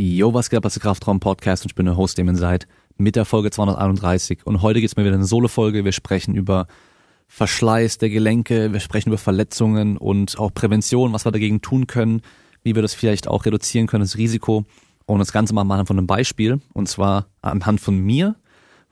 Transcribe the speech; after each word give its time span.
Yo, 0.00 0.32
was 0.32 0.48
geht 0.48 0.58
ab, 0.58 0.62
das 0.62 0.76
ist 0.76 0.84
der 0.84 0.88
Kraftraum 0.88 1.18
Podcast 1.18 1.64
und 1.64 1.72
ich 1.72 1.74
bin 1.74 1.84
der 1.84 1.96
Host, 1.96 2.18
dem 2.18 2.28
ihr 2.28 2.36
seid, 2.36 2.68
mit 2.98 3.16
der 3.16 3.24
Folge 3.24 3.50
231. 3.50 4.46
Und 4.46 4.62
heute 4.62 4.80
geht's 4.80 4.96
mal 4.96 5.04
wieder 5.04 5.16
eine 5.16 5.24
Solo-Folge. 5.24 5.84
Wir 5.84 5.90
sprechen 5.90 6.36
über 6.36 6.68
Verschleiß 7.26 7.98
der 7.98 8.08
Gelenke, 8.08 8.72
wir 8.72 8.78
sprechen 8.78 9.08
über 9.08 9.18
Verletzungen 9.18 9.96
und 9.96 10.38
auch 10.38 10.54
Prävention, 10.54 11.12
was 11.12 11.26
wir 11.26 11.32
dagegen 11.32 11.62
tun 11.62 11.88
können, 11.88 12.22
wie 12.62 12.76
wir 12.76 12.82
das 12.82 12.94
vielleicht 12.94 13.26
auch 13.26 13.44
reduzieren 13.44 13.88
können, 13.88 14.04
das 14.04 14.16
Risiko. 14.16 14.66
Und 15.06 15.18
das 15.18 15.32
Ganze 15.32 15.52
mal 15.52 15.62
anhand 15.62 15.88
von 15.88 15.98
einem 15.98 16.06
Beispiel, 16.06 16.60
und 16.74 16.88
zwar 16.88 17.26
anhand 17.42 17.80
von 17.80 17.98
mir, 17.98 18.36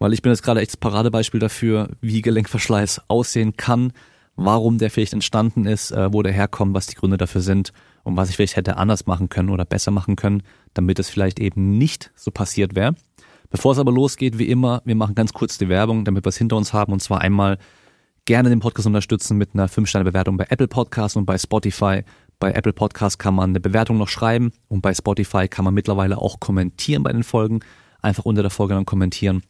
weil 0.00 0.12
ich 0.12 0.22
bin 0.22 0.32
jetzt 0.32 0.42
gerade 0.42 0.60
echt 0.60 0.72
das 0.72 0.76
Paradebeispiel 0.76 1.38
dafür, 1.38 1.90
wie 2.00 2.20
Gelenkverschleiß 2.20 3.02
aussehen 3.06 3.56
kann, 3.56 3.92
warum 4.34 4.78
der 4.78 4.90
vielleicht 4.90 5.12
entstanden 5.12 5.66
ist, 5.66 5.92
äh, 5.92 6.12
wo 6.12 6.24
der 6.24 6.32
herkommt, 6.32 6.74
was 6.74 6.88
die 6.88 6.96
Gründe 6.96 7.16
dafür 7.16 7.42
sind 7.42 7.72
und 8.06 8.16
was 8.16 8.30
ich 8.30 8.36
vielleicht 8.36 8.54
hätte 8.54 8.76
anders 8.76 9.06
machen 9.06 9.28
können 9.28 9.50
oder 9.50 9.64
besser 9.64 9.90
machen 9.90 10.14
können, 10.14 10.44
damit 10.74 11.00
es 11.00 11.08
vielleicht 11.08 11.40
eben 11.40 11.76
nicht 11.76 12.12
so 12.14 12.30
passiert 12.30 12.76
wäre. 12.76 12.94
Bevor 13.50 13.72
es 13.72 13.80
aber 13.80 13.90
losgeht, 13.90 14.38
wie 14.38 14.48
immer, 14.48 14.80
wir 14.84 14.94
machen 14.94 15.16
ganz 15.16 15.32
kurz 15.32 15.58
die 15.58 15.68
Werbung, 15.68 16.04
damit 16.04 16.24
wir 16.24 16.28
es 16.28 16.36
hinter 16.36 16.56
uns 16.56 16.72
haben 16.72 16.92
und 16.92 17.02
zwar 17.02 17.20
einmal 17.20 17.58
gerne 18.24 18.48
den 18.48 18.60
Podcast 18.60 18.86
unterstützen 18.86 19.36
mit 19.36 19.54
einer 19.54 19.68
5-Sterne-Bewertung 19.68 20.36
bei 20.36 20.46
Apple 20.48 20.68
Podcasts 20.68 21.16
und 21.16 21.26
bei 21.26 21.36
Spotify. 21.36 22.04
Bei 22.38 22.52
Apple 22.52 22.72
Podcasts 22.72 23.18
kann 23.18 23.34
man 23.34 23.50
eine 23.50 23.60
Bewertung 23.60 23.98
noch 23.98 24.08
schreiben 24.08 24.52
und 24.68 24.82
bei 24.82 24.94
Spotify 24.94 25.48
kann 25.48 25.64
man 25.64 25.74
mittlerweile 25.74 26.18
auch 26.18 26.38
kommentieren 26.38 27.02
bei 27.02 27.12
den 27.12 27.24
Folgen. 27.24 27.58
Einfach 28.02 28.24
unter 28.24 28.42
der 28.42 28.52
Folge 28.52 28.74
dann 28.74 28.86
kommentieren. 28.86 29.42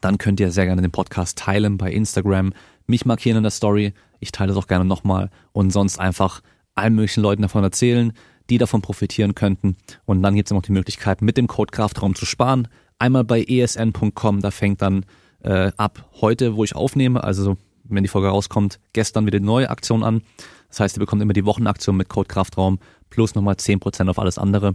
Dann 0.00 0.16
könnt 0.16 0.40
ihr 0.40 0.50
sehr 0.50 0.64
gerne 0.64 0.80
den 0.80 0.92
Podcast 0.92 1.36
teilen 1.36 1.76
bei 1.76 1.92
Instagram, 1.92 2.54
mich 2.86 3.04
markieren 3.04 3.36
in 3.36 3.42
der 3.42 3.50
Story. 3.50 3.92
Ich 4.18 4.32
teile 4.32 4.52
es 4.52 4.56
auch 4.56 4.66
gerne 4.66 4.86
nochmal 4.86 5.28
und 5.52 5.74
sonst 5.74 6.00
einfach 6.00 6.40
allen 6.74 6.94
möglichen 6.94 7.22
Leuten 7.22 7.42
davon 7.42 7.62
erzählen, 7.62 8.12
die 8.50 8.58
davon 8.58 8.82
profitieren 8.82 9.34
könnten. 9.34 9.76
Und 10.04 10.22
dann 10.22 10.34
gibt 10.34 10.48
es 10.48 10.52
noch 10.52 10.62
die 10.62 10.72
Möglichkeit, 10.72 11.22
mit 11.22 11.36
dem 11.36 11.46
Code 11.46 11.70
Kraftraum 11.70 12.14
zu 12.14 12.26
sparen. 12.26 12.68
Einmal 12.98 13.24
bei 13.24 13.42
esn.com, 13.42 14.40
da 14.40 14.50
fängt 14.50 14.82
dann 14.82 15.04
äh, 15.42 15.72
ab 15.76 16.08
heute, 16.20 16.56
wo 16.56 16.64
ich 16.64 16.74
aufnehme, 16.74 17.22
also 17.22 17.56
wenn 17.84 18.02
die 18.02 18.08
Folge 18.08 18.28
rauskommt, 18.28 18.78
gestern 18.92 19.26
wieder 19.26 19.38
die 19.38 19.44
neue 19.44 19.70
Aktion 19.70 20.02
an. 20.02 20.22
Das 20.68 20.80
heißt, 20.80 20.96
ihr 20.96 21.00
bekommt 21.00 21.20
immer 21.22 21.32
die 21.32 21.44
Wochenaktion 21.44 21.96
mit 21.96 22.08
Code 22.08 22.28
Kraftraum 22.28 22.78
plus 23.10 23.34
nochmal 23.34 23.54
10% 23.56 24.08
auf 24.08 24.18
alles 24.18 24.38
andere. 24.38 24.74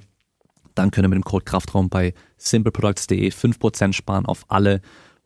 Dann 0.75 0.91
könnt 0.91 1.05
ihr 1.05 1.09
mit 1.09 1.17
dem 1.17 1.23
Code 1.23 1.45
Kraftraum 1.45 1.89
bei 1.89 2.13
simpleproducts.de 2.37 3.29
5% 3.29 3.93
sparen 3.93 4.25
auf 4.25 4.45
alle 4.47 4.81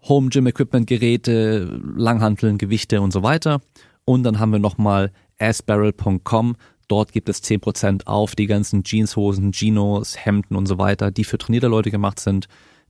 Home 0.07 0.29
Gym 0.29 0.47
Equipment 0.47 0.87
Geräte, 0.87 1.79
Langhanteln, 1.95 2.57
Gewichte 2.57 3.01
und 3.01 3.11
so 3.11 3.21
weiter. 3.21 3.61
Und 4.05 4.23
dann 4.23 4.39
haben 4.39 4.51
wir 4.51 4.59
nochmal 4.59 5.11
asbarrel.com. 5.41 6.55
Dort 6.87 7.11
gibt 7.13 7.29
es 7.29 7.41
10% 7.43 8.05
auf 8.05 8.35
die 8.35 8.47
ganzen 8.47 8.83
Jeanshosen, 8.83 9.51
Ginos, 9.51 10.17
Hemden 10.17 10.55
und 10.55 10.65
so 10.65 10.77
weiter, 10.77 11.09
die 11.09 11.23
für 11.23 11.37
trainierte 11.37 11.67
Leute 11.67 11.89
gemacht 11.89 12.19
sind, 12.19 12.47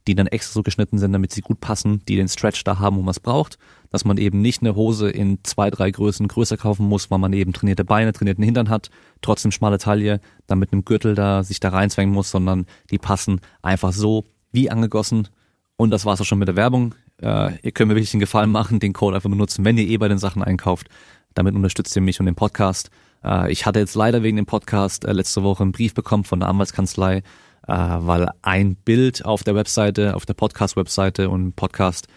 die 0.07 0.15
dann 0.15 0.27
extra 0.27 0.53
so 0.53 0.63
geschnitten 0.63 0.97
sind, 0.97 1.13
damit 1.13 1.31
sie 1.31 1.41
gut 1.41 1.61
passen, 1.61 2.03
die 2.07 2.15
den 2.15 2.27
Stretch 2.27 2.63
da 2.63 2.79
haben, 2.79 2.97
wo 2.97 3.01
man 3.01 3.11
es 3.11 3.19
braucht. 3.19 3.59
Dass 3.91 4.03
man 4.03 4.17
eben 4.17 4.41
nicht 4.41 4.61
eine 4.61 4.75
Hose 4.75 5.09
in 5.09 5.39
zwei, 5.43 5.69
drei 5.69 5.91
Größen 5.91 6.27
größer 6.27 6.57
kaufen 6.57 6.87
muss, 6.87 7.11
weil 7.11 7.19
man 7.19 7.33
eben 7.33 7.53
trainierte 7.53 7.85
Beine, 7.85 8.11
trainierten 8.11 8.43
Hintern 8.43 8.69
hat, 8.69 8.89
trotzdem 9.21 9.51
schmale 9.51 9.77
Taille, 9.77 10.19
dann 10.47 10.59
mit 10.59 10.73
einem 10.73 10.83
Gürtel 10.83 11.13
da 11.13 11.43
sich 11.43 11.59
da 11.59 11.69
reinzwängen 11.69 12.13
muss, 12.13 12.31
sondern 12.31 12.65
die 12.89 12.97
passen 12.97 13.41
einfach 13.61 13.93
so 13.93 14.25
wie 14.51 14.71
angegossen. 14.71 15.27
Und 15.75 15.91
das 15.91 16.05
war's 16.05 16.21
auch 16.21 16.25
schon 16.25 16.39
mit 16.39 16.47
der 16.47 16.55
Werbung. 16.55 16.95
Äh, 17.21 17.57
ihr 17.61 17.71
könnt 17.71 17.89
mir 17.89 17.95
wirklich 17.95 18.11
den 18.11 18.19
Gefallen 18.19 18.51
machen, 18.51 18.79
den 18.79 18.93
Code 18.93 19.15
einfach 19.15 19.29
benutzen, 19.29 19.63
wenn 19.65 19.77
ihr 19.77 19.87
eh 19.87 19.97
bei 19.97 20.07
den 20.07 20.17
Sachen 20.17 20.43
einkauft. 20.43 20.87
Damit 21.33 21.55
unterstützt 21.55 21.95
ihr 21.95 22.01
mich 22.01 22.19
und 22.19 22.25
den 22.25 22.35
Podcast. 22.35 22.89
Äh, 23.23 23.51
ich 23.51 23.65
hatte 23.65 23.79
jetzt 23.79 23.95
leider 23.95 24.23
wegen 24.23 24.37
dem 24.37 24.45
Podcast 24.45 25.05
äh, 25.05 25.13
letzte 25.13 25.43
Woche 25.43 25.63
einen 25.63 25.71
Brief 25.71 25.93
bekommen 25.93 26.23
von 26.23 26.39
der 26.39 26.49
Anwaltskanzlei, 26.49 27.17
äh, 27.17 27.21
weil 27.67 28.29
ein 28.41 28.75
Bild 28.75 29.25
auf 29.25 29.43
der 29.43 29.55
Webseite, 29.55 30.15
auf 30.15 30.25
der 30.25 30.33
Podcast-Webseite 30.33 31.29
und 31.29 31.55
Podcast 31.55 32.07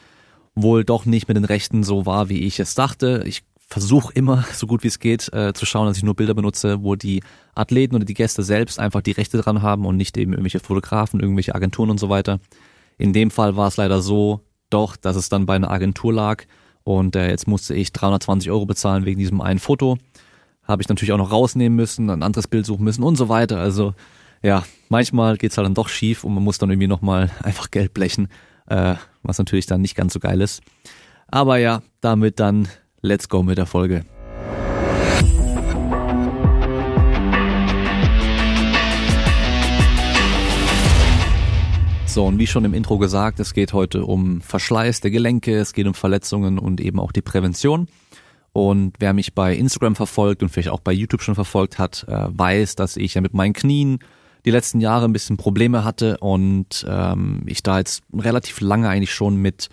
wohl 0.55 0.85
doch 0.85 1.05
nicht 1.05 1.29
mit 1.29 1.37
den 1.37 1.45
Rechten 1.45 1.83
so 1.83 2.07
war, 2.07 2.29
wie 2.29 2.45
ich 2.45 2.61
es 2.61 2.75
dachte. 2.75 3.23
Ich 3.27 3.43
versuche 3.67 4.13
immer, 4.15 4.45
so 4.53 4.67
gut 4.67 4.83
wie 4.83 4.89
es 4.89 5.01
geht, 5.01 5.23
zu 5.23 5.67
schauen, 5.67 5.89
dass 5.89 5.97
ich 5.97 6.05
nur 6.05 6.15
Bilder 6.15 6.35
benutze, 6.35 6.83
wo 6.83 6.95
die 6.95 7.25
Athleten 7.57 7.97
oder 7.97 8.05
die 8.05 8.15
Gäste 8.15 8.45
selbst 8.45 8.79
einfach 8.79 9.01
die 9.01 9.11
Rechte 9.11 9.39
dran 9.39 9.63
haben 9.63 9.85
und 9.85 9.97
nicht 9.97 10.17
eben 10.17 10.33
irgendwelche 10.33 10.61
Fotografen, 10.61 11.19
irgendwelche 11.19 11.57
Agenturen 11.57 11.91
und 11.91 11.99
so 11.99 12.09
weiter. 12.09 12.39
In 12.99 13.13
dem 13.13 13.33
Fall 13.33 13.57
war 13.57 13.67
es 13.67 13.77
leider 13.77 14.01
so, 14.01 14.43
doch, 14.71 14.97
dass 14.97 15.17
es 15.17 15.29
dann 15.29 15.47
bei 15.47 15.57
einer 15.57 15.73
Agentur 15.73 16.13
lag 16.13 16.45
und 16.85 17.17
äh, 17.17 17.31
jetzt 17.31 17.49
musste 17.49 17.75
ich 17.75 17.93
320 17.93 18.51
Euro 18.51 18.67
bezahlen 18.67 19.07
wegen 19.07 19.19
diesem 19.19 19.41
einen 19.41 19.59
Foto. 19.59 19.99
Habe 20.63 20.83
ich 20.83 20.89
natürlich 20.89 21.13
auch 21.13 21.19
noch 21.19 21.33
rausnehmen 21.33 21.75
müssen, 21.75 22.11
ein 22.11 22.23
anderes 22.23 22.47
Bild 22.47 22.67
suchen 22.67 22.85
müssen 22.85 23.03
und 23.03 23.17
so 23.17 23.29
weiter. 23.29 23.59
Also 23.59 23.95
ja, 24.43 24.65
manchmal 24.91 25.37
geht's 25.37 25.57
halt 25.57 25.65
dann 25.67 25.75
doch 25.75 25.89
schief 25.89 26.25
und 26.25 26.35
man 26.35 26.45
muss 26.45 26.59
dann 26.59 26.71
irgendwie 26.71 26.87
nochmal 26.87 27.31
einfach 27.43 27.71
Geld 27.71 27.95
blechen, 27.95 28.29
äh, 28.69 28.95
was 29.23 29.39
natürlich 29.39 29.67
dann 29.67 29.81
nicht 29.81 29.97
ganz 29.97 30.13
so 30.13 30.21
geil 30.21 30.41
ist. 30.41 30.63
Aber 31.29 31.57
ja, 31.57 31.83
damit 32.01 32.39
dann 32.39 32.69
let's 33.01 33.29
go 33.29 33.43
mit 33.43 33.59
der 33.59 33.67
Folge. 33.67 34.05
So, 42.15 42.25
und 42.25 42.39
wie 42.39 42.47
schon 42.47 42.65
im 42.65 42.75
Intro 42.75 42.99
gesagt, 42.99 43.41
es 43.41 43.55
geht 43.55 43.73
heute 43.73 44.05
um 44.05 44.41
Verschleiß 44.41 45.01
der 45.01 45.11
Gelenke, 45.11 45.57
es 45.57 45.73
geht 45.73 45.89
um 45.89 45.95
Verletzungen 45.95 46.61
und 46.61 46.81
eben 46.81 47.01
auch 47.01 47.11
die 47.11 47.23
Prävention. 47.23 47.89
Und 48.53 48.95
wer 49.01 49.13
mich 49.13 49.35
bei 49.35 49.57
Instagram 49.57 49.97
verfolgt 49.97 50.41
und 50.45 50.49
vielleicht 50.49 50.69
auch 50.69 50.79
bei 50.79 50.93
YouTube 50.93 51.23
schon 51.23 51.35
verfolgt 51.35 51.81
hat, 51.81 52.07
äh, 52.07 52.27
weiß, 52.29 52.77
dass 52.77 52.97
ich 52.97 53.15
ja 53.15 53.21
mit 53.21 53.35
meinen 53.35 53.53
Knien 53.53 53.99
die 54.45 54.53
letzten 54.53 54.81
Jahre 54.81 55.07
ein 55.07 55.13
bisschen 55.13 55.39
Probleme 55.39 55.83
hatte 55.83 56.19
und 56.19 56.87
ähm, 56.89 57.43
ich 57.47 57.65
da 57.65 57.79
jetzt 57.79 58.05
relativ 58.17 58.61
lange 58.61 58.89
eigentlich 58.89 59.13
schon 59.13 59.35
mit 59.35 59.69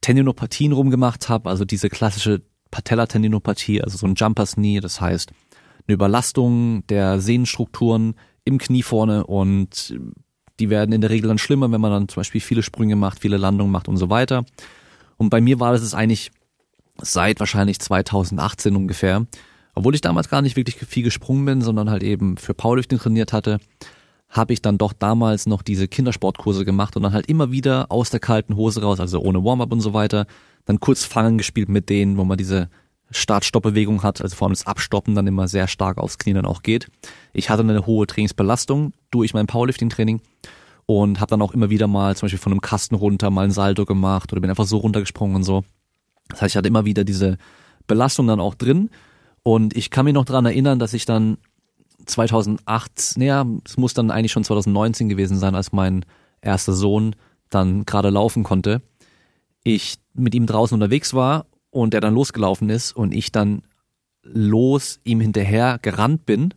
Tendinopathien 0.00 0.72
rumgemacht 0.72 1.28
habe, 1.28 1.48
also 1.48 1.64
diese 1.64 1.88
klassische 1.88 2.42
Patellatendinopathie, 2.72 3.80
also 3.80 3.96
so 3.96 4.08
ein 4.08 4.16
Jumpers 4.16 4.56
Knee, 4.56 4.80
das 4.80 5.00
heißt 5.00 5.30
eine 5.86 5.94
Überlastung 5.94 6.84
der 6.88 7.20
Sehnenstrukturen 7.20 8.16
im 8.44 8.58
Knie 8.58 8.82
vorne 8.82 9.24
und 9.24 9.94
die 10.60 10.70
werden 10.70 10.92
in 10.92 11.00
der 11.00 11.10
Regel 11.10 11.28
dann 11.28 11.38
schlimmer, 11.38 11.70
wenn 11.70 11.80
man 11.80 11.90
dann 11.90 12.08
zum 12.08 12.20
Beispiel 12.20 12.40
viele 12.40 12.62
Sprünge 12.62 12.96
macht, 12.96 13.20
viele 13.20 13.36
Landungen 13.36 13.72
macht 13.72 13.88
und 13.88 13.96
so 13.96 14.10
weiter. 14.10 14.44
Und 15.16 15.30
bei 15.30 15.40
mir 15.40 15.60
war 15.60 15.72
das 15.72 15.82
es 15.82 15.94
eigentlich 15.94 16.30
seit 17.00 17.40
wahrscheinlich 17.40 17.80
2018 17.80 18.76
ungefähr. 18.76 19.26
Obwohl 19.74 19.94
ich 19.94 20.00
damals 20.00 20.28
gar 20.28 20.42
nicht 20.42 20.56
wirklich 20.56 20.76
viel 20.76 21.02
gesprungen 21.02 21.44
bin, 21.44 21.60
sondern 21.60 21.90
halt 21.90 22.02
eben 22.02 22.36
für 22.36 22.54
Powerlifting 22.54 22.98
trainiert 22.98 23.32
hatte, 23.32 23.58
habe 24.28 24.52
ich 24.52 24.62
dann 24.62 24.78
doch 24.78 24.92
damals 24.92 25.46
noch 25.46 25.62
diese 25.62 25.88
Kindersportkurse 25.88 26.64
gemacht 26.64 26.96
und 26.96 27.02
dann 27.02 27.12
halt 27.12 27.26
immer 27.26 27.50
wieder 27.52 27.90
aus 27.90 28.10
der 28.10 28.20
kalten 28.20 28.56
Hose 28.56 28.82
raus, 28.82 29.00
also 29.00 29.20
ohne 29.20 29.44
Warm-up 29.44 29.72
und 29.72 29.80
so 29.80 29.92
weiter, 29.92 30.26
dann 30.64 30.80
kurz 30.80 31.04
Fangen 31.04 31.38
gespielt 31.38 31.68
mit 31.68 31.88
denen, 31.88 32.16
wo 32.16 32.24
man 32.24 32.38
diese 32.38 32.68
Start-Stopp-Bewegung 33.14 34.02
hat, 34.02 34.20
also 34.20 34.34
vor 34.36 34.46
allem 34.46 34.52
das 34.52 34.66
Abstoppen 34.66 35.14
dann 35.14 35.26
immer 35.26 35.48
sehr 35.48 35.68
stark 35.68 35.98
aufs 35.98 36.18
Knie 36.18 36.34
dann 36.34 36.46
auch 36.46 36.62
geht. 36.62 36.88
Ich 37.32 37.48
hatte 37.50 37.62
eine 37.62 37.86
hohe 37.86 38.06
Trainingsbelastung 38.06 38.92
durch 39.10 39.34
mein 39.34 39.46
Powerlifting-Training 39.46 40.20
und 40.86 41.20
habe 41.20 41.30
dann 41.30 41.42
auch 41.42 41.52
immer 41.52 41.70
wieder 41.70 41.86
mal 41.86 42.16
zum 42.16 42.26
Beispiel 42.26 42.38
von 42.38 42.52
einem 42.52 42.60
Kasten 42.60 42.94
runter 42.94 43.30
mal 43.30 43.44
ein 43.44 43.50
Salto 43.50 43.84
gemacht 43.84 44.32
oder 44.32 44.40
bin 44.40 44.50
einfach 44.50 44.66
so 44.66 44.78
runtergesprungen 44.78 45.36
und 45.36 45.44
so. 45.44 45.64
Das 46.28 46.42
heißt, 46.42 46.52
ich 46.52 46.56
hatte 46.56 46.68
immer 46.68 46.84
wieder 46.84 47.04
diese 47.04 47.38
Belastung 47.86 48.26
dann 48.26 48.40
auch 48.40 48.54
drin 48.54 48.90
und 49.42 49.76
ich 49.76 49.90
kann 49.90 50.04
mich 50.04 50.14
noch 50.14 50.24
dran 50.24 50.46
erinnern, 50.46 50.78
dass 50.78 50.94
ich 50.94 51.06
dann 51.06 51.38
2008, 52.06 53.14
naja, 53.16 53.46
es 53.64 53.76
muss 53.76 53.94
dann 53.94 54.10
eigentlich 54.10 54.32
schon 54.32 54.44
2019 54.44 55.08
gewesen 55.08 55.38
sein, 55.38 55.54
als 55.54 55.72
mein 55.72 56.04
erster 56.40 56.72
Sohn 56.72 57.14
dann 57.50 57.86
gerade 57.86 58.10
laufen 58.10 58.42
konnte. 58.42 58.82
Ich 59.62 59.96
mit 60.14 60.34
ihm 60.34 60.46
draußen 60.46 60.74
unterwegs 60.74 61.14
war 61.14 61.46
und 61.74 61.92
er 61.92 62.00
dann 62.00 62.14
losgelaufen 62.14 62.70
ist 62.70 62.92
und 62.92 63.12
ich 63.12 63.32
dann 63.32 63.62
los 64.22 65.00
ihm 65.02 65.20
hinterher 65.20 65.80
gerannt 65.82 66.24
bin 66.24 66.54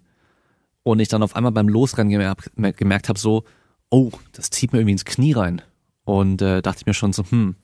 und 0.83 0.99
ich 0.99 1.07
dann 1.07 1.23
auf 1.23 1.35
einmal 1.35 1.51
beim 1.51 1.67
Losrennen 1.67 2.11
gemerkt, 2.11 2.51
gemerkt 2.77 3.09
habe, 3.09 3.17
so, 3.17 3.43
oh, 3.89 4.11
das 4.33 4.51
zieht 4.51 4.71
mir 4.71 4.79
irgendwie 4.79 4.91
ins 4.91 5.05
Knie 5.05 5.33
rein. 5.33 5.63
Und 6.03 6.43
äh, 6.43 6.61
dachte 6.61 6.81
ich 6.81 6.85
mir 6.85 6.93
schon 6.93 7.13
so, 7.13 7.23
hm, 7.27 7.55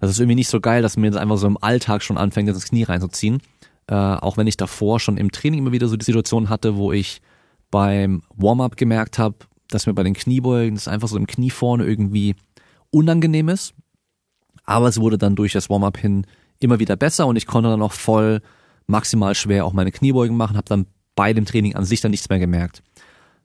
das 0.00 0.10
ist 0.10 0.20
irgendwie 0.20 0.36
nicht 0.36 0.48
so 0.48 0.58
geil, 0.58 0.80
dass 0.80 0.96
mir 0.96 1.10
das 1.10 1.20
einfach 1.20 1.36
so 1.36 1.46
im 1.46 1.62
Alltag 1.62 2.02
schon 2.02 2.16
anfängt, 2.16 2.48
ins 2.48 2.64
Knie 2.64 2.84
reinzuziehen. 2.84 3.42
Äh, 3.88 3.94
auch 3.94 4.38
wenn 4.38 4.46
ich 4.46 4.56
davor 4.56 4.98
schon 4.98 5.18
im 5.18 5.30
Training 5.30 5.60
immer 5.60 5.72
wieder 5.72 5.88
so 5.88 5.96
die 5.96 6.04
Situation 6.04 6.48
hatte, 6.48 6.76
wo 6.76 6.92
ich 6.92 7.20
beim 7.70 8.22
Warm-up 8.34 8.78
gemerkt 8.78 9.18
habe, 9.18 9.36
dass 9.68 9.86
mir 9.86 9.92
bei 9.92 10.02
den 10.02 10.14
Kniebeugen 10.14 10.76
das 10.76 10.88
einfach 10.88 11.08
so 11.08 11.18
im 11.18 11.26
Knie 11.26 11.50
vorne 11.50 11.84
irgendwie 11.84 12.36
unangenehm 12.90 13.50
ist. 13.50 13.74
Aber 14.64 14.88
es 14.88 14.98
wurde 14.98 15.18
dann 15.18 15.36
durch 15.36 15.52
das 15.52 15.68
Warm-up 15.68 15.98
hin 15.98 16.26
immer 16.60 16.78
wieder 16.78 16.96
besser 16.96 17.26
und 17.26 17.36
ich 17.36 17.46
konnte 17.46 17.70
dann 17.70 17.82
auch 17.82 17.92
voll 17.92 18.40
maximal 18.86 19.34
schwer 19.34 19.64
auch 19.64 19.72
meine 19.72 19.92
Kniebeugen 19.92 20.36
machen, 20.36 20.56
habe 20.56 20.68
dann 20.68 20.86
bei 21.14 21.32
dem 21.32 21.44
Training 21.44 21.74
an 21.74 21.84
sich 21.84 22.00
dann 22.00 22.10
nichts 22.10 22.28
mehr 22.28 22.38
gemerkt. 22.38 22.82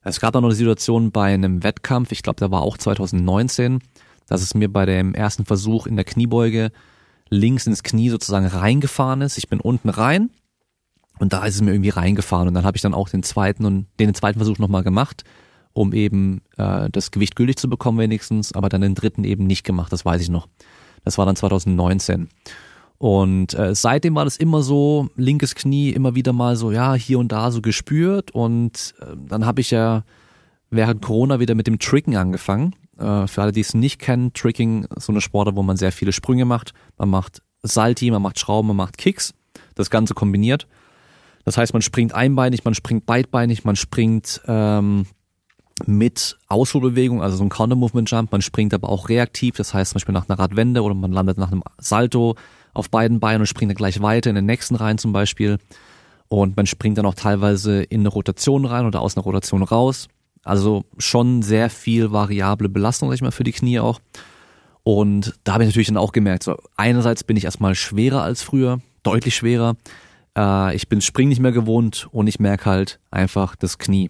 Es 0.04 0.20
gab 0.20 0.34
dann 0.34 0.42
noch 0.42 0.50
eine 0.50 0.56
Situation 0.56 1.12
bei 1.12 1.34
einem 1.34 1.64
Wettkampf, 1.64 2.12
ich 2.12 2.24
glaube, 2.24 2.38
der 2.38 2.52
war 2.52 2.62
auch 2.62 2.78
2019, 2.78 3.80
dass 4.28 4.42
es 4.42 4.54
mir 4.54 4.72
bei 4.72 4.86
dem 4.86 5.14
ersten 5.14 5.46
Versuch 5.46 5.88
in 5.88 5.96
der 5.96 6.06
Kniebeuge 6.06 6.72
links 7.30 7.68
ins 7.68 7.84
Knie 7.84 8.10
sozusagen 8.10 8.46
reingefahren 8.46 9.22
ist. 9.22 9.38
Ich 9.38 9.48
bin 9.48 9.60
unten 9.62 9.90
rein 9.90 10.32
und 11.20 11.34
da 11.34 11.46
ist 11.46 11.56
es 11.56 11.62
mir 11.62 11.72
irgendwie 11.72 11.90
reingefahren 11.90 12.48
und 12.48 12.54
dann 12.54 12.66
habe 12.66 12.78
ich 12.78 12.82
dann 12.82 12.94
auch 12.94 13.10
den 13.10 13.24
zweiten 13.24 13.66
und 13.66 13.88
den, 14.00 14.14
zweiten 14.14 14.40
Versuch 14.40 14.58
nochmal 14.58 14.84
gemacht 14.84 15.24
um 15.74 15.94
eben 15.94 16.42
äh, 16.58 16.90
das 16.92 17.12
Gewicht 17.12 17.36
gültig 17.36 17.58
zu 17.58 17.70
bekommen 17.70 17.98
wenigstens, 18.00 18.54
aber 18.54 18.70
dann 18.70 18.82
den 18.82 18.96
dritten 18.96 19.24
eben 19.24 19.46
nicht 19.46 19.64
gemacht, 19.64 19.92
das 19.92 20.06
weiß 20.06 20.22
ich 20.22 20.30
noch. 20.30 20.48
Das 21.04 21.18
war 21.18 21.26
dann 21.26 21.36
2019. 21.36 22.30
Und 23.02 23.56
äh, 23.56 23.74
seitdem 23.74 24.14
war 24.14 24.26
das 24.26 24.38
immer 24.38 24.62
so, 24.62 25.10
linkes 25.16 25.56
Knie 25.56 25.90
immer 25.90 26.14
wieder 26.14 26.34
mal 26.34 26.56
so, 26.56 26.72
ja, 26.72 26.94
hier 26.94 27.18
und 27.18 27.32
da 27.32 27.50
so 27.50 27.60
gespürt. 27.60 28.30
Und 28.30 28.94
äh, 29.00 29.16
dann 29.28 29.48
habe 29.48 29.60
ich 29.60 29.72
ja 29.72 30.04
während 30.70 31.02
Corona 31.02 31.40
wieder 31.40 31.56
mit 31.56 31.66
dem 31.66 31.80
Tricken 31.80 32.16
angefangen. 32.16 32.76
Äh, 33.00 33.26
für 33.26 33.42
alle, 33.42 33.54
die 33.54 33.62
es 33.62 33.74
nicht 33.74 33.98
kennen, 33.98 34.34
Tricking 34.34 34.86
ist 34.96 35.06
so 35.08 35.14
eine 35.14 35.20
Sportart, 35.20 35.56
wo 35.56 35.64
man 35.64 35.78
sehr 35.78 35.92
viele 35.92 36.12
Sprünge 36.12 36.46
macht. 36.46 36.76
Man 37.00 37.10
macht 37.10 37.42
Salti, 37.64 38.12
man 38.12 38.22
macht 38.22 38.38
Schrauben, 38.38 38.68
man 38.68 38.78
macht 38.78 39.00
Kicks. 39.00 39.34
Das 39.74 39.90
Ganze 39.90 40.14
kombiniert. 40.14 40.68
Das 41.44 41.58
heißt, 41.58 41.74
man 41.74 41.82
springt 41.82 42.14
einbeinig, 42.14 42.66
man 42.66 42.76
springt 42.76 43.08
beidbeinig, 43.08 43.64
man 43.64 43.78
springt 43.78 44.44
ähm, 44.46 45.08
mit 45.88 46.38
Ausholbewegung, 46.50 47.24
also 47.24 47.36
so 47.36 47.44
ein 47.44 47.50
Counter-Movement-Jump. 47.50 48.32
Man 48.32 48.44
springt 48.44 48.76
aber 48.76 48.90
auch 48.90 49.10
reaktiv, 49.10 49.56
das 49.56 49.74
heißt 49.74 49.90
zum 49.90 49.96
Beispiel 49.96 50.14
nach 50.14 50.30
einer 50.30 50.38
Radwende 50.38 50.84
oder 50.84 50.94
man 50.94 51.12
landet 51.12 51.40
nach 51.40 51.52
einem 51.52 51.64
Salto 51.80 52.36
auf 52.74 52.90
beiden 52.90 53.20
Beinen 53.20 53.42
und 53.42 53.48
springt 53.48 53.70
dann 53.70 53.78
gleich 53.78 54.02
weiter 54.02 54.30
in 54.30 54.36
den 54.36 54.46
nächsten 54.46 54.76
rein 54.76 54.98
zum 54.98 55.14
Beispiel. 55.14 55.58
Und 56.28 56.56
man 56.56 56.66
springt 56.66 56.98
dann 56.98 57.06
auch 57.06 57.16
teilweise 57.16 57.84
in 57.84 58.02
eine 58.02 58.10
Rotation 58.10 58.66
rein 58.66 58.86
oder 58.86 59.02
aus 59.02 59.18
einer 59.18 59.24
Rotation 59.24 59.64
raus. 59.64 60.08
Also 60.44 60.86
schon 60.98 61.42
sehr 61.42 61.70
viel 61.70 62.12
variable 62.12 62.70
Belastung, 62.70 63.10
sag 63.10 63.16
ich 63.16 63.22
mal, 63.22 63.32
für 63.32 63.44
die 63.44 63.52
Knie 63.52 63.80
auch. 63.80 64.00
Und 64.84 65.36
da 65.44 65.54
habe 65.54 65.64
ich 65.64 65.70
natürlich 65.70 65.88
dann 65.88 65.98
auch 65.98 66.12
gemerkt, 66.12 66.44
so 66.44 66.58
einerseits 66.78 67.24
bin 67.24 67.38
ich 67.38 67.46
erstmal 67.46 67.76
schwerer 67.76 68.24
als 68.24 68.42
früher, 68.42 68.80
deutlich 69.04 69.36
schwerer. 69.36 69.76
Äh, 70.38 70.76
ich 70.76 70.88
bin 70.88 71.02
Springen 71.02 71.30
nicht 71.30 71.42
mehr 71.42 71.52
gewohnt 71.52 72.08
und 72.12 72.28
ich 72.28 72.40
merke 72.40 72.66
halt 72.66 73.00
einfach 73.12 73.56
das 73.56 73.78
Knie. 73.78 74.10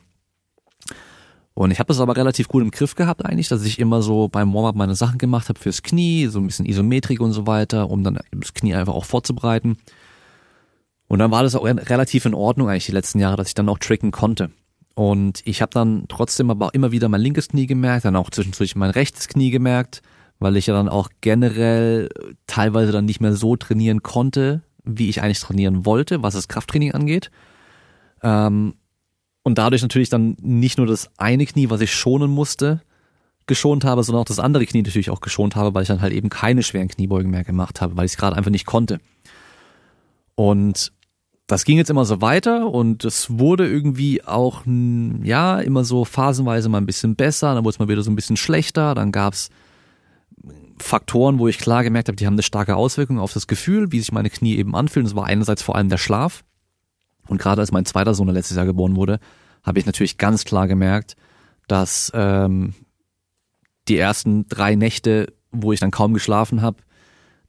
Und 1.61 1.69
ich 1.69 1.77
habe 1.77 1.89
das 1.89 1.99
aber 1.99 2.17
relativ 2.17 2.47
gut 2.47 2.63
im 2.63 2.71
Griff 2.71 2.95
gehabt 2.95 3.23
eigentlich, 3.23 3.47
dass 3.47 3.63
ich 3.63 3.77
immer 3.77 4.01
so 4.01 4.27
beim 4.27 4.51
Warm-up 4.51 4.75
meine 4.75 4.95
Sachen 4.95 5.19
gemacht 5.19 5.47
habe 5.47 5.59
fürs 5.59 5.83
Knie, 5.83 6.25
so 6.25 6.39
ein 6.39 6.47
bisschen 6.47 6.65
Isometrik 6.65 7.21
und 7.21 7.33
so 7.33 7.45
weiter, 7.45 7.91
um 7.91 8.03
dann 8.03 8.17
das 8.31 8.55
Knie 8.55 8.73
einfach 8.73 8.95
auch 8.95 9.05
vorzubereiten. 9.05 9.77
Und 11.07 11.19
dann 11.19 11.29
war 11.29 11.43
das 11.43 11.53
auch 11.53 11.65
relativ 11.65 12.25
in 12.25 12.33
Ordnung 12.33 12.67
eigentlich 12.67 12.87
die 12.87 12.93
letzten 12.93 13.19
Jahre, 13.19 13.37
dass 13.37 13.49
ich 13.49 13.53
dann 13.53 13.69
auch 13.69 13.77
tricken 13.77 14.09
konnte. 14.09 14.49
Und 14.95 15.43
ich 15.45 15.61
habe 15.61 15.69
dann 15.71 16.05
trotzdem 16.07 16.49
aber 16.49 16.73
immer 16.73 16.91
wieder 16.91 17.09
mein 17.09 17.21
linkes 17.21 17.49
Knie 17.49 17.67
gemerkt, 17.67 18.05
dann 18.05 18.15
auch 18.15 18.31
zwischendurch 18.31 18.75
mein 18.75 18.89
rechtes 18.89 19.27
Knie 19.27 19.51
gemerkt, 19.51 20.01
weil 20.39 20.57
ich 20.57 20.65
ja 20.65 20.73
dann 20.73 20.89
auch 20.89 21.09
generell 21.21 22.09
teilweise 22.47 22.91
dann 22.91 23.05
nicht 23.05 23.21
mehr 23.21 23.33
so 23.33 23.55
trainieren 23.55 24.01
konnte, 24.01 24.63
wie 24.83 25.09
ich 25.09 25.21
eigentlich 25.21 25.41
trainieren 25.41 25.85
wollte, 25.85 26.23
was 26.23 26.33
das 26.33 26.47
Krafttraining 26.47 26.93
angeht. 26.93 27.29
Ähm, 28.23 28.73
und 29.43 29.57
dadurch 29.57 29.81
natürlich 29.81 30.09
dann 30.09 30.37
nicht 30.41 30.77
nur 30.77 30.87
das 30.87 31.09
eine 31.17 31.45
Knie, 31.45 31.69
was 31.69 31.81
ich 31.81 31.93
schonen 31.93 32.31
musste, 32.31 32.81
geschont 33.47 33.83
habe, 33.83 34.03
sondern 34.03 34.21
auch 34.21 34.27
das 34.27 34.39
andere 34.39 34.65
Knie 34.65 34.83
natürlich 34.83 35.09
auch 35.09 35.21
geschont 35.21 35.55
habe, 35.55 35.73
weil 35.73 35.81
ich 35.81 35.87
dann 35.87 36.01
halt 36.01 36.13
eben 36.13 36.29
keine 36.29 36.63
schweren 36.63 36.87
Kniebeugen 36.87 37.31
mehr 37.31 37.43
gemacht 37.43 37.81
habe, 37.81 37.97
weil 37.97 38.05
ich 38.05 38.13
es 38.13 38.17
gerade 38.17 38.35
einfach 38.35 38.51
nicht 38.51 38.65
konnte. 38.65 38.99
Und 40.35 40.91
das 41.47 41.65
ging 41.65 41.77
jetzt 41.77 41.89
immer 41.89 42.05
so 42.05 42.21
weiter 42.21 42.71
und 42.71 43.03
es 43.03 43.39
wurde 43.39 43.67
irgendwie 43.67 44.23
auch, 44.23 44.61
ja, 44.65 45.59
immer 45.59 45.83
so 45.83 46.05
phasenweise 46.05 46.69
mal 46.69 46.77
ein 46.77 46.85
bisschen 46.85 47.15
besser, 47.15 47.53
dann 47.53 47.65
wurde 47.65 47.73
es 47.75 47.79
mal 47.79 47.89
wieder 47.89 48.03
so 48.03 48.11
ein 48.11 48.15
bisschen 48.15 48.37
schlechter, 48.37 48.95
dann 48.95 49.11
gab's 49.11 49.49
Faktoren, 50.77 51.39
wo 51.39 51.47
ich 51.47 51.57
klar 51.57 51.83
gemerkt 51.83 52.07
habe, 52.07 52.15
die 52.15 52.25
haben 52.25 52.35
eine 52.35 52.43
starke 52.43 52.75
Auswirkung 52.75 53.19
auf 53.19 53.33
das 53.33 53.47
Gefühl, 53.47 53.91
wie 53.91 53.99
sich 53.99 54.11
meine 54.11 54.29
Knie 54.29 54.55
eben 54.55 54.75
anfühlen. 54.75 55.05
Das 55.05 55.15
war 55.15 55.25
einerseits 55.25 55.61
vor 55.61 55.75
allem 55.75 55.89
der 55.89 55.97
Schlaf. 55.97 56.43
Und 57.31 57.37
gerade 57.37 57.61
als 57.61 57.71
mein 57.71 57.85
zweiter 57.85 58.13
Sohn 58.13 58.27
letztes 58.27 58.57
Jahr 58.57 58.65
geboren 58.65 58.97
wurde, 58.97 59.19
habe 59.63 59.79
ich 59.79 59.85
natürlich 59.85 60.17
ganz 60.17 60.43
klar 60.43 60.67
gemerkt, 60.67 61.15
dass 61.67 62.11
ähm, 62.13 62.73
die 63.87 63.97
ersten 63.97 64.49
drei 64.49 64.75
Nächte, 64.75 65.33
wo 65.49 65.71
ich 65.71 65.79
dann 65.79 65.91
kaum 65.91 66.13
geschlafen 66.13 66.61
habe, 66.61 66.77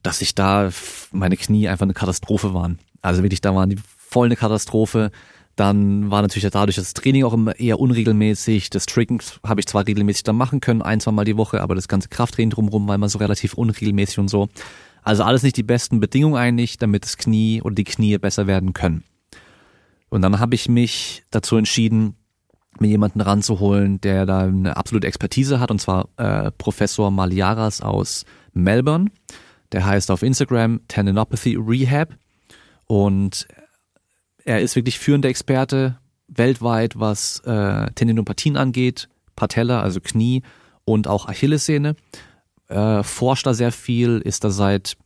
dass 0.01 0.23
ich 0.23 0.37
da 0.37 0.71
meine 1.11 1.37
Knie 1.37 1.69
einfach 1.69 1.83
eine 1.83 1.95
Katastrophe 1.95 2.55
waren. 2.55 2.79
Also 3.03 3.25
wirklich, 3.25 3.41
da 3.41 3.57
waren 3.57 3.71
die 3.71 3.79
voll 3.97 4.27
eine 4.27 4.37
Katastrophe. 4.37 5.11
Dann 5.57 6.13
war 6.13 6.23
natürlich 6.23 6.49
dadurch 6.49 6.77
das 6.77 6.95
Training 6.95 7.25
auch 7.25 7.33
immer 7.33 7.59
eher 7.59 7.81
unregelmäßig. 7.81 8.71
Das 8.71 8.87
Tricken 8.87 9.19
habe 9.45 9.61
ich 9.61 9.67
zwar 9.67 9.85
regelmäßig 9.85 10.23
dann 10.23 10.37
machen 10.37 10.61
können, 10.61 10.81
ein, 10.81 11.01
zwei 11.01 11.11
Mal 11.11 11.25
die 11.25 11.37
Woche, 11.37 11.61
aber 11.61 11.75
das 11.75 11.89
ganze 11.89 12.09
Krafttraining 12.09 12.51
drumherum 12.51 12.87
war 12.87 12.95
immer 12.95 13.09
so 13.09 13.19
relativ 13.19 13.55
unregelmäßig 13.55 14.21
und 14.21 14.29
so. 14.29 14.49
Also 15.03 15.25
alles 15.25 15.43
nicht 15.43 15.57
die 15.57 15.65
besten 15.65 15.99
Bedingungen 15.99 16.37
eigentlich, 16.37 16.79
damit 16.79 17.03
das 17.03 17.17
Knie 17.17 17.61
oder 17.63 17.75
die 17.75 17.83
Knie 17.83 18.17
besser 18.19 18.47
werden 18.47 18.73
können. 18.73 19.03
Und 20.13 20.21
dann 20.21 20.41
habe 20.41 20.55
ich 20.55 20.69
mich 20.69 21.25
dazu 21.31 21.57
entschieden, 21.57 22.17
mir 22.79 22.89
jemanden 22.89 23.23
ranzuholen, 23.23 23.99
der 24.03 24.27
da 24.27 24.41
eine 24.41 24.77
absolute 24.77 25.07
Expertise 25.07 25.59
hat, 25.59 25.71
und 25.71 25.81
zwar 25.81 26.11
äh, 26.19 26.51
Professor 26.51 27.11
Maliaras 27.11 27.81
aus 27.81 28.27
Melbourne. 28.53 29.11
Der 29.73 29.87
heißt 29.87 30.11
auf 30.11 30.23
Instagram 30.23 30.83
Tendinopathy 30.87 31.57
Rehab 31.57 32.15
und 32.87 33.49
er 34.45 34.61
ist 34.61 34.77
wirklich 34.77 34.99
führender 34.99 35.31
Experte 35.31 35.97
weltweit, 36.29 37.01
was 37.01 37.41
äh, 37.47 37.91
Tendinopathien 37.95 38.59
angeht, 38.59 39.09
Patella, 39.35 39.81
also 39.81 40.03
Knie 40.03 40.43
und 40.85 41.09
auch 41.09 41.25
Achillessehne. 41.25 41.97
Äh, 42.69 43.03
forscht 43.03 43.47
da 43.47 43.55
sehr 43.55 43.73
viel, 43.73 44.19
ist 44.19 44.45
da 44.45 44.51
seit 44.51 44.99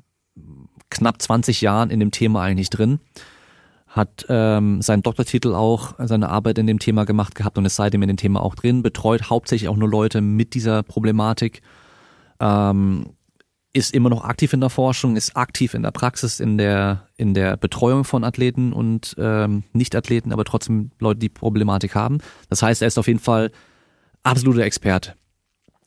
knapp 0.91 1.23
20 1.23 1.61
Jahren 1.61 1.91
in 1.91 2.00
dem 2.00 2.11
Thema 2.11 2.43
eigentlich 2.43 2.70
drin 2.70 2.99
hat 3.96 4.26
ähm, 4.28 4.82
seinen 4.82 5.02
Doktortitel 5.02 5.54
auch, 5.54 5.94
seine 5.98 6.28
Arbeit 6.28 6.58
in 6.58 6.66
dem 6.66 6.78
Thema 6.78 7.04
gemacht 7.06 7.34
gehabt 7.34 7.56
und 7.56 7.64
ist 7.64 7.76
seitdem 7.76 8.02
in 8.02 8.08
dem 8.08 8.19
Thema 8.19 8.43
auch 8.43 8.54
drin, 8.54 8.82
betreut 8.82 9.31
hauptsächlich 9.31 9.70
auch 9.70 9.76
nur 9.76 9.88
Leute 9.88 10.20
mit 10.20 10.52
dieser 10.52 10.82
Problematik, 10.82 11.62
ähm, 12.38 13.14
ist 13.72 13.94
immer 13.94 14.10
noch 14.10 14.25
aktiv 14.25 14.52
in 14.52 14.60
der 14.60 14.69
Forschung, 14.69 15.16
ist 15.16 15.34
aktiv 15.34 15.72
in 15.72 15.82
der 15.82 15.93
Praxis, 15.93 16.40
in 16.40 16.58
der, 16.58 17.08
in 17.16 17.32
der 17.32 17.56
Betreuung 17.56 18.04
von 18.04 18.22
Athleten 18.22 18.75
und 18.75 19.14
ähm, 19.19 19.64
Nicht-Athleten, 19.72 20.31
aber 20.31 20.44
trotzdem 20.44 20.90
Leute, 20.99 21.20
die 21.20 21.28
Problematik 21.31 21.94
haben. 21.94 22.19
Das 22.50 22.62
heißt, 22.62 22.82
er 22.82 22.88
ist 22.88 22.99
auf 22.99 23.06
jeden 23.06 23.19
Fall 23.19 23.50
absoluter 24.22 24.62
Experte. 24.62 25.14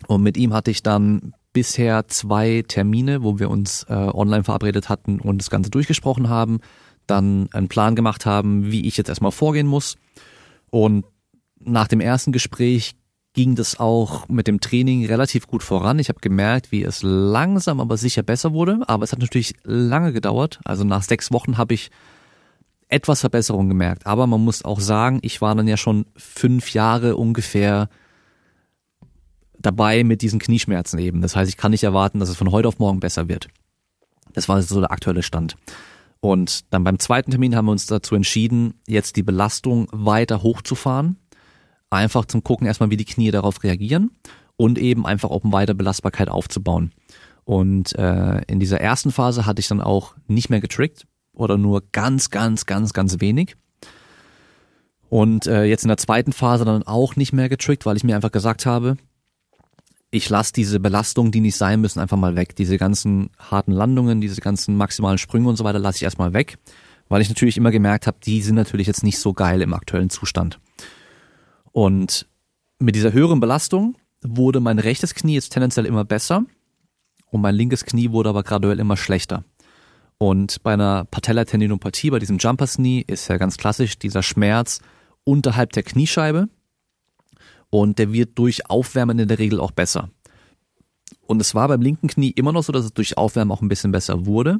Und 0.08 0.24
mit 0.24 0.36
ihm 0.36 0.54
hatte 0.54 0.72
ich 0.72 0.82
dann 0.82 1.34
bisher 1.54 2.08
zwei 2.08 2.64
Termine, 2.68 3.24
wo 3.24 3.38
wir 3.38 3.50
uns 3.50 3.86
äh, 3.90 3.94
online 3.94 4.44
verabredet 4.44 4.90
hatten 4.90 5.20
und 5.20 5.40
das 5.40 5.50
Ganze 5.50 5.70
durchgesprochen 5.70 6.30
haben 6.30 6.60
dann 7.10 7.50
einen 7.54 7.68
Plan 7.70 7.96
gemacht 7.96 8.26
haben, 8.26 8.72
wie 8.72 8.88
ich 8.88 8.98
jetzt 8.98 9.10
erstmal 9.10 9.32
vorgehen 9.32 9.68
muss. 9.68 9.98
Und 10.70 11.06
nach 11.60 11.88
dem 11.88 12.00
ersten 12.00 12.32
Gespräch 12.32 12.96
ging 13.34 13.56
das 13.56 13.80
auch 13.80 14.28
mit 14.28 14.48
dem 14.48 14.60
Training 14.60 15.06
relativ 15.06 15.48
gut 15.48 15.64
voran. 15.64 16.00
Ich 16.00 16.10
habe 16.10 16.20
gemerkt, 16.20 16.72
wie 16.72 16.84
es 16.84 17.02
langsam 17.04 17.80
aber 17.80 17.98
sicher 17.98 18.24
besser 18.24 18.54
wurde, 18.54 18.80
aber 18.88 19.04
es 19.04 19.12
hat 19.12 19.20
natürlich 19.20 19.54
lange 19.64 20.14
gedauert. 20.14 20.60
Also 20.66 20.84
nach 20.84 21.04
sechs 21.04 21.32
Wochen 21.32 21.58
habe 21.58 21.74
ich 21.74 21.92
etwas 22.88 23.22
Verbesserung 23.22 23.70
gemerkt. 23.70 24.08
Aber 24.08 24.26
man 24.28 24.44
muss 24.44 24.66
auch 24.66 24.80
sagen, 24.80 25.20
ich 25.22 25.42
war 25.42 25.56
dann 25.56 25.68
ja 25.68 25.78
schon 25.78 26.06
fünf 26.16 26.74
Jahre 26.74 27.16
ungefähr 27.16 27.88
dabei 29.60 30.04
mit 30.04 30.22
diesen 30.22 30.40
Knieschmerzen 30.40 30.98
eben. 31.00 31.22
Das 31.22 31.36
heißt, 31.36 31.50
ich 31.50 31.58
kann 31.58 31.72
nicht 31.72 31.84
erwarten, 31.84 32.20
dass 32.20 32.30
es 32.30 32.38
von 32.38 32.52
heute 32.52 32.68
auf 32.68 32.80
morgen 32.80 33.00
besser 33.00 33.28
wird. 33.28 33.48
Das 34.34 34.50
war 34.50 34.62
so 34.62 34.80
der 34.80 34.92
aktuelle 34.92 35.24
Stand. 35.24 35.56
Und 36.22 36.74
dann 36.74 36.84
beim 36.84 37.00
zweiten 37.00 37.32
Termin 37.32 37.56
haben 37.56 37.66
wir 37.66 37.72
uns 37.72 37.86
dazu 37.86 38.16
entschieden, 38.16 38.74
jetzt 38.88 39.16
die 39.16 39.24
Belastung 39.24 39.88
weiter 39.92 40.44
hochzufahren. 40.44 41.18
Einfach 41.90 42.26
zum 42.26 42.44
Gucken 42.44 42.68
erstmal, 42.68 42.90
wie 42.90 42.98
die 42.98 43.06
Knie 43.06 43.32
darauf 43.32 43.64
reagieren 43.64 44.12
und 44.58 44.78
eben 44.78 45.06
einfach 45.06 45.30
auch 45.30 45.42
weiter 45.46 45.74
Belastbarkeit 45.74 46.30
aufzubauen. 46.30 46.92
Und 47.46 47.98
äh, 47.98 48.42
in 48.44 48.60
dieser 48.60 48.82
ersten 48.82 49.12
Phase 49.12 49.46
hatte 49.46 49.60
ich 49.60 49.68
dann 49.68 49.82
auch 49.82 50.16
nicht 50.28 50.50
mehr 50.50 50.62
getrickt 50.62 51.08
oder 51.34 51.58
nur 51.58 51.82
ganz, 51.92 52.30
ganz, 52.30 52.66
ganz, 52.66 52.94
ganz 52.94 53.22
wenig. 53.22 53.56
Und 55.10 55.48
äh, 55.48 55.64
jetzt 55.64 55.84
in 55.84 55.88
der 55.88 55.98
zweiten 55.98 56.34
Phase 56.34 56.66
dann 56.66 56.84
auch 56.84 57.16
nicht 57.16 57.34
mehr 57.34 57.50
getrickt, 57.50 57.86
weil 57.86 57.98
ich 57.98 58.04
mir 58.04 58.16
einfach 58.16 58.32
gesagt 58.32 58.66
habe, 58.66 58.98
ich 60.12 60.30
lasse 60.30 60.54
diese 60.54 60.80
Belastungen, 60.80 61.32
die 61.32 61.42
nicht 61.42 61.56
sein 61.56 61.82
müssen, 61.82 62.00
einfach 62.00 62.18
mal 62.18 62.36
weg. 62.36 62.56
Diese 62.56 62.78
ganzen 62.78 63.30
harten 63.38 63.72
Landungen, 63.72 64.22
diese 64.22 64.42
ganzen 64.42 64.76
maximalen 64.76 65.18
Sprünge 65.18 65.48
und 65.48 65.56
so 65.56 65.64
weiter 65.64 65.80
lasse 65.80 65.98
ich 65.98 66.04
erstmal 66.04 66.34
weg, 66.34 66.58
weil 67.10 67.22
ich 67.22 67.30
natürlich 67.30 67.58
immer 67.58 67.72
gemerkt 67.72 68.08
habe, 68.08 68.18
die 68.24 68.42
sind 68.42 68.56
natürlich 68.56 68.88
jetzt 68.88 69.04
nicht 69.04 69.20
so 69.20 69.34
geil 69.34 69.62
im 69.62 69.74
aktuellen 69.74 70.10
Zustand. 70.10 70.60
Und 71.72 72.28
mit 72.80 72.96
dieser 72.96 73.14
höheren 73.14 73.40
Belastung 73.40 73.98
wurde 74.22 74.60
mein 74.60 74.80
rechtes 74.80 75.14
Knie 75.14 75.36
jetzt 75.36 75.54
tendenziell 75.54 75.86
immer 75.86 76.06
besser 76.06 76.44
und 77.30 77.42
mein 77.42 77.56
linkes 77.56 77.86
Knie 77.86 78.12
wurde 78.12 78.30
aber 78.30 78.44
graduell 78.44 78.80
immer 78.80 78.98
schlechter. 78.98 79.44
Und 80.18 80.64
bei 80.64 80.74
einer 80.74 81.06
Patellatendinopathie, 81.06 82.10
bei 82.10 82.20
diesem 82.20 82.40
Jumpers 82.40 82.76
Knee, 82.76 83.06
ist 83.08 83.30
ja 83.30 83.38
ganz 83.38 83.58
klassisch 83.58 83.98
dieser 84.00 84.24
Schmerz 84.24 84.80
unterhalb 85.24 85.72
der 85.74 85.84
Kniescheibe 85.84 86.50
und 87.70 88.00
der 88.00 88.12
wird 88.12 88.38
durch 88.38 88.70
Aufwärmen 88.70 89.20
in 89.20 89.28
der 89.28 89.40
Regel 89.40 89.60
auch 89.60 89.72
besser. 89.72 90.10
Und 91.26 91.42
es 91.42 91.54
war 91.54 91.68
beim 91.68 91.82
linken 91.82 92.08
Knie 92.08 92.32
immer 92.32 92.52
noch 92.52 92.64
so, 92.64 92.72
dass 92.72 92.86
es 92.86 92.94
durch 92.94 93.18
Aufwärmen 93.18 93.52
auch 93.52 93.62
ein 93.62 93.70
bisschen 93.70 93.92
besser 93.92 94.26
wurde, 94.26 94.60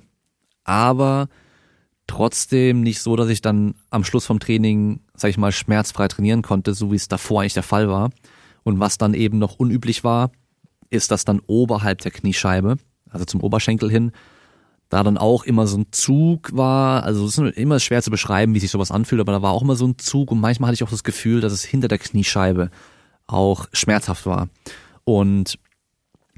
aber 0.64 1.28
trotzdem 2.08 2.82
nicht 2.82 3.02
so, 3.02 3.16
dass 3.16 3.30
ich 3.30 3.42
dann 3.42 3.76
am 3.90 4.04
Schluss 4.04 4.26
vom 4.26 4.40
Training, 4.40 5.02
sag 5.16 5.30
ich 5.30 5.38
mal, 5.38 5.52
schmerzfrei 5.52 6.08
trainieren 6.08 6.42
konnte, 6.42 6.74
so 6.74 6.92
wie 6.92 6.96
es 6.96 7.08
davor 7.08 7.42
eigentlich 7.42 7.54
der 7.54 7.64
Fall 7.64 7.90
war. 7.90 8.10
Und 8.64 8.80
was 8.80 8.98
dann 8.98 9.14
eben 9.14 9.38
noch 9.38 9.56
unüblich 9.56 10.04
war, 10.04 10.32
ist, 10.90 11.12
dass 11.12 11.26
dann 11.26 11.42
oberhalb 11.48 12.02
der 12.02 12.12
Kniescheibe, 12.12 12.78
also 13.10 13.26
zum 13.26 13.42
Oberschenkel 13.42 13.90
hin, 13.90 14.12
da 14.90 15.04
dann 15.04 15.20
auch 15.20 15.44
immer 15.44 15.68
so 15.68 15.78
ein 15.78 15.88
Zug 15.92 16.56
war, 16.56 17.04
also 17.04 17.26
es 17.26 17.38
ist 17.38 17.58
immer 17.58 17.80
schwer 17.80 18.02
zu 18.02 18.10
beschreiben, 18.10 18.56
wie 18.56 18.60
sich 18.60 18.72
sowas 18.72 18.92
anfühlt, 18.92 19.22
aber 19.22 19.32
da 19.32 19.42
war 19.44 19.52
auch 19.52 19.62
immer 19.62 19.76
so 19.76 19.88
ein 19.88 20.00
Zug 20.00 20.32
und 20.32 20.40
manchmal 20.40 20.70
hatte 20.70 20.76
ich 20.76 20.84
auch 20.84 20.90
das 20.90 21.04
Gefühl, 21.04 21.42
dass 21.42 21.54
es 21.54 21.64
hinter 21.64 21.88
der 21.88 22.00
Kniescheibe 22.00 22.72
auch 23.32 23.68
schmerzhaft 23.74 24.26
war. 24.26 24.50
Und 25.04 25.58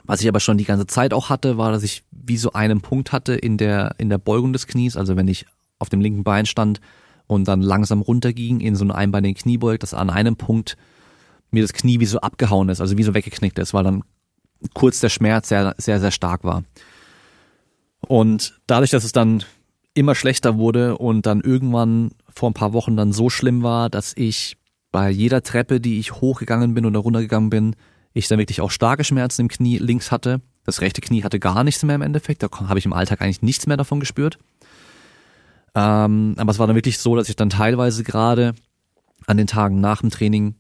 was 0.04 0.22
ich 0.22 0.28
aber 0.28 0.40
schon 0.40 0.58
die 0.58 0.66
ganze 0.66 0.88
Zeit 0.88 1.14
auch 1.14 1.30
hatte, 1.30 1.58
war, 1.58 1.72
dass 1.72 1.84
ich 1.84 2.04
wie 2.12 2.38
so 2.38 2.54
einen 2.54 2.82
Punkt 2.82 3.12
hatte 3.12 3.34
in 3.34 3.58
der, 3.58 3.96
in 3.98 4.10
der 4.10 4.18
Beugung 4.18 4.54
des 4.54 4.68
Knies, 4.68 4.98
also 4.98 5.16
wenn 5.16 5.28
ich 5.28 5.46
auf 5.80 5.90
dem 5.90 6.02
linken 6.02 6.24
Bein 6.24 6.46
stand 6.46 6.82
und 7.28 7.48
dann 7.48 7.62
langsam 7.62 8.02
runterging 8.02 8.60
in 8.60 8.76
so 8.76 8.84
eine 8.84 8.96
einbeinige 8.96 9.40
Kniebeug, 9.42 9.80
dass 9.80 9.94
an 9.94 10.10
einem 10.10 10.36
Punkt 10.36 10.78
mir 11.50 11.62
das 11.62 11.74
Knie 11.74 12.00
wie 12.00 12.06
so 12.06 12.20
abgehauen 12.20 12.70
ist, 12.70 12.82
also 12.82 12.98
wie 12.98 13.04
so 13.04 13.14
weggeknickt 13.14 13.60
ist, 13.60 13.74
weil 13.74 13.84
dann 13.84 14.04
kurz 14.74 15.00
der 15.00 15.10
Schmerz 15.10 15.50
sehr, 15.50 15.76
sehr, 15.78 16.00
sehr 16.00 16.12
stark 16.12 16.44
war. 16.44 16.64
Und 18.08 18.60
dadurch, 18.68 18.90
dass 18.90 19.04
es 19.04 19.12
dann 19.12 19.44
immer 19.94 20.16
schlechter 20.16 20.58
wurde 20.58 20.98
und 20.98 21.26
dann 21.26 21.42
irgendwann 21.42 22.12
vor 22.34 22.50
ein 22.50 22.54
paar 22.54 22.74
Wochen 22.74 22.96
dann 22.96 23.12
so 23.12 23.30
schlimm 23.30 23.64
war, 23.64 23.90
dass 23.90 24.14
ich 24.16 24.58
bei 24.92 25.10
jeder 25.10 25.42
Treppe, 25.42 25.80
die 25.80 26.00
ich 26.00 26.14
hochgegangen 26.14 26.74
bin 26.74 26.86
oder 26.86 27.00
runtergegangen 27.00 27.50
bin, 27.50 27.76
ich 28.14 28.28
dann 28.28 28.40
wirklich 28.40 28.62
auch 28.62 28.72
starke 28.72 29.04
Schmerzen 29.04 29.44
im 29.44 29.48
Knie 29.48 29.78
links 29.78 30.12
hatte. 30.12 30.42
Das 30.66 30.82
rechte 30.82 31.02
Knie 31.02 31.24
hatte 31.24 31.40
gar 31.40 31.64
nichts 31.64 31.84
mehr 31.84 31.96
im 31.96 32.02
Endeffekt. 32.02 32.44
Da 32.44 32.50
habe 32.52 32.78
ich 32.78 32.86
im 32.86 32.94
Alltag 32.94 33.22
eigentlich 33.22 33.42
nichts 33.42 33.68
mehr 33.68 33.78
davon 33.78 34.00
gespürt. 34.00 34.38
Ähm, 35.74 36.36
aber 36.38 36.52
es 36.52 36.60
war 36.60 36.68
dann 36.68 36.76
wirklich 36.76 37.00
so, 37.00 37.16
dass 37.16 37.30
ich 37.30 37.38
dann 37.38 37.50
teilweise 37.50 38.04
gerade 38.04 38.54
an 39.28 39.38
den 39.38 39.48
Tagen 39.48 39.80
nach 39.80 40.02
dem 40.02 40.10
Training 40.10 40.56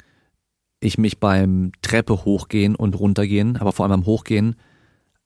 ich 0.79 0.97
mich 0.97 1.19
beim 1.19 1.73
Treppe 1.81 2.25
hochgehen 2.25 2.75
und 2.75 2.99
runtergehen, 2.99 3.57
aber 3.57 3.71
vor 3.71 3.85
allem 3.85 4.01
beim 4.01 4.05
Hochgehen 4.05 4.55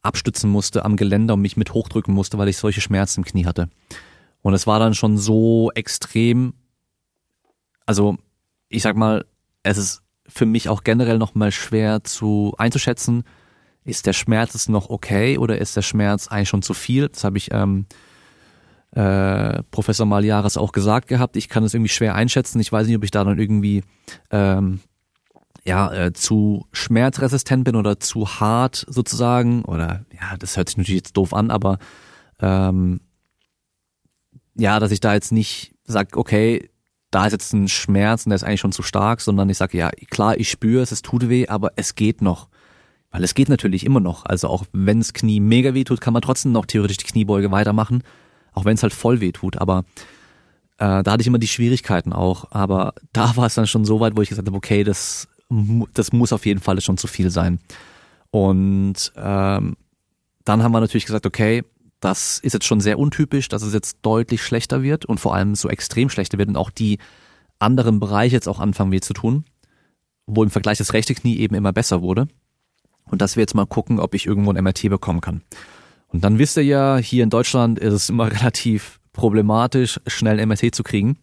abstützen 0.01 0.50
musste 0.50 0.83
am 0.83 0.97
Geländer 0.97 1.35
und 1.35 1.41
mich 1.41 1.57
mit 1.57 1.74
hochdrücken 1.74 2.13
musste, 2.13 2.38
weil 2.38 2.50
ich 2.50 2.57
solche 2.57 2.81
Schmerzen 2.81 3.21
im 3.21 3.25
Knie 3.25 3.45
hatte. 3.45 3.69
Und 4.41 4.53
es 4.53 4.67
war 4.67 4.79
dann 4.79 4.93
schon 4.93 5.17
so 5.17 5.71
extrem, 5.74 6.53
also 7.85 8.17
ich 8.69 8.81
sag 8.81 8.95
mal, 8.95 9.25
es 9.63 9.77
ist 9.77 10.03
für 10.27 10.45
mich 10.45 10.69
auch 10.69 10.84
generell 10.84 11.17
nochmal 11.17 11.51
schwer 11.51 12.03
zu 12.03 12.53
einzuschätzen, 12.57 13.24
ist 13.84 14.07
der 14.07 14.13
Schmerz 14.13 14.53
jetzt 14.53 14.69
noch 14.69 14.89
okay 14.89 15.38
oder 15.38 15.60
ist 15.60 15.77
der 15.77 15.84
Schmerz 15.84 16.27
eigentlich 16.27 16.50
schon 16.50 16.63
zu 16.63 16.74
viel? 16.74 17.07
Das 17.10 17.24
habe 17.24 17.38
ich 17.38 17.51
ähm, 17.51 17.86
äh, 18.91 19.62
Professor 19.69 20.07
Maliares 20.07 20.57
auch 20.57 20.72
gesagt 20.72 21.07
gehabt. 21.07 21.36
Ich 21.36 21.50
kann 21.50 21.63
es 21.63 21.74
irgendwie 21.74 21.89
schwer 21.89 22.15
einschätzen. 22.15 22.60
Ich 22.60 22.72
weiß 22.72 22.88
nicht, 22.88 22.95
ob 22.95 23.03
ich 23.03 23.12
da 23.12 23.24
dann 23.24 23.38
irgendwie 23.38 23.84
ähm, 24.31 24.79
ja, 25.65 25.91
äh, 25.93 26.13
zu 26.13 26.67
schmerzresistent 26.72 27.63
bin 27.63 27.75
oder 27.75 28.00
zu 28.00 28.39
hart 28.39 28.86
sozusagen, 28.88 29.65
oder 29.65 30.05
ja, 30.13 30.38
das 30.38 30.57
hört 30.57 30.69
sich 30.69 30.77
natürlich 30.77 31.00
jetzt 31.00 31.17
doof 31.17 31.34
an, 31.34 31.50
aber 31.50 31.79
ähm, 32.39 33.01
ja, 34.55 34.79
dass 34.79 34.91
ich 34.91 35.00
da 35.00 35.13
jetzt 35.13 35.31
nicht 35.31 35.74
sag, 35.84 36.17
okay, 36.17 36.69
da 37.15 37.25
ist 37.25 37.31
jetzt 37.31 37.53
ein 37.53 37.69
Schmerz 37.69 38.25
und 38.25 38.31
der 38.31 38.36
ist 38.36 38.43
eigentlich 38.43 38.60
schon 38.60 38.74
zu 38.74 38.84
stark, 38.84 39.22
sondern 39.22 39.50
ich 39.50 39.57
sage, 39.57 39.77
ja, 39.77 39.89
klar, 40.10 40.38
ich 40.38 40.51
spüre 40.51 40.84
es, 40.84 40.91
es 40.91 41.01
tut 41.01 41.29
weh, 41.29 41.48
aber 41.48 41.72
es 41.77 41.95
geht 41.95 42.22
noch. 42.22 42.50
Weil 43.10 43.24
es 43.24 43.34
geht 43.34 43.48
natürlich 43.48 43.86
immer 43.86 44.01
noch. 44.01 44.25
Also 44.25 44.50
auch 44.50 44.65
wenn 44.74 45.00
das 45.00 45.13
Knie 45.13 45.39
mega 45.39 45.74
weh 45.74 45.86
tut, 45.86 46.01
kann 46.01 46.12
man 46.12 46.22
trotzdem 46.22 46.51
noch 46.51 46.65
theoretisch 46.65 46.98
die 46.98 47.05
Kniebeuge 47.05 47.51
weitermachen, 47.51 48.03
auch 48.51 48.65
wenn 48.65 48.75
es 48.75 48.84
halt 48.84 48.93
voll 48.93 49.22
weh 49.22 49.31
tut. 49.31 49.57
Aber 49.60 49.86
äh, 50.77 51.03
da 51.03 51.12
hatte 51.13 51.22
ich 51.22 51.27
immer 51.27 51.39
die 51.39 51.48
Schwierigkeiten 51.48 52.12
auch. 52.12 52.51
Aber 52.51 52.95
da 53.13 53.38
war 53.38 53.45
es 53.45 53.55
dann 53.55 53.65
schon 53.65 53.86
so 53.86 54.01
weit, 54.01 54.17
wo 54.17 54.22
ich 54.22 54.27
gesagt 54.27 54.50
habe, 54.50 54.57
okay, 54.57 54.84
das 54.84 55.29
das 55.93 56.12
muss 56.12 56.34
auf 56.34 56.45
jeden 56.45 56.60
Fall 56.60 56.81
schon 56.81 56.98
zu 56.98 57.07
viel 57.07 57.29
sein. 57.29 57.60
Und 58.29 59.13
ähm, 59.15 59.77
dann 60.43 60.63
haben 60.63 60.74
wir 60.74 60.81
natürlich 60.81 61.05
gesagt, 61.05 61.25
okay, 61.25 61.63
das 62.05 62.38
ist 62.38 62.53
jetzt 62.53 62.67
schon 62.67 62.81
sehr 62.81 63.00
untypisch, 63.00 63.50
dass 63.50 63.63
es 63.63 63.74
jetzt 63.74 63.97
deutlich 64.03 64.43
schlechter 64.43 64.83
wird 64.83 65.05
und 65.05 65.19
vor 65.19 65.33
allem 65.33 65.55
so 65.55 65.69
extrem 65.69 66.09
schlechter 66.09 66.38
wird 66.38 66.50
und 66.50 66.55
auch 66.55 66.69
die 66.69 67.00
anderen 67.57 68.00
Bereiche 68.00 68.35
jetzt 68.35 68.47
auch 68.47 68.59
anfangen 68.59 68.91
weh 68.91 69.00
zu 69.00 69.13
tun, 69.13 69.43
wo 70.27 70.43
im 70.43 70.51
Vergleich 70.51 70.77
das 70.77 70.93
rechte 70.93 71.15
Knie 71.15 71.38
eben 71.38 71.55
immer 71.55 71.74
besser 71.74 72.03
wurde. 72.03 72.27
Und 73.09 73.24
dass 73.24 73.35
wir 73.35 73.41
jetzt 73.41 73.55
mal 73.55 73.65
gucken, 73.65 74.00
ob 74.00 74.13
ich 74.13 74.27
irgendwo 74.27 74.51
ein 74.51 74.63
MRT 74.63 74.89
bekommen 74.89 75.19
kann. 75.19 75.41
Und 76.07 76.24
dann 76.24 76.38
wisst 76.38 76.57
ihr 76.57 76.63
ja, 76.63 76.97
hier 76.97 77.24
in 77.24 77.31
Deutschland 77.31 77.79
ist 77.79 77.93
es 77.93 78.09
immer 78.09 78.31
relativ 78.31 79.00
problematisch, 79.12 80.00
schnell 80.05 80.39
ein 80.39 80.47
MRT 80.47 80.75
zu 80.75 80.83
kriegen. 80.83 81.17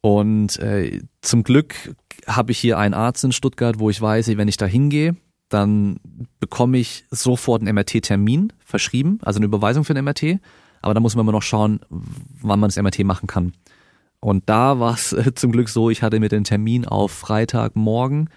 Und 0.00 0.58
äh, 0.58 1.02
zum 1.20 1.44
Glück 1.44 1.94
habe 2.26 2.50
ich 2.50 2.58
hier 2.58 2.78
einen 2.78 2.94
Arzt 2.94 3.22
in 3.22 3.30
Stuttgart, 3.30 3.78
wo 3.78 3.90
ich 3.90 4.00
weiß, 4.00 4.26
wenn 4.36 4.48
ich 4.48 4.56
da 4.56 4.66
hingehe, 4.66 5.16
dann 5.48 6.00
bekomme 6.40 6.78
ich 6.78 7.04
sofort 7.10 7.62
einen 7.62 7.74
MRT-Termin 7.74 8.52
verschrieben, 8.58 9.18
also 9.22 9.38
eine 9.38 9.46
Überweisung 9.46 9.84
für 9.84 9.94
ein 9.94 10.04
MRT. 10.04 10.40
Aber 10.82 10.94
da 10.94 11.00
muss 11.00 11.16
man 11.16 11.24
immer 11.24 11.32
noch 11.32 11.42
schauen, 11.42 11.80
wann 11.88 12.60
man 12.60 12.68
das 12.68 12.80
MRT 12.80 13.00
machen 13.04 13.26
kann. 13.26 13.52
Und 14.20 14.48
da 14.48 14.78
war 14.80 14.94
es 14.94 15.12
äh, 15.14 15.34
zum 15.34 15.52
Glück 15.52 15.68
so, 15.68 15.90
ich 15.90 16.02
hatte 16.02 16.20
mir 16.20 16.28
den 16.28 16.44
Termin 16.44 16.86
auf 16.86 17.12
Freitagmorgen 17.12 18.30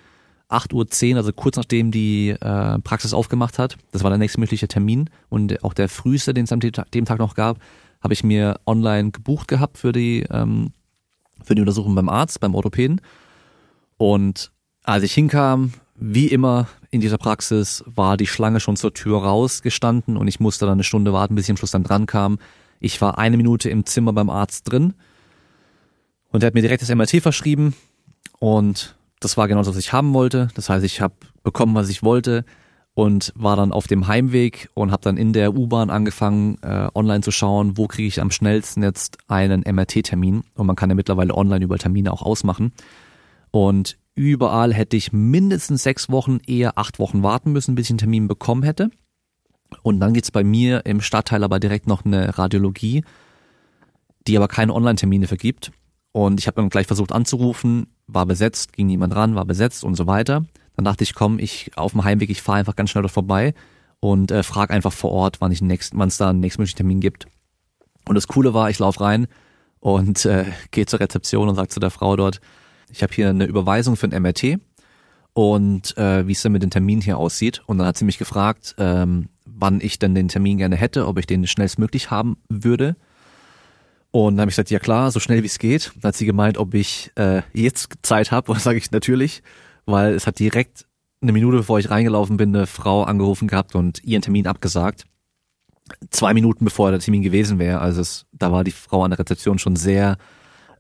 8.10 0.50 1.12
Uhr, 1.12 1.18
also 1.18 1.32
kurz 1.32 1.56
nachdem 1.56 1.92
die 1.92 2.30
äh, 2.30 2.80
Praxis 2.80 3.14
aufgemacht 3.14 3.58
hat. 3.58 3.78
Das 3.92 4.04
war 4.04 4.10
der 4.10 4.20
nächstmögliche 4.20 4.68
Termin 4.68 5.10
und 5.30 5.64
auch 5.64 5.74
der 5.74 5.88
früheste, 5.88 6.34
den 6.34 6.44
es 6.44 6.52
an 6.52 6.60
dem 6.60 7.06
Tag 7.06 7.20
noch 7.20 7.36
gab, 7.36 7.60
habe 8.02 8.14
ich 8.14 8.24
mir 8.24 8.60
online 8.66 9.12
gebucht 9.12 9.48
gehabt 9.48 9.78
für 9.78 9.92
die 9.92 10.26
ähm, 10.30 10.74
für 11.44 11.56
die 11.56 11.62
Untersuchung 11.62 11.96
beim 11.96 12.10
Arzt, 12.10 12.40
beim 12.40 12.54
Orthopäden. 12.54 13.02
Und 13.98 14.52
als 14.84 15.04
ich 15.04 15.14
hinkam, 15.14 15.74
wie 15.96 16.28
immer 16.28 16.68
in 16.92 17.02
dieser 17.02 17.18
Praxis, 17.18 17.84
war 17.88 18.18
die 18.18 18.28
Schlange 18.28 18.60
schon 18.60 18.76
zur 18.76 18.94
Tür 18.94 19.24
rausgestanden 19.24 20.18
und 20.18 20.28
ich 20.28 20.40
musste 20.40 20.66
dann 20.66 20.74
eine 20.74 20.84
Stunde 20.84 21.14
warten, 21.14 21.36
bis 21.36 21.46
ich 21.46 21.52
am 21.52 21.58
Schluss 21.58 21.72
dann 21.72 21.84
dran 21.84 22.06
kam. 22.06 22.38
Ich 22.80 23.02
war 23.02 23.18
eine 23.18 23.38
Minute 23.38 23.70
im 23.70 23.86
Zimmer 23.86 24.14
beim 24.14 24.30
Arzt 24.30 24.72
drin 24.72 24.94
und 26.32 26.44
er 26.44 26.48
hat 26.48 26.54
mir 26.54 26.62
direkt 26.62 26.82
das 26.82 26.94
MRT 26.94 27.22
verschrieben 27.22 27.74
und 28.40 28.96
das 29.20 29.38
war 29.38 29.48
genau 29.48 29.62
das, 29.62 29.70
was 29.70 29.78
ich 29.78 29.94
haben 29.94 30.14
wollte. 30.14 30.50
Das 30.56 30.70
heißt, 30.70 30.84
ich 30.84 31.00
habe 31.00 31.14
bekommen, 31.44 31.76
was 31.76 31.90
ich 31.90 32.04
wollte 32.04 32.44
und 32.94 33.32
war 33.36 33.56
dann 33.56 33.72
auf 33.72 33.88
dem 33.88 34.08
Heimweg 34.08 34.70
und 34.74 34.92
habe 34.92 35.04
dann 35.04 35.18
in 35.18 35.32
der 35.32 35.56
U-Bahn 35.56 35.90
angefangen, 35.90 36.58
äh, 36.62 36.90
online 36.94 37.22
zu 37.22 37.32
schauen, 37.32 37.78
wo 37.78 37.88
kriege 37.88 38.08
ich 38.08 38.20
am 38.20 38.32
schnellsten 38.32 38.84
jetzt 38.84 39.18
einen 39.28 39.62
MRT-Termin. 39.62 40.44
Und 40.56 40.68
man 40.68 40.76
kann 40.76 40.90
ja 40.90 40.96
mittlerweile 40.96 41.36
online 41.36 41.64
über 41.64 41.78
Termine 41.78 42.12
auch 42.12 42.22
ausmachen. 42.22 42.74
Und 43.52 43.98
überall 44.16 44.74
hätte 44.74 44.98
ich 44.98 45.12
mindestens 45.12 45.84
sechs 45.84 46.10
Wochen, 46.10 46.40
eher 46.46 46.78
acht 46.78 47.00
Wochen 47.00 47.24
warten 47.24 47.52
müssen, 47.52 47.76
bis 47.76 47.88
ich 47.88 47.92
einen 47.92 47.98
Termin 48.00 48.28
bekommen 48.28 48.64
hätte. 48.64 48.90
Und 49.84 50.00
dann 50.00 50.14
geht's 50.14 50.32
bei 50.32 50.44
mir 50.44 50.86
im 50.86 51.02
Stadtteil 51.02 51.44
aber 51.44 51.60
direkt 51.60 51.88
noch 51.88 52.06
eine 52.06 52.38
Radiologie, 52.38 53.04
die 54.28 54.38
aber 54.38 54.48
keine 54.48 54.74
Online-Termine 54.74 55.28
vergibt. 55.28 55.72
Und 56.12 56.40
ich 56.40 56.48
habe 56.48 56.56
dann 56.56 56.70
gleich 56.70 56.88
versucht 56.88 57.12
anzurufen, 57.12 57.88
war 58.08 58.26
besetzt, 58.26 58.74
ging 58.74 58.88
niemand 58.88 59.16
ran, 59.16 59.36
war 59.36 59.46
besetzt 59.46 59.84
und 59.84 59.96
so 59.96 60.08
weiter. 60.08 60.46
Dann 60.76 60.86
dachte 60.86 61.04
ich, 61.04 61.16
komm, 61.16 61.40
ich 61.40 61.72
auf 61.78 61.94
dem 61.94 62.04
Heimweg, 62.04 62.30
ich 62.30 62.42
fahre 62.42 62.60
einfach 62.60 62.76
ganz 62.76 62.90
schnell 62.90 63.02
dort 63.02 63.14
vorbei 63.14 63.54
und 64.00 64.32
äh, 64.32 64.44
frage 64.44 64.74
einfach 64.74 64.92
vor 64.92 65.12
Ort, 65.12 65.40
wann 65.40 65.52
ich 65.52 65.62
nächst, 65.62 65.98
wann 65.98 66.10
es 66.10 66.18
da 66.18 66.30
einen 66.30 66.42
nächstmöglichen 66.42 66.78
Termin 66.78 67.00
gibt. 67.00 67.28
Und 68.08 68.16
das 68.16 68.28
Coole 68.28 68.54
war, 68.54 68.70
ich 68.70 68.80
laufe 68.80 69.00
rein 69.02 69.28
und 69.80 70.26
äh, 70.26 70.46
gehe 70.72 70.86
zur 70.86 71.00
Rezeption 71.00 71.48
und 71.48 71.56
sage 71.56 71.70
zu 71.70 71.80
der 71.80 71.92
Frau 71.92 72.16
dort, 72.16 72.42
ich 72.92 73.04
habe 73.04 73.14
hier 73.14 73.30
eine 73.30 73.46
Überweisung 73.46 73.96
für 73.96 74.08
ein 74.08 74.22
MRT 74.22 74.60
und 75.34 75.98
äh, 75.98 76.28
wie 76.28 76.34
es 76.34 76.42
denn 76.42 76.52
mit 76.52 76.64
dem 76.64 76.70
Termin 76.70 77.02
hier 77.02 77.18
aussieht. 77.18 77.62
Und 77.66 77.78
dann 77.78 77.88
hat 77.88 77.98
sie 77.98 78.06
mich 78.06 78.18
gefragt, 78.18 78.76
ähm, 78.78 79.30
wann 79.46 79.80
ich 79.82 80.00
denn 80.00 80.16
den 80.16 80.28
Termin 80.28 80.58
gerne 80.58 80.76
hätte, 80.76 81.08
ob 81.08 81.18
ich 81.18 81.28
den 81.28 81.48
schnellstmöglich 81.48 82.12
haben 82.12 82.38
würde. 82.50 82.96
Und 84.12 84.36
dann 84.36 84.42
habe 84.42 84.50
ich 84.50 84.56
gesagt, 84.56 84.72
ja 84.72 84.80
klar, 84.80 85.12
so 85.12 85.20
schnell 85.20 85.42
wie 85.42 85.48
es 85.48 85.60
geht. 85.60 85.94
Dann 86.02 86.10
hat 86.10 86.16
sie 86.16 86.26
gemeint, 86.26 86.58
ob 86.58 86.74
ich 86.74 87.12
äh, 87.16 87.44
jetzt 87.54 87.94
Zeit 88.02 88.32
habe. 88.32 88.48
Und 88.52 88.58
dann 88.58 88.64
sage 88.64 88.78
ich 88.78 88.92
natürlich 88.92 89.42
weil 89.86 90.14
es 90.14 90.28
hat 90.28 90.40
direkt 90.40 90.86
eine 91.22 91.32
Minute 91.32 91.58
bevor 91.58 91.80
ich 91.80 91.90
reingelaufen 91.90 92.38
bin, 92.38 92.56
eine 92.56 92.68
Frau 92.68 93.04
angerufen 93.04 93.48
gehabt 93.48 93.76
und 93.76 94.04
ihren 94.04 94.22
Termin 94.22 94.48
abgesagt. 94.48 95.06
Zwei 96.10 96.34
Minuten 96.34 96.66
bevor 96.66 96.90
der 96.92 97.00
Termin 97.00 97.22
gewesen 97.22 97.60
wäre. 97.60 97.80
Also 97.80 98.02
es, 98.02 98.26
da 98.32 98.52
war 98.52 98.64
die 98.64 98.72
Frau 98.72 99.04
an 99.04 99.12
der 99.12 99.20
Rezeption 99.20 99.60
schon 99.60 99.76
sehr 99.76 100.18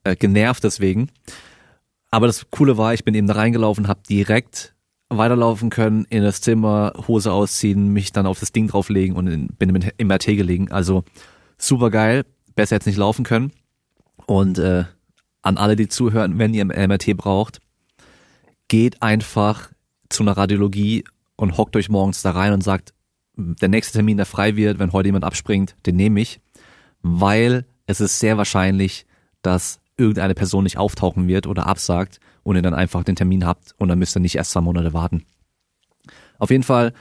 äh, 0.03 0.15
genervt 0.15 0.63
deswegen. 0.63 1.11
Aber 2.11 2.27
das 2.27 2.49
Coole 2.51 2.77
war, 2.77 2.93
ich 2.93 3.05
bin 3.05 3.15
eben 3.15 3.27
da 3.27 3.33
reingelaufen, 3.33 3.87
habe 3.87 4.01
direkt 4.07 4.75
weiterlaufen 5.09 5.69
können, 5.69 6.05
in 6.09 6.23
das 6.23 6.41
Zimmer, 6.41 6.93
Hose 7.07 7.31
ausziehen, 7.31 7.89
mich 7.89 8.11
dann 8.11 8.25
auf 8.25 8.39
das 8.39 8.51
Ding 8.51 8.67
drauflegen 8.67 9.15
und 9.15 9.27
in, 9.27 9.47
bin 9.47 9.73
im 9.73 10.07
MRT 10.07 10.25
gelegen. 10.25 10.71
Also 10.71 11.03
super 11.57 11.89
geil, 11.89 12.25
besser 12.55 12.75
jetzt 12.75 12.85
nicht 12.85 12.97
laufen 12.97 13.23
können. 13.25 13.51
Und 14.25 14.59
äh, 14.59 14.85
an 15.41 15.57
alle, 15.57 15.75
die 15.75 15.87
zuhören, 15.87 16.37
wenn 16.37 16.53
ihr 16.53 16.65
MRT 16.65 17.17
braucht, 17.17 17.59
geht 18.67 19.01
einfach 19.01 19.71
zu 20.07 20.23
einer 20.23 20.37
Radiologie 20.37 21.03
und 21.35 21.57
hockt 21.57 21.75
euch 21.75 21.89
morgens 21.89 22.21
da 22.21 22.31
rein 22.31 22.53
und 22.53 22.63
sagt, 22.63 22.93
der 23.35 23.69
nächste 23.69 23.93
Termin, 23.93 24.17
der 24.17 24.25
frei 24.25 24.55
wird, 24.55 24.79
wenn 24.79 24.93
heute 24.93 25.07
jemand 25.07 25.25
abspringt, 25.25 25.75
den 25.85 25.95
nehme 25.95 26.21
ich, 26.21 26.39
weil 27.01 27.65
es 27.85 27.99
ist 27.99 28.19
sehr 28.19 28.37
wahrscheinlich, 28.37 29.05
dass 29.41 29.80
irgendeine 30.01 30.35
Person 30.35 30.63
nicht 30.63 30.77
auftauchen 30.77 31.27
wird 31.27 31.47
oder 31.47 31.67
absagt 31.67 32.19
und 32.43 32.55
ihr 32.55 32.61
dann 32.61 32.73
einfach 32.73 33.03
den 33.03 33.15
Termin 33.15 33.45
habt 33.45 33.73
und 33.77 33.87
dann 33.87 33.99
müsst 33.99 34.15
ihr 34.15 34.19
nicht 34.19 34.35
erst 34.35 34.51
zwei 34.51 34.61
Monate 34.61 34.93
warten. 34.93 35.25
Auf 36.39 36.49
jeden 36.49 36.63
Fall 36.63 36.93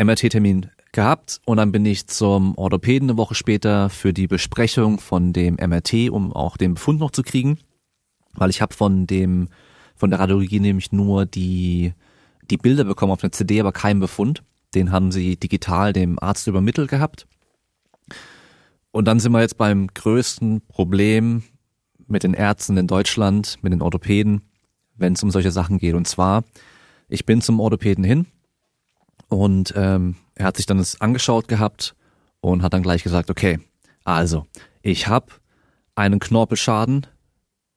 MRT-Termin 0.00 0.70
gehabt 0.92 1.40
und 1.44 1.58
dann 1.58 1.72
bin 1.72 1.84
ich 1.84 2.06
zum 2.06 2.56
Orthopäden 2.56 3.10
eine 3.10 3.18
Woche 3.18 3.34
später 3.34 3.90
für 3.90 4.12
die 4.12 4.26
Besprechung 4.26 4.98
von 4.98 5.32
dem 5.32 5.56
MRT, 5.56 6.10
um 6.10 6.32
auch 6.32 6.56
den 6.56 6.74
Befund 6.74 7.00
noch 7.00 7.10
zu 7.10 7.22
kriegen, 7.22 7.58
weil 8.32 8.50
ich 8.50 8.62
habe 8.62 8.74
von 8.74 9.06
dem 9.06 9.48
von 9.94 10.10
der 10.10 10.20
Radiologie 10.20 10.60
nämlich 10.60 10.92
nur 10.92 11.26
die 11.26 11.92
die 12.50 12.56
Bilder 12.56 12.84
bekommen 12.84 13.12
auf 13.12 13.22
einer 13.22 13.32
CD, 13.32 13.60
aber 13.60 13.72
keinen 13.72 14.00
Befund. 14.00 14.42
Den 14.74 14.92
haben 14.92 15.12
sie 15.12 15.36
digital 15.36 15.92
dem 15.92 16.18
Arzt 16.18 16.46
übermittelt 16.46 16.88
gehabt. 16.88 17.26
Und 18.90 19.04
dann 19.06 19.20
sind 19.20 19.32
wir 19.32 19.40
jetzt 19.40 19.58
beim 19.58 19.88
größten 19.88 20.62
Problem 20.66 21.42
mit 22.08 22.22
den 22.22 22.34
Ärzten 22.34 22.76
in 22.76 22.86
Deutschland, 22.86 23.58
mit 23.62 23.72
den 23.72 23.82
Orthopäden, 23.82 24.42
wenn 24.96 25.12
es 25.12 25.22
um 25.22 25.30
solche 25.30 25.52
Sachen 25.52 25.78
geht. 25.78 25.94
Und 25.94 26.08
zwar, 26.08 26.44
ich 27.08 27.24
bin 27.24 27.40
zum 27.40 27.60
Orthopäden 27.60 28.04
hin 28.04 28.26
und 29.28 29.72
ähm, 29.76 30.16
er 30.34 30.46
hat 30.46 30.56
sich 30.56 30.66
dann 30.66 30.78
das 30.78 31.00
angeschaut 31.00 31.48
gehabt 31.48 31.94
und 32.40 32.62
hat 32.62 32.72
dann 32.72 32.82
gleich 32.82 33.02
gesagt, 33.02 33.30
okay, 33.30 33.60
also 34.04 34.46
ich 34.82 35.06
habe 35.06 35.26
einen 35.94 36.20
Knorpelschaden 36.20 37.06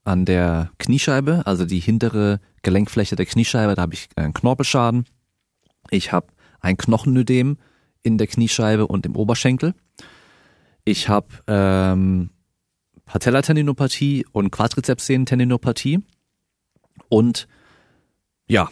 an 0.04 0.24
der 0.24 0.70
Kniescheibe, 0.78 1.42
also 1.44 1.64
die 1.64 1.80
hintere 1.80 2.40
Gelenkfläche 2.62 3.16
der 3.16 3.26
Kniescheibe, 3.26 3.74
da 3.74 3.82
habe 3.82 3.94
ich 3.94 4.08
einen 4.16 4.32
Knorpelschaden. 4.32 5.04
Ich 5.90 6.12
habe 6.12 6.28
ein 6.60 6.76
Knochenödem 6.76 7.58
in 8.02 8.18
der 8.18 8.26
Kniescheibe 8.26 8.86
und 8.86 9.06
im 9.06 9.16
Oberschenkel. 9.16 9.74
Ich 10.84 11.08
habe 11.08 11.28
ähm, 11.46 12.30
Patellatendinopathie 13.12 14.24
und 14.32 14.50
Quadrizepssehnentendinopathie. 14.50 16.00
Und 17.10 17.46
ja, 18.48 18.70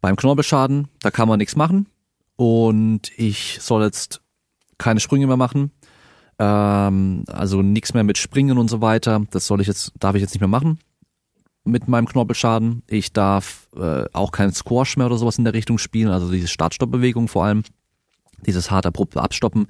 beim 0.00 0.16
Knorpelschaden, 0.16 0.88
da 0.98 1.12
kann 1.12 1.28
man 1.28 1.38
nichts 1.38 1.54
machen. 1.54 1.86
Und 2.34 3.16
ich 3.16 3.58
soll 3.60 3.84
jetzt 3.84 4.20
keine 4.78 4.98
Sprünge 4.98 5.28
mehr 5.28 5.36
machen. 5.36 5.70
Ähm, 6.40 7.22
also 7.28 7.62
nichts 7.62 7.94
mehr 7.94 8.02
mit 8.02 8.18
Springen 8.18 8.58
und 8.58 8.68
so 8.68 8.80
weiter. 8.80 9.24
Das 9.30 9.46
soll 9.46 9.60
ich 9.60 9.68
jetzt, 9.68 9.92
darf 10.00 10.16
ich 10.16 10.22
jetzt 10.22 10.34
nicht 10.34 10.40
mehr 10.40 10.48
machen 10.48 10.80
mit 11.62 11.86
meinem 11.86 12.08
Knorpelschaden. 12.08 12.82
Ich 12.88 13.12
darf 13.12 13.68
äh, 13.76 14.06
auch 14.12 14.32
keinen 14.32 14.52
Squash 14.52 14.96
mehr 14.96 15.06
oder 15.06 15.18
sowas 15.18 15.38
in 15.38 15.44
der 15.44 15.54
Richtung 15.54 15.78
spielen, 15.78 16.10
also 16.10 16.32
diese 16.32 16.48
Start-Stopp-Bewegung 16.48 17.28
vor 17.28 17.44
allem, 17.44 17.62
dieses 18.44 18.72
hart 18.72 18.86
abrupte 18.86 19.22
Abstoppen 19.22 19.68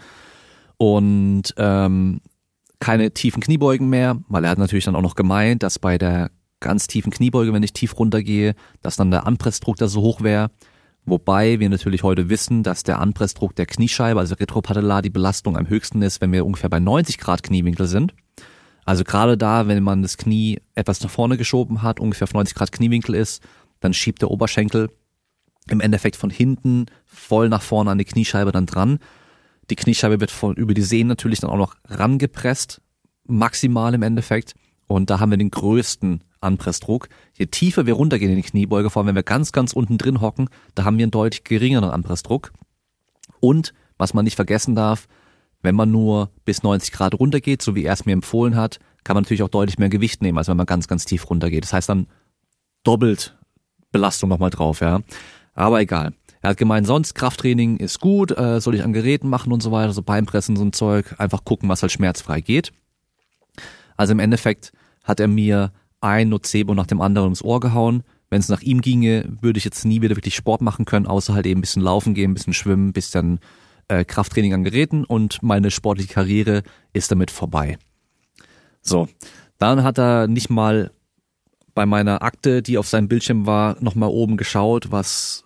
und 0.78 1.54
ähm, 1.58 2.20
keine 2.80 3.12
tiefen 3.12 3.42
Kniebeugen 3.42 3.88
mehr, 3.88 4.18
weil 4.28 4.44
er 4.44 4.50
hat 4.50 4.58
natürlich 4.58 4.84
dann 4.84 4.96
auch 4.96 5.02
noch 5.02 5.14
gemeint, 5.16 5.62
dass 5.62 5.78
bei 5.78 5.98
der 5.98 6.30
ganz 6.60 6.86
tiefen 6.86 7.12
Kniebeuge, 7.12 7.52
wenn 7.52 7.62
ich 7.62 7.72
tief 7.72 7.98
runtergehe, 7.98 8.54
dass 8.82 8.96
dann 8.96 9.10
der 9.10 9.26
Anpressdruck 9.26 9.76
da 9.76 9.88
so 9.88 10.02
hoch 10.02 10.22
wäre. 10.22 10.50
Wobei 11.04 11.58
wir 11.58 11.70
natürlich 11.70 12.02
heute 12.02 12.28
wissen, 12.28 12.62
dass 12.62 12.82
der 12.82 12.98
Anpressdruck 13.00 13.54
der 13.56 13.66
Kniescheibe, 13.66 14.20
also 14.20 14.34
retropatellar, 14.34 15.02
die 15.02 15.10
Belastung 15.10 15.56
am 15.56 15.68
höchsten 15.68 16.02
ist, 16.02 16.20
wenn 16.20 16.32
wir 16.32 16.44
ungefähr 16.44 16.68
bei 16.68 16.80
90 16.80 17.18
Grad 17.18 17.42
Kniewinkel 17.42 17.86
sind. 17.86 18.14
Also 18.84 19.04
gerade 19.04 19.36
da, 19.36 19.68
wenn 19.68 19.82
man 19.82 20.02
das 20.02 20.16
Knie 20.16 20.60
etwas 20.74 21.00
nach 21.02 21.10
vorne 21.10 21.36
geschoben 21.36 21.82
hat, 21.82 22.00
ungefähr 22.00 22.24
auf 22.24 22.34
90 22.34 22.54
Grad 22.54 22.72
Kniewinkel 22.72 23.14
ist, 23.14 23.42
dann 23.80 23.94
schiebt 23.94 24.22
der 24.22 24.30
Oberschenkel 24.30 24.90
im 25.70 25.80
Endeffekt 25.80 26.16
von 26.16 26.30
hinten 26.30 26.86
voll 27.04 27.48
nach 27.48 27.62
vorne 27.62 27.90
an 27.90 27.98
die 27.98 28.04
Kniescheibe 28.04 28.52
dann 28.52 28.66
dran. 28.66 28.98
Die 29.70 29.76
Kniescheibe 29.76 30.20
wird 30.20 30.30
von 30.30 30.54
über 30.54 30.74
die 30.74 30.82
Sehnen 30.82 31.08
natürlich 31.08 31.40
dann 31.40 31.50
auch 31.50 31.56
noch 31.56 31.76
rangepresst, 31.84 32.80
maximal 33.24 33.94
im 33.94 34.02
Endeffekt. 34.02 34.54
Und 34.86 35.10
da 35.10 35.20
haben 35.20 35.30
wir 35.30 35.36
den 35.36 35.50
größten 35.50 36.24
Anpressdruck. 36.40 37.08
Je 37.34 37.46
tiefer 37.46 37.86
wir 37.86 37.94
runtergehen 37.94 38.30
in 38.30 38.36
die 38.36 38.42
Kniebeuge, 38.42 38.90
vor 38.90 39.00
allem 39.00 39.08
wenn 39.08 39.14
wir 39.14 39.22
ganz, 39.22 39.52
ganz 39.52 39.72
unten 39.72 39.98
drin 39.98 40.20
hocken, 40.20 40.48
da 40.74 40.84
haben 40.84 40.98
wir 40.98 41.04
einen 41.04 41.10
deutlich 41.10 41.44
geringeren 41.44 41.90
Anpressdruck. 41.90 42.52
Und 43.40 43.74
was 43.98 44.14
man 44.14 44.24
nicht 44.24 44.36
vergessen 44.36 44.74
darf, 44.74 45.06
wenn 45.62 45.74
man 45.74 45.90
nur 45.90 46.30
bis 46.44 46.62
90 46.62 46.92
Grad 46.92 47.14
runtergeht, 47.18 47.62
so 47.62 47.74
wie 47.74 47.84
er 47.84 47.92
es 47.92 48.06
mir 48.06 48.12
empfohlen 48.12 48.56
hat, 48.56 48.78
kann 49.04 49.14
man 49.14 49.24
natürlich 49.24 49.42
auch 49.42 49.48
deutlich 49.48 49.78
mehr 49.78 49.88
Gewicht 49.88 50.22
nehmen, 50.22 50.38
als 50.38 50.48
wenn 50.48 50.56
man 50.56 50.66
ganz, 50.66 50.86
ganz 50.86 51.04
tief 51.04 51.28
runtergeht. 51.28 51.64
Das 51.64 51.72
heißt 51.72 51.88
dann 51.88 52.06
doppelt 52.84 53.36
Belastung 53.90 54.28
nochmal 54.28 54.50
drauf, 54.50 54.80
ja. 54.80 55.00
Aber 55.54 55.80
egal. 55.80 56.14
Er 56.42 56.50
hat 56.50 56.56
gemeint, 56.56 56.86
sonst 56.86 57.14
Krafttraining 57.14 57.78
ist 57.78 58.00
gut, 58.00 58.36
äh, 58.36 58.60
soll 58.60 58.74
ich 58.74 58.84
an 58.84 58.92
Geräten 58.92 59.28
machen 59.28 59.52
und 59.52 59.62
so 59.62 59.72
weiter, 59.72 59.92
so 59.92 60.02
Beinpressen, 60.02 60.56
so 60.56 60.64
ein 60.64 60.72
Zeug, 60.72 61.14
einfach 61.18 61.44
gucken, 61.44 61.68
was 61.68 61.82
halt 61.82 61.92
schmerzfrei 61.92 62.40
geht. 62.40 62.72
Also 63.96 64.12
im 64.12 64.20
Endeffekt 64.20 64.72
hat 65.02 65.20
er 65.20 65.28
mir 65.28 65.72
ein 66.00 66.28
Nocebo 66.28 66.74
nach 66.74 66.86
dem 66.86 67.00
anderen 67.00 67.26
ums 67.26 67.42
Ohr 67.42 67.60
gehauen. 67.60 68.04
Wenn 68.30 68.40
es 68.40 68.48
nach 68.48 68.60
ihm 68.60 68.80
ginge, 68.80 69.24
würde 69.40 69.58
ich 69.58 69.64
jetzt 69.64 69.84
nie 69.84 70.02
wieder 70.02 70.16
wirklich 70.16 70.36
Sport 70.36 70.60
machen 70.60 70.84
können, 70.84 71.06
außer 71.06 71.34
halt 71.34 71.46
eben 71.46 71.58
ein 71.58 71.62
bisschen 71.62 71.82
laufen 71.82 72.14
gehen, 72.14 72.30
ein 72.30 72.34
bisschen 72.34 72.52
schwimmen, 72.52 72.88
ein 72.88 72.92
bisschen 72.92 73.40
äh, 73.88 74.04
Krafttraining 74.04 74.54
an 74.54 74.64
Geräten 74.64 75.04
und 75.04 75.42
meine 75.42 75.70
sportliche 75.70 76.12
Karriere 76.12 76.62
ist 76.92 77.10
damit 77.10 77.30
vorbei. 77.30 77.78
So, 78.82 79.08
dann 79.58 79.82
hat 79.82 79.98
er 79.98 80.28
nicht 80.28 80.50
mal 80.50 80.92
bei 81.74 81.86
meiner 81.86 82.22
Akte, 82.22 82.62
die 82.62 82.76
auf 82.76 82.88
seinem 82.88 83.08
Bildschirm 83.08 83.46
war, 83.46 83.76
nochmal 83.80 84.10
oben 84.10 84.36
geschaut, 84.36 84.90
was 84.90 85.44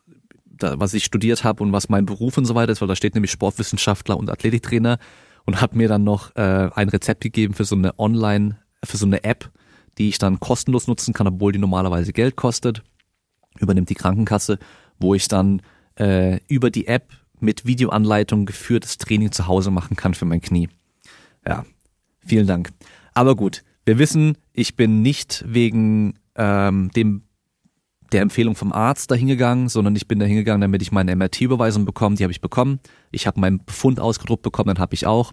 da, 0.62 0.78
was 0.78 0.94
ich 0.94 1.04
studiert 1.04 1.44
habe 1.44 1.62
und 1.62 1.72
was 1.72 1.88
mein 1.88 2.06
Beruf 2.06 2.38
und 2.38 2.44
so 2.44 2.54
weiter 2.54 2.72
ist, 2.72 2.80
weil 2.80 2.88
da 2.88 2.96
steht 2.96 3.14
nämlich 3.14 3.30
Sportwissenschaftler 3.30 4.16
und 4.16 4.30
Athletiktrainer 4.30 4.98
und 5.44 5.60
hat 5.60 5.74
mir 5.74 5.88
dann 5.88 6.04
noch 6.04 6.34
äh, 6.36 6.70
ein 6.74 6.88
Rezept 6.88 7.22
gegeben 7.22 7.54
für 7.54 7.64
so 7.64 7.76
eine 7.76 7.98
Online, 7.98 8.58
für 8.84 8.96
so 8.96 9.06
eine 9.06 9.24
App, 9.24 9.50
die 9.98 10.08
ich 10.08 10.18
dann 10.18 10.40
kostenlos 10.40 10.86
nutzen 10.86 11.14
kann, 11.14 11.26
obwohl 11.26 11.52
die 11.52 11.58
normalerweise 11.58 12.12
Geld 12.12 12.36
kostet. 12.36 12.82
Übernimmt 13.58 13.90
die 13.90 13.94
Krankenkasse, 13.94 14.58
wo 14.98 15.14
ich 15.14 15.28
dann 15.28 15.62
äh, 15.98 16.40
über 16.48 16.70
die 16.70 16.86
App 16.86 17.12
mit 17.40 17.66
Videoanleitung 17.66 18.46
geführtes 18.46 18.98
Training 18.98 19.32
zu 19.32 19.46
Hause 19.46 19.70
machen 19.70 19.96
kann 19.96 20.14
für 20.14 20.24
mein 20.24 20.40
Knie. 20.40 20.68
Ja, 21.46 21.64
vielen 22.24 22.46
Dank. 22.46 22.70
Aber 23.14 23.34
gut, 23.36 23.62
wir 23.84 23.98
wissen, 23.98 24.38
ich 24.52 24.76
bin 24.76 25.02
nicht 25.02 25.44
wegen 25.46 26.14
ähm, 26.36 26.90
dem 26.94 27.24
der 28.12 28.22
Empfehlung 28.22 28.54
vom 28.54 28.72
Arzt 28.72 29.10
dahingegangen, 29.10 29.68
sondern 29.68 29.96
ich 29.96 30.06
bin 30.06 30.18
da 30.18 30.26
hingegangen, 30.26 30.60
damit 30.60 30.82
ich 30.82 30.92
meine 30.92 31.14
MRT-Überweisung 31.16 31.84
bekomme. 31.84 32.16
Die 32.16 32.24
habe 32.24 32.32
ich 32.32 32.40
bekommen. 32.40 32.80
Ich 33.10 33.26
habe 33.26 33.40
meinen 33.40 33.64
Befund 33.64 34.00
ausgedruckt 34.00 34.42
bekommen, 34.42 34.68
dann 34.68 34.78
habe 34.78 34.94
ich 34.94 35.06
auch 35.06 35.32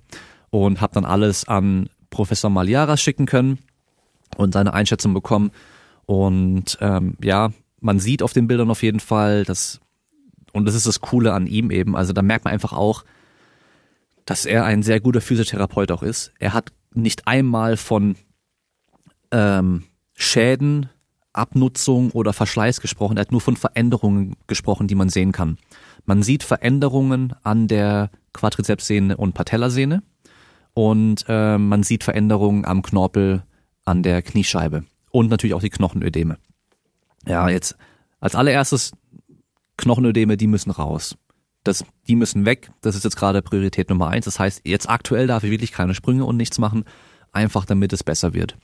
und 0.50 0.82
habe 0.82 0.94
dann 0.94 1.06
alles 1.06 1.48
an 1.48 1.90
Professor 2.10 2.50
Maliaras 2.50 3.02
schicken 3.02 3.26
können 3.26 3.60
und 4.38 4.54
seine 4.54 4.74
Einschätzung 4.74 5.14
bekommen. 5.14 5.52
Und 6.06 6.78
ähm, 6.82 7.16
ja, 7.24 7.52
man 7.80 8.00
sieht 8.00 8.24
auf 8.24 8.34
den 8.34 8.48
Bildern 8.48 8.72
auf 8.72 8.84
jeden 8.84 9.00
Fall, 9.00 9.44
dass 9.44 9.80
und 10.52 10.66
das 10.66 10.76
ist 10.76 10.88
das 10.88 11.02
Coole 11.02 11.34
an 11.34 11.48
ihm 11.48 11.70
eben. 11.70 11.96
Also 11.96 12.14
da 12.14 12.22
merkt 12.22 12.46
man 12.46 12.54
einfach 12.54 12.74
auch, 12.74 13.04
dass 14.26 14.46
er 14.46 14.66
ein 14.66 14.84
sehr 14.84 15.00
guter 15.00 15.22
Physiotherapeut 15.22 15.92
auch 15.92 16.04
ist. 16.04 16.32
Er 16.40 16.54
hat 16.54 16.72
nicht 16.94 17.28
einmal 17.28 17.78
von 17.78 18.16
ähm, 19.32 19.84
Schäden, 20.16 20.90
Abnutzung 21.40 22.12
oder 22.12 22.34
Verschleiß 22.34 22.82
gesprochen. 22.82 23.18
Er 23.18 23.22
hat 23.22 23.32
nur 23.32 23.42
von 23.42 23.56
Veränderungen 23.56 24.36
gesprochen, 24.48 24.88
die 24.88 24.96
man 24.96 25.10
sehen 25.10 25.32
kann. 25.32 25.58
Man 26.06 26.24
sieht 26.24 26.44
Veränderungen 26.44 27.34
an 27.44 27.68
der 27.68 28.12
Quadrizepssehne 28.34 29.18
und 29.18 29.34
Patellasehne 29.34 30.04
und 30.74 31.26
äh, 31.28 31.58
man 31.58 31.84
sieht 31.84 32.04
Veränderungen 32.04 32.66
am 32.66 32.82
Knorpel 32.82 33.44
an 33.86 34.04
der 34.04 34.22
Kniescheibe 34.22 34.84
und 35.12 35.30
natürlich 35.30 35.54
auch 35.54 35.62
die 35.62 35.70
Knochenödeme. 35.70 36.38
Ja, 37.28 37.50
jetzt 37.50 37.76
als 38.20 38.36
allererstes 38.36 38.92
Knochenödeme, 39.78 40.38
die 40.38 40.48
müssen 40.48 40.72
raus. 40.72 41.16
Das, 41.64 41.84
die 42.08 42.16
müssen 42.16 42.46
weg. 42.46 42.72
Das 42.82 42.96
ist 42.96 43.04
jetzt 43.04 43.18
gerade 43.18 43.42
Priorität 43.42 43.90
Nummer 43.90 44.08
eins. 44.08 44.26
Das 44.26 44.40
heißt, 44.40 44.62
jetzt 44.66 44.90
aktuell 44.90 45.28
darf 45.28 45.44
ich 45.44 45.52
wirklich 45.52 45.72
keine 45.72 45.94
Sprünge 45.94 46.26
und 46.26 46.38
nichts 46.38 46.58
machen, 46.58 46.86
einfach 47.32 47.66
damit 47.66 47.94
es 47.94 48.04
besser 48.04 48.34
wird. 48.34 48.58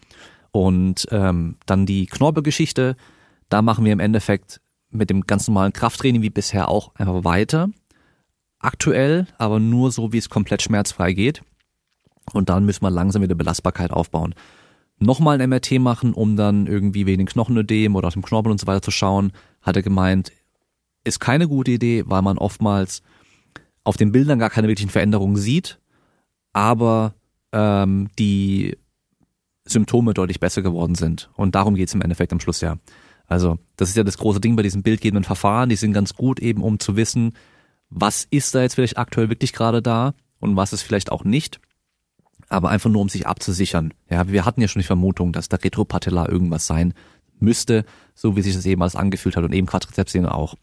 Und 0.55 1.05
ähm, 1.11 1.57
dann 1.65 1.85
die 1.85 2.05
Knorpelgeschichte, 2.05 2.95
da 3.49 3.61
machen 3.61 3.83
wir 3.83 3.91
im 3.91 3.99
Endeffekt 3.99 4.61
mit 4.89 5.09
dem 5.09 5.27
ganz 5.27 5.49
normalen 5.49 5.73
Krafttraining 5.73 6.21
wie 6.21 6.29
bisher 6.29 6.69
auch 6.69 6.95
einfach 6.95 7.25
weiter. 7.25 7.71
Aktuell, 8.59 9.27
aber 9.37 9.59
nur 9.59 9.91
so, 9.91 10.13
wie 10.13 10.17
es 10.17 10.29
komplett 10.29 10.61
schmerzfrei 10.61 11.11
geht. 11.11 11.41
Und 12.31 12.47
dann 12.47 12.63
müssen 12.63 12.83
wir 12.83 12.89
langsam 12.89 13.21
wieder 13.21 13.35
Belastbarkeit 13.35 13.91
aufbauen. 13.91 14.33
Nochmal 14.97 15.41
ein 15.41 15.49
MRT 15.49 15.73
machen, 15.73 16.13
um 16.13 16.37
dann 16.37 16.67
irgendwie 16.67 17.05
wegen 17.05 17.17
den 17.17 17.27
Knochenödem 17.27 17.93
oder 17.93 18.07
aus 18.07 18.13
dem 18.13 18.23
Knorpel 18.23 18.49
und 18.49 18.61
so 18.61 18.65
weiter 18.65 18.81
zu 18.81 18.91
schauen, 18.91 19.33
hat 19.61 19.75
er 19.75 19.83
gemeint, 19.83 20.31
ist 21.03 21.19
keine 21.19 21.49
gute 21.49 21.71
Idee, 21.71 22.05
weil 22.07 22.21
man 22.21 22.37
oftmals 22.37 23.03
auf 23.83 23.97
den 23.97 24.13
Bildern 24.13 24.39
gar 24.39 24.51
keine 24.51 24.69
wirklichen 24.69 24.89
Veränderungen 24.89 25.35
sieht, 25.35 25.81
aber 26.53 27.13
ähm, 27.51 28.07
die 28.17 28.77
Symptome 29.67 30.13
deutlich 30.13 30.39
besser 30.39 30.61
geworden 30.61 30.95
sind. 30.95 31.29
Und 31.35 31.55
darum 31.55 31.75
geht 31.75 31.87
es 31.87 31.93
im 31.93 32.01
Endeffekt 32.01 32.31
am 32.31 32.39
Schluss 32.39 32.61
ja. 32.61 32.77
Also 33.27 33.57
das 33.77 33.89
ist 33.89 33.97
ja 33.97 34.03
das 34.03 34.17
große 34.17 34.39
Ding 34.39 34.55
bei 34.55 34.63
diesen 34.63 34.83
bildgebenden 34.83 35.23
Verfahren. 35.23 35.69
Die 35.69 35.75
sind 35.75 35.93
ganz 35.93 36.13
gut 36.13 36.39
eben, 36.39 36.61
um 36.61 36.79
zu 36.79 36.95
wissen, 36.95 37.33
was 37.89 38.27
ist 38.29 38.53
da 38.53 38.61
jetzt 38.61 38.75
vielleicht 38.75 38.97
aktuell 38.97 39.29
wirklich 39.29 39.53
gerade 39.53 39.81
da 39.81 40.13
und 40.39 40.55
was 40.55 40.73
ist 40.73 40.83
vielleicht 40.83 41.11
auch 41.11 41.23
nicht. 41.23 41.59
aber 42.49 42.69
einfach 42.69 42.89
nur 42.89 43.01
um 43.01 43.09
sich 43.09 43.27
abzusichern. 43.27 43.93
Ja, 44.09 44.27
wir 44.27 44.45
hatten 44.45 44.61
ja 44.61 44.67
schon 44.67 44.81
die 44.81 44.87
Vermutung, 44.87 45.31
dass 45.31 45.49
der 45.49 45.63
Retropatellar 45.63 46.29
irgendwas 46.29 46.67
sein 46.67 46.93
müsste, 47.39 47.85
so 48.13 48.35
wie 48.35 48.41
sich 48.41 48.55
das 48.55 48.65
eben 48.65 48.81
alles 48.81 48.95
angefühlt 48.95 49.35
hat 49.35 49.43
und 49.43 49.53
eben 49.53 49.67
Quadrizepssehne 49.67 50.33
auch. 50.33 50.55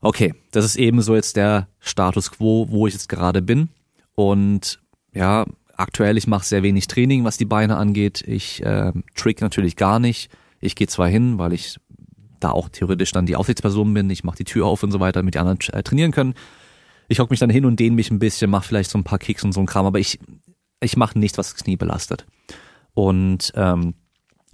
Okay, 0.00 0.34
das 0.52 0.64
ist 0.64 0.76
eben 0.76 1.02
so 1.02 1.14
jetzt 1.14 1.36
der 1.36 1.68
Status 1.80 2.30
quo, 2.30 2.68
wo 2.70 2.86
ich 2.86 2.94
jetzt 2.94 3.08
gerade 3.08 3.42
bin. 3.42 3.68
Und 4.14 4.80
ja, 5.12 5.46
aktuell, 5.78 6.18
ich 6.18 6.26
mache 6.26 6.44
sehr 6.44 6.62
wenig 6.62 6.86
Training, 6.88 7.24
was 7.24 7.36
die 7.36 7.44
Beine 7.44 7.76
angeht. 7.76 8.22
Ich 8.26 8.62
äh, 8.64 8.92
trick 9.14 9.40
natürlich 9.40 9.76
gar 9.76 9.98
nicht. 9.98 10.30
Ich 10.60 10.74
gehe 10.74 10.88
zwar 10.88 11.08
hin, 11.08 11.38
weil 11.38 11.52
ich 11.52 11.76
da 12.40 12.50
auch 12.50 12.68
theoretisch 12.68 13.12
dann 13.12 13.26
die 13.26 13.36
Aufsichtsperson 13.36 13.94
bin. 13.94 14.10
Ich 14.10 14.24
mache 14.24 14.36
die 14.36 14.44
Tür 14.44 14.66
auf 14.66 14.82
und 14.82 14.90
so 14.90 15.00
weiter, 15.00 15.20
damit 15.20 15.34
die 15.34 15.38
anderen 15.38 15.58
äh, 15.72 15.82
trainieren 15.82 16.12
können. 16.12 16.34
Ich 17.08 17.20
hocke 17.20 17.32
mich 17.32 17.40
dann 17.40 17.50
hin 17.50 17.64
und 17.64 17.80
dehne 17.80 17.96
mich 17.96 18.10
ein 18.10 18.18
bisschen, 18.18 18.50
mache 18.50 18.66
vielleicht 18.66 18.90
so 18.90 18.98
ein 18.98 19.04
paar 19.04 19.18
Kicks 19.18 19.42
und 19.42 19.52
so 19.52 19.60
ein 19.60 19.66
Kram, 19.66 19.86
aber 19.86 19.98
ich, 19.98 20.18
ich 20.80 20.96
mache 20.96 21.18
nichts, 21.18 21.38
was 21.38 21.52
das 21.52 21.64
Knie 21.64 21.76
belastet. 21.76 22.26
Und 22.92 23.52
ähm, 23.54 23.94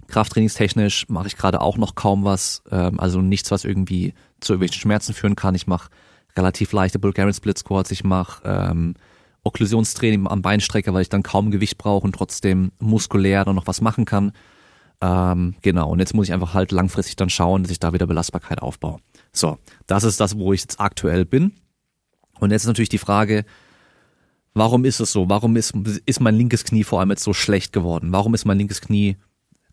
Krafttrainingstechnisch 0.07 1.09
mache 1.09 1.27
ich 1.27 1.37
gerade 1.37 1.61
auch 1.61 1.77
noch 1.77 1.95
kaum 1.95 2.23
was, 2.23 2.63
ähm, 2.71 2.99
also 2.99 3.21
nichts, 3.21 3.51
was 3.51 3.65
irgendwie 3.65 4.13
zu 4.39 4.53
irgendwelchen 4.53 4.79
Schmerzen 4.79 5.13
führen 5.13 5.35
kann. 5.35 5.55
Ich 5.55 5.67
mache 5.67 5.89
relativ 6.37 6.71
leichte 6.71 6.99
Bulgarian 6.99 7.33
Split 7.33 7.57
Squats, 7.57 7.91
ich 7.91 8.03
mache 8.03 8.41
ähm, 8.45 8.95
Okklusionstraining 9.45 10.27
am 10.27 10.41
Beinstrecker, 10.41 10.93
weil 10.93 11.03
ich 11.03 11.09
dann 11.09 11.23
kaum 11.23 11.51
Gewicht 11.51 11.77
brauche 11.77 12.05
und 12.05 12.13
trotzdem 12.13 12.71
muskulär 12.79 13.45
dann 13.45 13.55
noch 13.55 13.67
was 13.67 13.79
machen 13.79 14.05
kann. 14.05 14.33
Ähm, 15.01 15.55
genau, 15.61 15.89
und 15.89 15.99
jetzt 15.99 16.13
muss 16.13 16.27
ich 16.27 16.33
einfach 16.33 16.53
halt 16.53 16.71
langfristig 16.71 17.15
dann 17.15 17.29
schauen, 17.29 17.63
dass 17.63 17.71
ich 17.71 17.79
da 17.79 17.93
wieder 17.93 18.07
Belastbarkeit 18.07 18.61
aufbaue. 18.61 18.99
So, 19.31 19.57
das 19.87 20.03
ist 20.03 20.19
das, 20.19 20.37
wo 20.37 20.51
ich 20.51 20.61
jetzt 20.61 20.79
aktuell 20.79 21.25
bin. 21.25 21.53
Und 22.39 22.51
jetzt 22.51 22.63
ist 22.63 22.67
natürlich 22.67 22.89
die 22.89 22.97
Frage, 22.97 23.45
warum 24.53 24.83
ist 24.83 24.99
es 24.99 25.11
so? 25.11 25.29
Warum 25.29 25.55
ist, 25.55 25.73
ist 26.05 26.21
mein 26.21 26.35
linkes 26.35 26.63
Knie 26.63 26.83
vor 26.83 26.99
allem 26.99 27.11
jetzt 27.11 27.23
so 27.23 27.33
schlecht 27.33 27.71
geworden? 27.71 28.11
Warum 28.11 28.33
ist 28.33 28.45
mein 28.45 28.57
linkes 28.57 28.81
Knie 28.81 29.17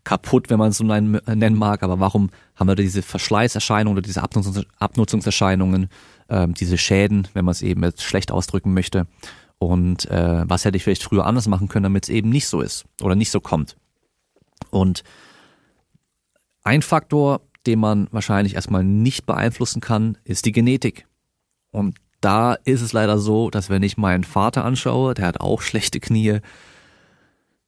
kaputt, 0.03 0.49
wenn 0.49 0.59
man 0.59 0.69
es 0.69 0.77
so 0.77 0.83
nennen 0.83 1.55
mag, 1.55 1.81
aber 1.81 1.99
warum 1.99 2.29
haben 2.55 2.67
wir 2.67 2.75
diese 2.75 3.01
Verschleißerscheinungen 3.01 3.97
oder 3.97 4.05
diese 4.05 4.21
Abnutzungserscheinungen, 4.21 5.87
ähm, 6.29 6.53
diese 6.53 6.77
Schäden, 6.77 7.27
wenn 7.33 7.45
man 7.45 7.53
es 7.53 7.61
eben 7.61 7.83
jetzt 7.83 8.03
schlecht 8.03 8.31
ausdrücken 8.31 8.73
möchte? 8.73 9.07
Und 9.65 10.09
äh, 10.09 10.43
was 10.47 10.65
hätte 10.65 10.77
ich 10.77 10.83
vielleicht 10.83 11.03
früher 11.03 11.25
anders 11.25 11.47
machen 11.47 11.67
können, 11.67 11.83
damit 11.83 12.03
es 12.03 12.09
eben 12.09 12.29
nicht 12.29 12.47
so 12.47 12.61
ist 12.61 12.85
oder 13.01 13.15
nicht 13.15 13.31
so 13.31 13.39
kommt? 13.39 13.75
Und 14.69 15.03
ein 16.63 16.81
Faktor, 16.81 17.41
den 17.65 17.79
man 17.79 18.07
wahrscheinlich 18.11 18.55
erstmal 18.55 18.83
nicht 18.83 19.25
beeinflussen 19.25 19.81
kann, 19.81 20.17
ist 20.23 20.45
die 20.45 20.51
Genetik. 20.51 21.07
Und 21.71 21.97
da 22.21 22.53
ist 22.53 22.81
es 22.81 22.93
leider 22.93 23.17
so, 23.17 23.49
dass 23.49 23.69
wenn 23.69 23.83
ich 23.83 23.97
meinen 23.97 24.23
Vater 24.23 24.63
anschaue, 24.63 25.13
der 25.13 25.27
hat 25.27 25.41
auch 25.41 25.61
schlechte 25.61 25.99
Knie 25.99 26.39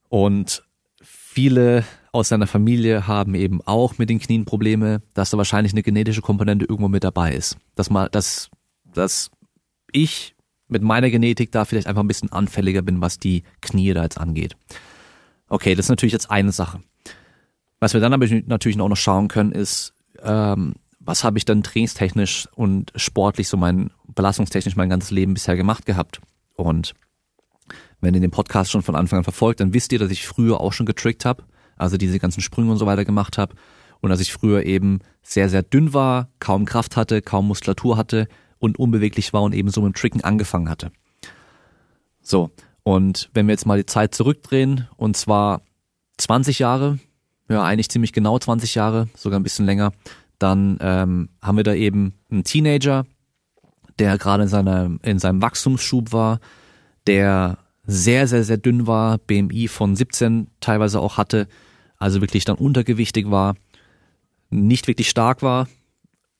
und 0.09 0.63
viele 1.01 1.83
aus 2.13 2.29
seiner 2.29 2.47
Familie 2.47 3.07
haben 3.07 3.35
eben 3.35 3.61
auch 3.65 3.97
mit 3.97 4.09
den 4.09 4.19
Knien 4.19 4.45
Probleme, 4.45 5.01
dass 5.13 5.31
da 5.31 5.37
wahrscheinlich 5.37 5.73
eine 5.73 5.83
genetische 5.83 6.21
Komponente 6.21 6.65
irgendwo 6.65 6.87
mit 6.87 7.03
dabei 7.03 7.33
ist. 7.33 7.57
Dass 7.75 7.89
mal, 7.89 8.07
dass, 8.09 8.49
dass 8.93 9.31
ich 9.91 10.34
mit 10.67 10.81
meiner 10.81 11.09
Genetik 11.09 11.51
da 11.51 11.65
vielleicht 11.65 11.87
einfach 11.87 12.03
ein 12.03 12.07
bisschen 12.07 12.31
anfälliger 12.31 12.81
bin, 12.81 13.01
was 13.01 13.19
die 13.19 13.43
Knie 13.61 13.93
da 13.93 14.03
jetzt 14.03 14.19
angeht. 14.19 14.55
Okay, 15.47 15.75
das 15.75 15.85
ist 15.85 15.89
natürlich 15.89 16.13
jetzt 16.13 16.31
eine 16.31 16.51
Sache. 16.51 16.81
Was 17.79 17.93
wir 17.93 18.01
dann 18.01 18.13
aber 18.13 18.27
natürlich 18.45 18.79
auch 18.79 18.89
noch 18.89 18.97
schauen 18.97 19.27
können, 19.27 19.51
ist, 19.51 19.93
ähm, 20.23 20.73
was 20.99 21.23
habe 21.23 21.37
ich 21.37 21.45
dann 21.45 21.61
trainingstechnisch 21.61 22.47
und 22.55 22.91
sportlich, 22.95 23.47
so 23.47 23.57
mein 23.57 23.91
belastungstechnisch 24.07 24.75
mein 24.75 24.89
ganzes 24.89 25.11
Leben 25.11 25.35
bisher 25.35 25.55
gemacht 25.55 25.85
gehabt. 25.85 26.19
Und 26.55 26.93
wenn 28.01 28.15
ihr 28.15 28.21
den 28.21 28.31
Podcast 28.31 28.71
schon 28.71 28.81
von 28.81 28.95
Anfang 28.95 29.19
an 29.19 29.23
verfolgt, 29.23 29.59
dann 29.59 29.73
wisst 29.73 29.91
ihr, 29.91 29.99
dass 29.99 30.09
ich 30.09 30.25
früher 30.25 30.61
auch 30.61 30.73
schon 30.73 30.85
getrickt 30.85 31.25
habe, 31.25 31.43
also 31.75 31.97
diese 31.97 32.17
ganzen 32.17 32.41
Sprünge 32.41 32.71
und 32.71 32.77
so 32.77 32.85
weiter 32.85 33.05
gemacht 33.05 33.37
habe. 33.37 33.55
Und 34.01 34.09
dass 34.09 34.19
ich 34.19 34.33
früher 34.33 34.65
eben 34.65 34.99
sehr, 35.21 35.49
sehr 35.49 35.63
dünn 35.63 35.93
war, 35.93 36.29
kaum 36.39 36.65
Kraft 36.65 36.97
hatte, 36.97 37.21
kaum 37.21 37.47
Muskulatur 37.47 37.97
hatte 37.97 38.27
und 38.59 38.79
unbeweglich 38.79 39.33
war 39.33 39.43
und 39.43 39.53
eben 39.53 39.69
so 39.69 39.81
mit 39.81 39.93
dem 39.93 39.97
Tricken 39.97 40.23
angefangen 40.23 40.69
hatte. 40.69 40.91
So, 42.21 42.51
und 42.83 43.29
wenn 43.33 43.47
wir 43.47 43.53
jetzt 43.53 43.65
mal 43.65 43.77
die 43.77 43.85
Zeit 43.85 44.15
zurückdrehen, 44.15 44.87
und 44.97 45.17
zwar 45.17 45.61
20 46.17 46.59
Jahre, 46.59 46.99
ja 47.49 47.63
eigentlich 47.63 47.89
ziemlich 47.89 48.13
genau 48.13 48.39
20 48.39 48.75
Jahre, 48.75 49.07
sogar 49.15 49.39
ein 49.39 49.43
bisschen 49.43 49.65
länger, 49.65 49.91
dann 50.39 50.77
ähm, 50.81 51.29
haben 51.41 51.57
wir 51.57 51.63
da 51.63 51.73
eben 51.73 52.13
einen 52.29 52.43
Teenager, 52.43 53.05
der 53.99 54.17
gerade 54.17 54.43
in, 54.43 54.49
seiner, 54.49 54.97
in 55.03 55.19
seinem 55.19 55.41
Wachstumsschub 55.41 56.11
war, 56.11 56.39
der 57.07 57.57
sehr, 57.87 58.27
sehr, 58.27 58.43
sehr 58.43 58.57
dünn 58.57 58.87
war, 58.87 59.17
BMI 59.19 59.67
von 59.67 59.95
17 59.95 60.47
teilweise 60.59 60.99
auch 60.99 61.17
hatte, 61.17 61.47
also 61.97 62.21
wirklich 62.21 62.45
dann 62.45 62.57
untergewichtig 62.57 63.29
war, 63.29 63.55
nicht 64.49 64.87
wirklich 64.87 65.09
stark 65.09 65.41
war, 65.41 65.67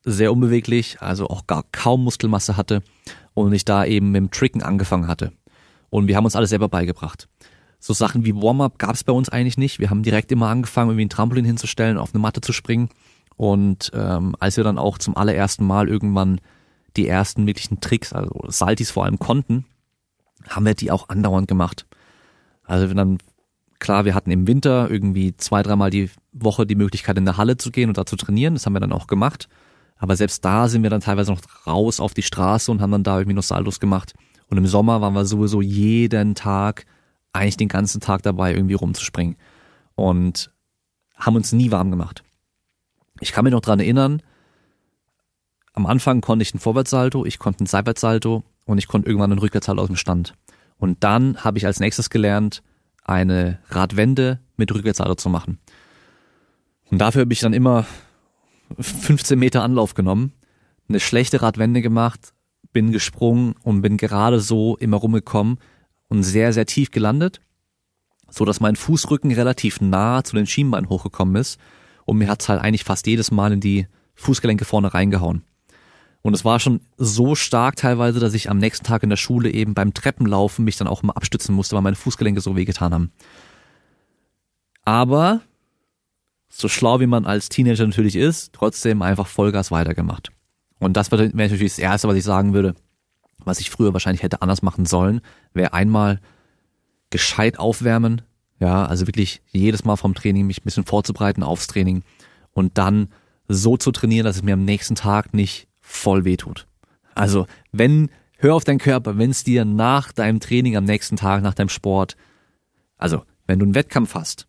sehr 0.05 0.31
unbeweglich, 0.31 1.01
also 1.01 1.27
auch 1.27 1.47
gar 1.47 1.63
kaum 1.71 2.03
Muskelmasse 2.03 2.55
hatte 2.55 2.83
und 3.33 3.51
ich 3.53 3.65
da 3.65 3.83
eben 3.85 4.11
mit 4.11 4.19
dem 4.19 4.31
Tricken 4.31 4.61
angefangen 4.61 5.07
hatte. 5.07 5.31
Und 5.89 6.07
wir 6.07 6.15
haben 6.15 6.25
uns 6.25 6.35
alles 6.35 6.51
selber 6.51 6.69
beigebracht. 6.69 7.27
So 7.79 7.93
Sachen 7.93 8.25
wie 8.25 8.35
Warm-up 8.35 8.79
gab 8.79 8.95
es 8.95 9.03
bei 9.03 9.13
uns 9.13 9.29
eigentlich 9.29 9.57
nicht. 9.57 9.79
Wir 9.79 9.89
haben 9.89 10.03
direkt 10.03 10.31
immer 10.31 10.47
angefangen, 10.47 10.89
irgendwie 10.89 11.05
ein 11.05 11.09
Trampolin 11.09 11.45
hinzustellen, 11.45 11.97
auf 11.97 12.13
eine 12.13 12.21
Matte 12.21 12.41
zu 12.41 12.53
springen. 12.53 12.89
Und 13.35 13.91
ähm, 13.93 14.35
als 14.39 14.57
wir 14.57 14.63
dann 14.63 14.77
auch 14.77 14.97
zum 14.97 15.17
allerersten 15.17 15.65
Mal 15.65 15.89
irgendwann 15.89 16.39
die 16.95 17.07
ersten 17.07 17.45
wirklichen 17.45 17.81
Tricks, 17.81 18.13
also 18.13 18.31
Saltis 18.47 18.91
vor 18.91 19.05
allem 19.05 19.19
konnten, 19.19 19.65
haben 20.47 20.65
wir 20.65 20.73
die 20.73 20.91
auch 20.91 21.09
andauernd 21.09 21.47
gemacht. 21.47 21.85
Also 22.63 22.87
wir 22.87 22.95
dann, 22.95 23.17
klar, 23.79 24.05
wir 24.05 24.15
hatten 24.15 24.31
im 24.31 24.47
Winter 24.47 24.89
irgendwie 24.89 25.35
zwei, 25.35 25.61
dreimal 25.63 25.89
die 25.89 26.09
Woche 26.31 26.65
die 26.65 26.75
Möglichkeit 26.75 27.17
in 27.17 27.25
der 27.25 27.37
Halle 27.37 27.57
zu 27.57 27.71
gehen 27.71 27.89
und 27.89 27.97
da 27.97 28.05
zu 28.05 28.15
trainieren. 28.15 28.53
Das 28.53 28.65
haben 28.65 28.73
wir 28.73 28.79
dann 28.79 28.93
auch 28.93 29.07
gemacht. 29.07 29.49
Aber 29.97 30.15
selbst 30.15 30.43
da 30.43 30.67
sind 30.67 30.84
wir 30.84 30.89
dann 30.89 31.01
teilweise 31.01 31.31
noch 31.31 31.41
raus 31.65 31.99
auf 31.99 32.13
die 32.13 32.21
Straße 32.21 32.71
und 32.71 32.81
haben 32.81 32.91
dann 32.91 33.03
da 33.03 33.17
irgendwie 33.17 33.36
noch 33.36 33.43
Saldos 33.43 33.79
gemacht. 33.79 34.13
Und 34.47 34.58
im 34.58 34.67
Sommer 34.67 35.01
waren 35.01 35.13
wir 35.13 35.25
sowieso 35.25 35.62
jeden 35.62 36.36
Tag, 36.36 36.86
eigentlich 37.34 37.58
den 37.58 37.67
ganzen 37.67 38.01
Tag 38.01 38.21
dabei, 38.23 38.53
irgendwie 38.53 38.73
rumzuspringen. 38.75 39.38
Und 39.95 40.51
haben 41.15 41.36
uns 41.36 41.53
nie 41.53 41.71
warm 41.71 41.91
gemacht. 41.91 42.23
Ich 43.21 43.31
kann 43.31 43.45
mich 43.45 43.53
noch 43.53 43.62
dran 43.62 43.79
erinnern, 43.79 44.21
am 45.73 45.86
Anfang 45.86 46.21
konnte 46.21 46.43
ich 46.43 46.53
einen 46.53 46.62
Vorwärtssalto, 46.62 47.25
ich 47.25 47.39
konnte 47.39 47.60
einen 47.60 47.67
Seitwärtssalto 47.67 48.43
und 48.65 48.77
ich 48.77 48.88
konnte 48.88 49.08
irgendwann 49.08 49.31
einen 49.31 49.39
Rückwärtssalto 49.39 49.81
aus 49.81 49.88
dem 49.88 49.97
Stand. 49.97 50.34
Und 50.77 51.03
dann 51.03 51.43
habe 51.43 51.58
ich 51.58 51.65
als 51.65 51.79
nächstes 51.79 52.10
gelernt, 52.10 52.63
eine 53.03 53.60
Radwende 53.69 54.39
mit 54.58 54.73
Rückwärtssalto 54.73 55.15
zu 55.15 55.29
machen. 55.29 55.60
Und 56.91 56.99
dafür 56.99 57.21
habe 57.21 57.34
ich 57.34 57.39
dann 57.39 57.53
immer 57.53 57.86
15 58.80 59.38
Meter 59.38 59.63
Anlauf 59.63 59.93
genommen, 59.93 60.34
eine 60.88 60.99
schlechte 60.99 61.41
Radwende 61.41 61.82
gemacht, 61.82 62.34
bin 62.73 62.91
gesprungen 62.91 63.56
und 63.63 63.82
bin 63.82 63.97
gerade 63.97 64.39
so 64.39 64.78
immer 64.78 64.97
rumgekommen 64.97 65.60
und 66.10 66.23
sehr, 66.23 66.54
sehr 66.54 66.65
tief 66.65 66.91
gelandet, 66.91 67.39
so 68.30 68.45
dass 68.45 68.60
mein 68.60 68.75
Fußrücken 68.75 69.32
relativ 69.32 69.82
nah 69.82 70.23
zu 70.23 70.36
den 70.36 70.47
Schienbeinen 70.47 70.89
hochgekommen 70.89 71.36
ist 71.36 71.60
und 72.06 72.17
mir 72.17 72.28
hat's 72.28 72.49
halt 72.49 72.62
eigentlich 72.62 72.84
fast 72.84 73.08
jedes 73.08 73.32
Mal 73.32 73.54
in 73.54 73.62
die 73.62 73.88
Fußgelenke 74.15 74.65
vorne 74.65 74.93
reingehauen. 74.93 75.43
Und 76.21 76.34
es 76.34 76.43
war 76.43 76.60
schon 76.60 76.82
so 76.97 77.36
stark 77.36 77.75
teilweise, 77.75 78.19
dass 78.19 78.34
ich 78.34 78.49
am 78.49 78.58
nächsten 78.58 78.84
Tag 78.84 79.04
in 79.04 79.12
der 79.12 79.17
Schule 79.17 79.51
eben 79.51 79.75
beim 79.75 79.93
Treppenlaufen 79.93 80.65
mich 80.65 80.75
dann 80.75 80.88
auch 80.88 81.04
immer 81.04 81.15
abstützen 81.15 81.54
musste, 81.54 81.75
weil 81.75 81.84
meine 81.84 81.95
Fußgelenke 81.95 82.41
so 82.41 82.56
wehgetan 82.56 82.93
haben. 82.95 83.12
Aber 84.86 85.41
so 86.57 86.69
schlau 86.69 87.01
wie 87.01 87.05
man 87.05 87.25
als 87.25 87.49
Teenager 87.49 87.85
natürlich 87.85 88.15
ist, 88.15 88.53
trotzdem 88.53 89.01
einfach 89.01 89.27
Vollgas 89.27 89.71
weitergemacht. 89.71 90.31
Und 90.79 90.95
das 90.95 91.11
wäre 91.11 91.29
natürlich 91.33 91.73
das 91.73 91.79
Erste, 91.79 92.07
was 92.07 92.15
ich 92.15 92.23
sagen 92.23 92.53
würde, 92.53 92.75
was 93.39 93.59
ich 93.59 93.69
früher 93.69 93.91
wahrscheinlich 93.91 94.23
hätte 94.23 94.41
anders 94.41 94.61
machen 94.61 94.85
sollen, 94.85 95.19
wäre 95.53 95.73
einmal 95.73 96.21
gescheit 97.09 97.59
aufwärmen, 97.59 98.21
ja, 98.59 98.85
also 98.85 99.05
wirklich 99.05 99.41
jedes 99.51 99.83
Mal 99.83 99.97
vom 99.97 100.15
Training 100.15 100.47
mich 100.47 100.61
ein 100.61 100.63
bisschen 100.63 100.85
vorzubereiten 100.85 101.43
aufs 101.43 101.67
Training 101.67 102.03
und 102.51 102.77
dann 102.77 103.09
so 103.49 103.75
zu 103.75 103.91
trainieren, 103.91 104.25
dass 104.25 104.37
es 104.37 104.43
mir 104.43 104.53
am 104.53 104.63
nächsten 104.63 104.95
Tag 104.95 105.33
nicht 105.33 105.67
voll 105.81 106.23
wehtut. 106.23 106.67
Also, 107.15 107.47
wenn, 107.73 108.09
hör 108.37 108.55
auf 108.55 108.63
deinen 108.63 108.79
Körper, 108.79 109.17
wenn 109.17 109.31
es 109.31 109.43
dir 109.43 109.65
nach 109.65 110.13
deinem 110.13 110.39
Training 110.39 110.77
am 110.77 110.85
nächsten 110.85 111.17
Tag, 111.17 111.43
nach 111.43 111.53
deinem 111.53 111.69
Sport, 111.69 112.15
also, 112.97 113.23
wenn 113.45 113.59
du 113.59 113.65
einen 113.65 113.75
Wettkampf 113.75 114.15
hast 114.15 114.47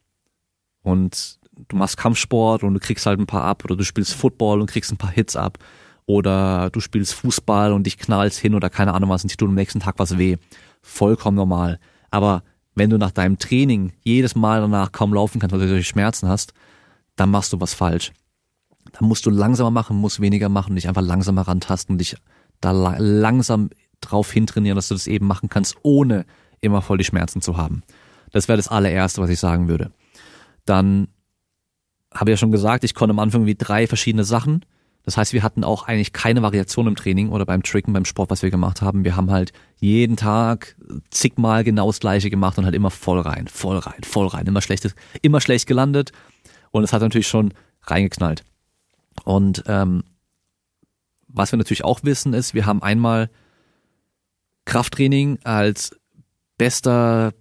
und 0.83 1.36
du 1.69 1.77
machst 1.77 1.97
Kampfsport 1.97 2.62
und 2.62 2.75
du 2.75 2.81
kriegst 2.81 3.07
halt 3.07 3.19
ein 3.19 3.27
paar 3.27 3.42
ab 3.42 3.64
oder 3.64 3.77
du 3.77 3.85
spielst 3.85 4.14
Football 4.14 4.61
und 4.61 4.71
kriegst 4.71 4.92
ein 4.92 4.97
paar 4.97 5.11
Hits 5.11 5.37
ab 5.37 5.59
oder 6.07 6.71
du 6.71 6.81
spielst 6.81 7.14
Fußball 7.14 7.73
und 7.73 7.85
dich 7.85 7.99
knallst 7.99 8.38
hin 8.38 8.55
oder 8.55 8.71
keine 8.71 8.95
Ahnung 8.95 9.11
was 9.11 9.23
und 9.25 9.31
dich 9.31 9.37
tut 9.37 9.49
am 9.49 9.55
nächsten 9.55 9.81
Tag 9.81 9.99
was 9.99 10.19
weh. 10.19 10.37
Vollkommen 10.83 11.37
normal. 11.37 11.81
Aber 12.11 12.42
wenn 12.75 12.90
du 12.90 12.99
nach 12.99 13.11
deinem 13.11 13.38
Training 13.38 13.92
jedes 14.03 14.35
Mal 14.37 14.61
danach 14.61 14.92
kaum 14.92 15.12
laufen 15.12 15.40
kannst, 15.40 15.53
weil 15.53 15.61
du 15.61 15.69
solche 15.69 15.85
Schmerzen 15.85 16.29
hast, 16.29 16.53
dann 17.16 17.31
machst 17.31 17.53
du 17.53 17.61
was 17.61 17.75
falsch. 17.75 18.12
Da 18.92 19.05
musst 19.05 19.27
du 19.27 19.31
langsamer 19.31 19.71
machen, 19.71 19.97
musst 19.97 20.21
weniger 20.21 20.49
machen, 20.49 20.77
dich 20.77 20.88
einfach 20.88 21.03
langsamer 21.03 21.42
rantasten 21.42 21.95
und 21.95 21.99
dich 21.99 22.16
da 22.61 22.71
langsam 22.99 23.71
drauf 24.01 24.31
hintrainieren, 24.31 24.77
dass 24.77 24.88
du 24.88 24.95
das 24.95 25.07
eben 25.07 25.27
machen 25.27 25.49
kannst, 25.49 25.77
ohne 25.83 26.25
immer 26.61 26.83
voll 26.83 26.99
die 26.99 27.05
Schmerzen 27.05 27.40
zu 27.40 27.57
haben. 27.57 27.83
Das 28.31 28.49
wäre 28.49 28.57
das 28.57 28.69
allererste, 28.69 29.21
was 29.21 29.31
ich 29.31 29.40
sagen 29.40 29.69
würde. 29.69 29.90
Dann 30.64 31.09
habe 32.17 32.31
ja 32.31 32.37
schon 32.37 32.51
gesagt, 32.51 32.85
ich 32.85 32.95
konnte 32.95 33.13
am 33.13 33.19
Anfang 33.19 33.47
wie 33.47 33.55
drei 33.55 33.87
verschiedene 33.87 34.25
Sachen. 34.25 34.65
Das 35.05 35.17
heißt, 35.17 35.33
wir 35.33 35.45
hatten 35.45 35.63
auch 35.63 35.85
eigentlich 35.85 36.13
keine 36.13 36.43
Variation 36.43 36.89
im 36.89 36.97
Training 36.97 37.29
oder 37.31 37.47
beim 37.47 37.63
Tricken, 37.63 37.93
beim 37.93 38.05
Sport, 38.05 38.31
was 38.31 38.43
wir 38.43 38.51
gemacht 38.51 38.83
haben. 38.83 39.05
Wir 39.05 39.15
haben 39.15 39.31
halt 39.31 39.53
jeden 39.79 40.17
Tag 40.17 40.77
zigmal 41.11 41.63
genau 41.63 41.87
das 41.87 42.01
Gleiche 42.01 42.29
gemacht 42.29 42.59
und 42.59 42.65
halt 42.65 42.75
immer 42.75 42.91
voll 42.91 43.21
rein, 43.21 43.47
voll 43.47 43.79
rein, 43.79 44.03
voll 44.03 44.27
rein, 44.27 44.47
immer 44.47 44.61
schlechtes, 44.61 44.97
immer 45.23 45.41
schlecht 45.41 45.69
gelandet. 45.69 46.11
Und 46.73 46.83
es 46.83 46.93
hat 46.93 47.03
natürlich 47.03 47.29
schon 47.29 47.55
reingeknallt. 47.83 48.45
Und 49.25 49.63
ähm, 49.69 50.03
was 51.29 51.53
wir 51.53 51.57
natürlich 51.57 51.85
auch 51.85 52.01
wissen 52.03 52.35
ist, 52.35 52.55
wir 52.55 52.67
haben 52.67 52.83
einmal 52.83 53.31
Krafttraining 54.65 55.39
als 55.45 55.97
bester 56.59 57.33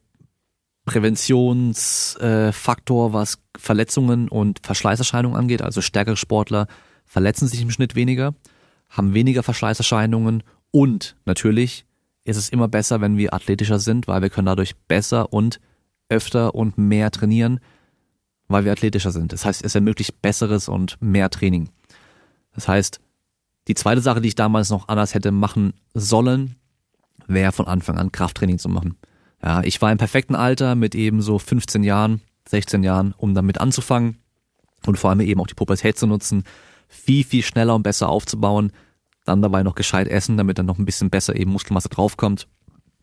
Präventionsfaktor, 0.85 3.09
äh, 3.09 3.13
was 3.13 3.39
Verletzungen 3.57 4.29
und 4.29 4.59
Verschleißerscheinungen 4.63 5.37
angeht. 5.37 5.61
Also 5.61 5.81
stärkere 5.81 6.17
Sportler 6.17 6.67
verletzen 7.05 7.47
sich 7.47 7.61
im 7.61 7.71
Schnitt 7.71 7.95
weniger, 7.95 8.35
haben 8.89 9.13
weniger 9.13 9.43
Verschleißerscheinungen 9.43 10.43
und 10.71 11.15
natürlich 11.25 11.85
ist 12.23 12.37
es 12.37 12.49
immer 12.49 12.67
besser, 12.67 13.01
wenn 13.01 13.17
wir 13.17 13.33
athletischer 13.33 13.79
sind, 13.79 14.07
weil 14.07 14.21
wir 14.21 14.29
können 14.29 14.47
dadurch 14.47 14.75
besser 14.87 15.31
und 15.31 15.59
öfter 16.09 16.55
und 16.55 16.77
mehr 16.77 17.11
trainieren, 17.11 17.59
weil 18.47 18.65
wir 18.65 18.71
athletischer 18.71 19.11
sind. 19.11 19.33
Das 19.33 19.45
heißt, 19.45 19.63
es 19.63 19.75
ermöglicht 19.75 20.21
besseres 20.21 20.67
und 20.67 20.97
mehr 21.01 21.29
Training. 21.29 21.69
Das 22.53 22.67
heißt, 22.67 22.99
die 23.67 23.75
zweite 23.75 24.01
Sache, 24.01 24.21
die 24.21 24.27
ich 24.27 24.35
damals 24.35 24.69
noch 24.69 24.87
anders 24.87 25.13
hätte 25.13 25.31
machen 25.31 25.73
sollen, 25.93 26.55
wäre 27.27 27.51
von 27.51 27.67
Anfang 27.67 27.97
an 27.97 28.11
Krafttraining 28.11 28.59
zu 28.59 28.69
machen. 28.69 28.97
Ja, 29.45 29.61
ich 29.63 29.79
war 29.81 29.91
im 29.91 29.99
perfekten 29.99 30.35
Alter 30.35 30.73
mit 30.73 30.95
eben 30.95 31.21
so 31.21 31.37
15 31.37 31.83
Jahren, 31.83 32.21
16 32.49 32.81
Jahren, 32.83 33.13
um 33.15 33.35
damit 33.35 33.61
anzufangen 33.61 34.17
und 34.87 34.97
vor 34.97 35.11
allem 35.11 35.21
eben 35.21 35.39
auch 35.39 35.47
die 35.47 35.53
Pubertät 35.53 35.99
zu 35.99 36.07
nutzen, 36.07 36.43
viel, 36.87 37.23
viel 37.23 37.43
schneller 37.43 37.75
und 37.75 37.83
besser 37.83 38.09
aufzubauen, 38.09 38.71
dann 39.23 39.43
dabei 39.43 39.61
noch 39.61 39.75
gescheit 39.75 40.07
essen, 40.07 40.37
damit 40.37 40.57
dann 40.57 40.65
noch 40.65 40.79
ein 40.79 40.85
bisschen 40.85 41.11
besser 41.11 41.35
eben 41.35 41.51
Muskelmasse 41.51 41.89
draufkommt. 41.89 42.47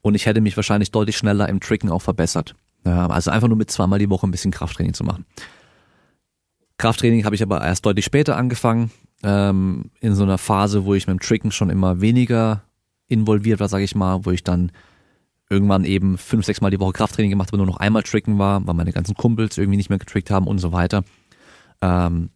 Und 0.01 0.17
ich 0.17 0.27
hätte 0.27 0.41
mich 0.41 0.57
wahrscheinlich 0.57 0.91
deutlich 0.91 1.17
schneller 1.17 1.49
im 1.49 1.61
Tricken 1.61 1.91
auch 1.91 2.03
verbessert. 2.03 2.57
Ja, 2.85 3.07
also 3.07 3.31
einfach 3.31 3.47
nur 3.47 3.57
mit 3.57 3.71
zweimal 3.71 4.01
die 4.01 4.11
Woche 4.11 4.27
ein 4.27 4.33
bisschen 4.33 4.51
Krafttraining 4.51 4.95
zu 4.95 5.05
machen. 5.05 5.25
Krafttraining 6.79 7.25
habe 7.25 7.37
ich 7.37 7.43
aber 7.43 7.63
erst 7.63 7.87
deutlich 7.87 8.05
später 8.05 8.37
angefangen, 8.37 8.91
ähm, 9.23 9.93
in 10.01 10.17
so 10.17 10.25
einer 10.25 10.39
Phase, 10.39 10.85
wo 10.85 10.95
ich 10.95 11.07
mit 11.07 11.15
dem 11.19 11.21
Tricken 11.21 11.53
schon 11.53 11.71
immer 11.71 12.01
weniger 12.01 12.63
involviert 13.07 13.61
war, 13.61 13.69
sage 13.69 13.85
ich 13.85 13.95
mal, 13.95 14.25
wo 14.25 14.33
ich 14.33 14.43
dann 14.43 14.73
irgendwann 15.53 15.85
eben 15.85 16.17
fünf, 16.17 16.47
sechs 16.47 16.61
Mal 16.61 16.71
die 16.71 16.81
Woche 16.81 16.93
Krafttraining 16.93 17.31
gemacht 17.31 17.49
habe, 17.49 17.59
nur 17.59 17.67
noch 17.67 17.77
einmal 17.77 18.03
Tricken 18.03 18.39
war, 18.39 18.67
weil 18.67 18.75
meine 18.75 18.93
ganzen 18.93 19.15
Kumpels 19.15 19.59
irgendwie 19.59 19.77
nicht 19.77 19.91
mehr 19.91 19.99
getrickt 19.99 20.31
haben 20.31 20.47
und 20.47 20.59
so 20.59 20.73
weiter. 20.73 21.05
Ähm, 21.83 22.31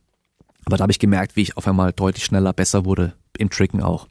aber 0.67 0.77
da 0.77 0.83
habe 0.83 0.93
ich 0.93 0.99
gemerkt, 0.99 1.37
wie 1.37 1.43
ich 1.43 1.57
auf 1.57 1.67
einmal 1.67 1.93
deutlich 1.93 2.25
schneller 2.25 2.53
besser 2.53 2.85
wurde 2.85 3.15
im 3.39 3.51
Tricken 3.51 3.83
auch. 3.83 4.07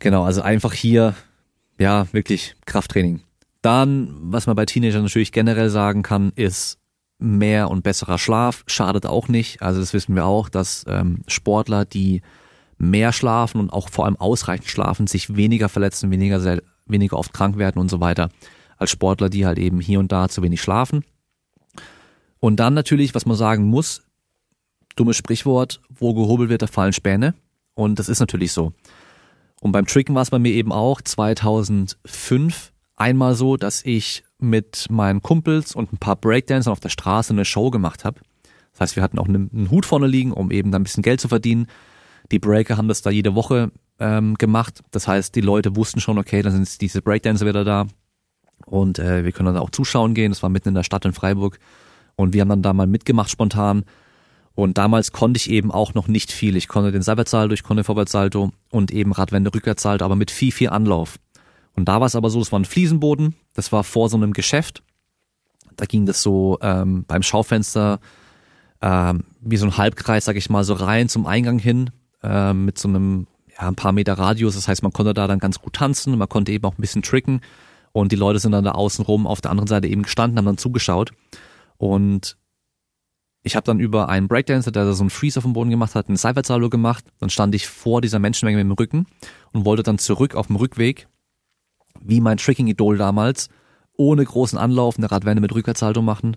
Genau, 0.00 0.24
also 0.24 0.42
einfach 0.42 0.72
hier, 0.72 1.14
ja, 1.78 2.06
wirklich 2.12 2.56
Krafttraining. 2.66 3.20
Dann, 3.62 4.16
was 4.20 4.46
man 4.46 4.56
bei 4.56 4.64
Teenagern 4.64 5.02
natürlich 5.02 5.32
generell 5.32 5.68
sagen 5.68 6.02
kann, 6.02 6.32
ist 6.34 6.78
mehr 7.18 7.70
und 7.70 7.82
besserer 7.82 8.18
Schlaf. 8.18 8.64
Schadet 8.66 9.06
auch 9.06 9.28
nicht. 9.28 9.60
Also 9.62 9.80
das 9.80 9.92
wissen 9.92 10.14
wir 10.14 10.24
auch, 10.24 10.48
dass 10.48 10.84
ähm, 10.88 11.20
Sportler, 11.28 11.84
die 11.84 12.22
mehr 12.78 13.12
schlafen 13.12 13.60
und 13.60 13.70
auch 13.70 13.90
vor 13.90 14.06
allem 14.06 14.16
ausreichend 14.16 14.68
schlafen, 14.68 15.06
sich 15.06 15.36
weniger 15.36 15.68
verletzen, 15.68 16.10
weniger, 16.10 16.40
weniger 16.90 17.18
oft 17.18 17.32
krank 17.32 17.58
werden 17.58 17.78
und 17.78 17.90
so 17.90 18.00
weiter, 18.00 18.30
als 18.76 18.90
Sportler, 18.90 19.28
die 19.28 19.46
halt 19.46 19.58
eben 19.58 19.80
hier 19.80 19.98
und 19.98 20.12
da 20.12 20.28
zu 20.28 20.42
wenig 20.42 20.60
schlafen. 20.60 21.04
Und 22.38 22.56
dann 22.56 22.74
natürlich, 22.74 23.14
was 23.14 23.26
man 23.26 23.36
sagen 23.36 23.64
muss, 23.64 24.02
dummes 24.96 25.16
Sprichwort, 25.16 25.80
wo 25.88 26.14
gehobelt 26.14 26.50
wird, 26.50 26.62
da 26.62 26.66
fallen 26.66 26.92
Späne. 26.92 27.34
Und 27.74 27.98
das 27.98 28.08
ist 28.08 28.20
natürlich 28.20 28.52
so. 28.52 28.72
Und 29.60 29.72
beim 29.72 29.86
Tricken 29.86 30.14
war 30.14 30.22
es 30.22 30.30
bei 30.30 30.38
mir 30.38 30.52
eben 30.52 30.72
auch 30.72 31.02
2005 31.02 32.72
einmal 32.96 33.34
so, 33.34 33.56
dass 33.56 33.84
ich 33.84 34.24
mit 34.38 34.86
meinen 34.90 35.22
Kumpels 35.22 35.74
und 35.74 35.92
ein 35.92 35.98
paar 35.98 36.16
Breakdancern 36.16 36.72
auf 36.72 36.80
der 36.80 36.88
Straße 36.88 37.32
eine 37.32 37.44
Show 37.44 37.70
gemacht 37.70 38.04
habe. 38.04 38.20
Das 38.72 38.80
heißt, 38.80 38.96
wir 38.96 39.02
hatten 39.02 39.18
auch 39.18 39.28
einen, 39.28 39.68
Hut 39.70 39.84
vorne 39.84 40.06
liegen, 40.06 40.32
um 40.32 40.50
eben 40.50 40.70
da 40.70 40.78
ein 40.78 40.84
bisschen 40.84 41.02
Geld 41.02 41.20
zu 41.20 41.28
verdienen. 41.28 41.66
Die 42.32 42.38
Breaker 42.38 42.76
haben 42.76 42.88
das 42.88 43.02
da 43.02 43.10
jede 43.10 43.34
Woche 43.34 43.70
ähm, 44.00 44.34
gemacht. 44.34 44.82
Das 44.90 45.06
heißt, 45.06 45.34
die 45.34 45.40
Leute 45.40 45.76
wussten 45.76 46.00
schon, 46.00 46.18
okay, 46.18 46.42
dann 46.42 46.52
sind 46.52 46.80
diese 46.80 47.02
Breakdancer 47.02 47.46
wieder 47.46 47.64
da. 47.64 47.86
Und 48.66 48.98
äh, 48.98 49.24
wir 49.24 49.32
können 49.32 49.54
dann 49.54 49.62
auch 49.62 49.70
zuschauen 49.70 50.14
gehen. 50.14 50.32
Das 50.32 50.42
war 50.42 50.50
mitten 50.50 50.68
in 50.68 50.74
der 50.74 50.82
Stadt 50.82 51.04
in 51.04 51.12
Freiburg. 51.12 51.58
Und 52.16 52.34
wir 52.34 52.40
haben 52.40 52.48
dann 52.48 52.62
da 52.62 52.72
mal 52.72 52.86
mitgemacht 52.86 53.30
spontan. 53.30 53.84
Und 54.54 54.78
damals 54.78 55.12
konnte 55.12 55.38
ich 55.38 55.50
eben 55.50 55.70
auch 55.70 55.94
noch 55.94 56.08
nicht 56.08 56.32
viel. 56.32 56.56
Ich 56.56 56.68
konnte 56.68 56.92
den 56.92 57.02
Seitwärtssalto, 57.02 57.54
ich 57.54 57.62
konnte 57.62 57.84
Vorwärtssalto 57.84 58.52
und 58.70 58.90
eben 58.90 59.12
Radwende, 59.12 59.54
Rückwärtssalto, 59.54 60.04
aber 60.04 60.16
mit 60.16 60.30
viel, 60.30 60.52
viel 60.52 60.68
Anlauf. 60.68 61.18
Und 61.74 61.88
da 61.88 62.00
war 62.00 62.06
es 62.06 62.16
aber 62.16 62.30
so, 62.30 62.40
das 62.40 62.52
war 62.52 62.58
ein 62.58 62.64
Fliesenboden, 62.64 63.36
das 63.54 63.72
war 63.72 63.84
vor 63.84 64.08
so 64.08 64.16
einem 64.16 64.32
Geschäft. 64.32 64.82
Da 65.76 65.86
ging 65.86 66.04
das 66.04 66.20
so 66.20 66.58
ähm, 66.60 67.04
beim 67.06 67.22
Schaufenster 67.22 68.00
ähm, 68.82 69.24
wie 69.40 69.56
so 69.56 69.66
ein 69.66 69.76
Halbkreis, 69.76 70.24
sag 70.24 70.36
ich 70.36 70.50
mal, 70.50 70.64
so 70.64 70.74
rein 70.74 71.08
zum 71.08 71.26
Eingang 71.26 71.58
hin 71.58 71.90
äh, 72.22 72.52
mit 72.52 72.78
so 72.78 72.88
einem 72.88 73.26
ja, 73.60 73.68
ein 73.68 73.76
paar 73.76 73.92
Meter 73.92 74.14
Radius. 74.14 74.54
Das 74.54 74.68
heißt, 74.68 74.82
man 74.82 74.92
konnte 74.92 75.14
da 75.14 75.26
dann 75.26 75.38
ganz 75.38 75.60
gut 75.60 75.74
tanzen, 75.74 76.16
man 76.16 76.28
konnte 76.28 76.52
eben 76.52 76.64
auch 76.64 76.78
ein 76.78 76.80
bisschen 76.80 77.02
tricken 77.02 77.40
und 77.92 78.12
die 78.12 78.16
Leute 78.16 78.38
sind 78.38 78.52
dann 78.52 78.64
da 78.64 78.72
außen 78.72 79.04
rum 79.04 79.26
auf 79.26 79.40
der 79.40 79.50
anderen 79.50 79.68
Seite 79.68 79.88
eben 79.88 80.02
gestanden, 80.02 80.38
haben 80.38 80.46
dann 80.46 80.58
zugeschaut 80.58 81.12
und 81.76 82.36
ich 83.42 83.56
habe 83.56 83.64
dann 83.64 83.80
über 83.80 84.08
einen 84.08 84.28
Breakdancer, 84.28 84.70
der 84.70 84.84
da 84.84 84.92
so 84.92 85.02
einen 85.02 85.10
Freeze 85.10 85.38
auf 85.38 85.44
dem 85.44 85.54
Boden 85.54 85.70
gemacht 85.70 85.94
hat, 85.94 86.08
einen 86.08 86.18
Seitwärtssalo 86.18 86.68
gemacht. 86.68 87.04
Dann 87.20 87.30
stand 87.30 87.54
ich 87.54 87.66
vor 87.66 88.02
dieser 88.02 88.18
Menschenmenge 88.18 88.58
mit 88.58 88.66
dem 88.66 88.72
Rücken 88.72 89.06
und 89.52 89.64
wollte 89.64 89.82
dann 89.82 89.98
zurück 89.98 90.34
auf 90.34 90.48
dem 90.48 90.56
Rückweg, 90.56 91.08
wie 92.02 92.20
mein 92.20 92.36
Tricking-Idol 92.36 92.98
damals, 92.98 93.48
ohne 93.96 94.24
großen 94.24 94.58
Anlauf 94.58 94.98
eine 94.98 95.10
Radwende 95.10 95.40
mit 95.40 95.54
Rückwärtssalto 95.54 96.02
machen. 96.02 96.36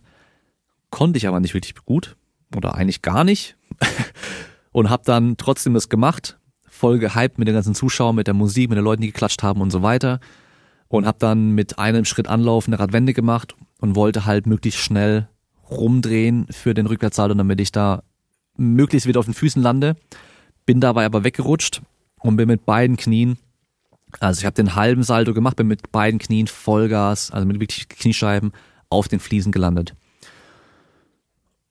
Konnte 0.92 1.18
ich 1.18 1.28
aber 1.28 1.42
nicht 1.42 1.54
wirklich 1.54 1.76
gut 1.84 2.16
oder 2.56 2.76
eigentlich 2.76 3.02
gar 3.02 3.26
nicht. 3.26 3.58
und 4.72 4.90
habe 4.90 5.04
dann 5.06 5.36
trotzdem 5.36 5.74
das 5.74 5.90
gemacht, 5.90 6.38
voll 6.84 7.00
gehypt 7.00 7.40
mit 7.40 7.48
den 7.48 7.56
ganzen 7.56 7.76
Zuschauern, 7.76 8.14
mit 8.14 8.28
der 8.28 8.34
Musik, 8.34 8.68
mit 8.68 8.78
den 8.78 8.84
Leuten, 8.84 9.04
die 9.04 9.08
geklatscht 9.08 9.42
haben 9.42 9.62
und 9.62 9.72
so 9.72 9.84
weiter. 9.84 10.20
Und 10.90 11.06
habe 11.06 11.18
dann 11.18 11.52
mit 11.52 11.80
einem 11.80 12.04
Schritt 12.04 12.28
Anlauf 12.28 12.68
eine 12.68 12.78
Radwende 12.78 13.14
gemacht 13.14 13.56
und 13.80 13.96
wollte 13.96 14.26
halt 14.26 14.48
möglichst 14.48 14.82
schnell 14.82 15.30
rumdrehen 15.72 16.46
für 16.50 16.74
den 16.74 16.86
Rückwärtssalto, 16.86 17.36
damit 17.36 17.62
ich 17.62 17.72
da 17.72 18.04
möglichst 18.58 19.08
wieder 19.08 19.22
auf 19.22 19.26
den 19.26 19.34
Füßen 19.34 19.62
lande. 19.62 19.96
Bin 20.66 20.82
dabei 20.82 21.06
aber 21.06 21.24
weggerutscht 21.24 21.82
und 22.20 22.36
bin 22.36 22.50
mit 22.50 22.66
beiden 22.66 22.98
Knien, 22.98 23.38
also 24.20 24.42
ich 24.42 24.46
habe 24.46 24.56
den 24.56 24.76
halben 24.76 25.04
Salto 25.04 25.34
gemacht, 25.34 25.56
bin 25.56 25.68
mit 25.68 25.90
beiden 25.94 26.20
Knien 26.20 26.48
Vollgas, 26.48 27.32
also 27.32 27.48
mit 27.48 27.62
wirklich 27.62 27.88
Kniescheiben 27.88 28.52
auf 28.90 29.08
den 29.08 29.22
Fliesen 29.22 29.54
gelandet. 29.54 29.96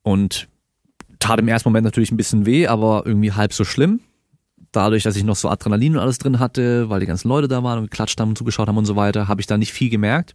Und 0.03 0.49
tat 1.19 1.39
im 1.39 1.49
ersten 1.49 1.69
Moment 1.69 1.85
natürlich 1.85 2.11
ein 2.13 2.17
bisschen 2.17 2.47
weh, 2.47 2.67
aber 2.67 3.03
irgendwie 3.05 3.33
halb 3.33 3.53
so 3.53 3.65
schlimm. 3.65 4.01
Dadurch, 4.73 5.03
dass 5.03 5.17
ich 5.17 5.25
noch 5.25 5.37
so 5.37 5.49
Adrenalin 5.49 5.95
und 5.95 6.01
alles 6.01 6.19
drin 6.19 6.39
hatte, 6.39 6.89
weil 6.89 7.01
die 7.01 7.07
ganzen 7.07 7.29
Leute 7.29 7.47
da 7.47 7.63
waren 7.63 7.79
und 7.79 7.91
geklatscht 7.91 8.19
haben 8.21 8.31
und 8.31 8.39
zugeschaut 8.39 8.69
haben 8.69 8.79
und 8.79 8.87
so 8.87 8.97
weiter, 8.97 9.29
habe 9.29 9.41
ich 9.41 9.47
da 9.47 9.59
nicht 9.59 9.73
viel 9.73 9.91
gemerkt 9.91 10.35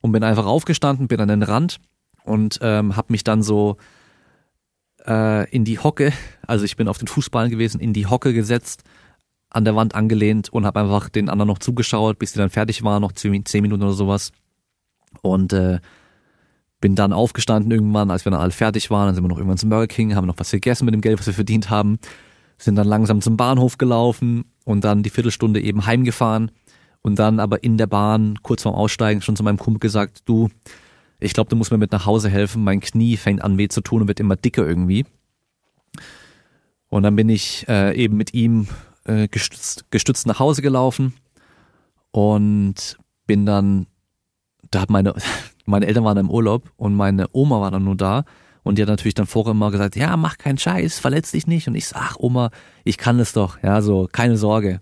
und 0.00 0.12
bin 0.12 0.22
einfach 0.22 0.46
aufgestanden, 0.46 1.08
bin 1.08 1.20
an 1.20 1.28
den 1.28 1.42
Rand 1.42 1.78
und 2.24 2.60
ähm, 2.62 2.96
habe 2.96 3.12
mich 3.12 3.24
dann 3.24 3.42
so 3.42 3.76
äh, 5.06 5.50
in 5.50 5.64
die 5.64 5.78
Hocke, 5.78 6.12
also 6.46 6.64
ich 6.64 6.76
bin 6.76 6.88
auf 6.88 6.98
den 6.98 7.08
Fußballen 7.08 7.50
gewesen, 7.50 7.80
in 7.80 7.92
die 7.92 8.06
Hocke 8.06 8.32
gesetzt, 8.32 8.84
an 9.50 9.64
der 9.64 9.76
Wand 9.76 9.94
angelehnt 9.94 10.48
und 10.48 10.64
habe 10.64 10.80
einfach 10.80 11.08
den 11.08 11.28
anderen 11.28 11.48
noch 11.48 11.58
zugeschaut, 11.58 12.18
bis 12.18 12.32
die 12.32 12.38
dann 12.38 12.50
fertig 12.50 12.82
waren, 12.84 13.02
noch 13.02 13.12
zehn, 13.12 13.44
zehn 13.44 13.62
Minuten 13.62 13.82
oder 13.82 13.92
sowas. 13.92 14.32
Und 15.20 15.52
äh, 15.52 15.80
bin 16.80 16.94
dann 16.94 17.12
aufgestanden 17.12 17.70
irgendwann, 17.70 18.10
als 18.10 18.24
wir 18.24 18.32
dann 18.32 18.40
alle 18.40 18.50
fertig 18.50 18.90
waren, 18.90 19.06
dann 19.06 19.14
sind 19.14 19.24
wir 19.24 19.28
noch 19.28 19.36
irgendwann 19.36 19.58
zum 19.58 19.70
Burger 19.70 19.86
King, 19.86 20.14
haben 20.14 20.26
noch 20.26 20.38
was 20.38 20.50
gegessen 20.50 20.84
mit 20.84 20.94
dem 20.94 21.00
Geld, 21.00 21.18
was 21.18 21.26
wir 21.26 21.34
verdient 21.34 21.68
haben, 21.68 21.98
sind 22.62 22.76
dann 22.76 22.86
langsam 22.86 23.20
zum 23.20 23.36
Bahnhof 23.36 23.76
gelaufen 23.76 24.44
und 24.64 24.84
dann 24.84 25.02
die 25.02 25.10
Viertelstunde 25.10 25.60
eben 25.60 25.84
heimgefahren 25.84 26.52
und 27.02 27.18
dann 27.18 27.40
aber 27.40 27.64
in 27.64 27.76
der 27.76 27.88
Bahn 27.88 28.38
kurz 28.42 28.62
vorm 28.62 28.76
Aussteigen 28.76 29.20
schon 29.20 29.34
zu 29.34 29.42
meinem 29.42 29.58
Kumpel 29.58 29.80
gesagt, 29.80 30.22
du, 30.26 30.48
ich 31.18 31.32
glaube, 31.32 31.50
du 31.50 31.56
musst 31.56 31.72
mir 31.72 31.78
mit 31.78 31.90
nach 31.90 32.06
Hause 32.06 32.30
helfen. 32.30 32.62
Mein 32.62 32.80
Knie 32.80 33.16
fängt 33.16 33.42
an 33.42 33.58
weh 33.58 33.66
zu 33.66 33.80
tun 33.80 34.02
und 34.02 34.08
wird 34.08 34.20
immer 34.20 34.36
dicker 34.36 34.64
irgendwie. 34.64 35.04
Und 36.88 37.02
dann 37.02 37.16
bin 37.16 37.28
ich 37.28 37.66
äh, 37.68 37.96
eben 37.96 38.16
mit 38.16 38.32
ihm 38.32 38.68
äh, 39.06 39.26
gestützt, 39.26 39.90
gestützt 39.90 40.28
nach 40.28 40.38
Hause 40.38 40.62
gelaufen 40.62 41.14
und 42.12 42.96
bin 43.26 43.44
dann, 43.44 43.86
da 44.70 44.82
hat 44.82 44.90
meine, 44.90 45.14
meine 45.64 45.86
Eltern 45.86 46.04
waren 46.04 46.18
im 46.18 46.30
Urlaub 46.30 46.70
und 46.76 46.94
meine 46.94 47.26
Oma 47.32 47.60
war 47.60 47.72
dann 47.72 47.82
nur 47.84 47.96
da 47.96 48.24
und 48.62 48.78
die 48.78 48.82
hat 48.82 48.88
natürlich 48.88 49.14
dann 49.14 49.26
vorher 49.26 49.52
immer 49.52 49.70
gesagt, 49.70 49.96
ja, 49.96 50.16
mach 50.16 50.38
keinen 50.38 50.58
Scheiß, 50.58 50.98
verletz 50.98 51.32
dich 51.32 51.46
nicht. 51.46 51.66
Und 51.66 51.74
ich 51.74 51.88
sag, 51.88 52.00
ach 52.00 52.16
Oma, 52.18 52.50
ich 52.84 52.96
kann 52.96 53.18
es 53.18 53.32
doch, 53.32 53.62
ja, 53.62 53.82
so, 53.82 54.08
keine 54.10 54.36
Sorge. 54.36 54.80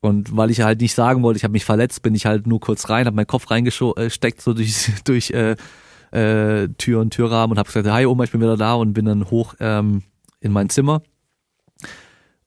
Und 0.00 0.36
weil 0.36 0.50
ich 0.50 0.60
halt 0.60 0.80
nicht 0.80 0.94
sagen 0.94 1.22
wollte, 1.22 1.38
ich 1.38 1.44
habe 1.44 1.52
mich 1.52 1.64
verletzt, 1.64 2.02
bin 2.02 2.14
ich 2.14 2.26
halt 2.26 2.46
nur 2.46 2.60
kurz 2.60 2.88
rein, 2.88 3.06
habe 3.06 3.16
meinen 3.16 3.26
Kopf 3.26 3.50
reingesteckt, 3.50 4.40
so 4.40 4.52
durch, 4.52 4.90
durch 5.04 5.30
äh, 5.30 5.56
äh, 6.12 6.68
Tür 6.78 7.00
und 7.00 7.10
Türrahmen 7.10 7.52
und 7.52 7.58
habe 7.58 7.66
gesagt, 7.66 7.88
hi 7.88 8.06
Oma, 8.06 8.24
ich 8.24 8.30
bin 8.30 8.40
wieder 8.40 8.56
da 8.56 8.74
und 8.74 8.92
bin 8.92 9.06
dann 9.06 9.30
hoch 9.30 9.54
ähm, 9.60 10.02
in 10.40 10.52
mein 10.52 10.68
Zimmer 10.68 11.02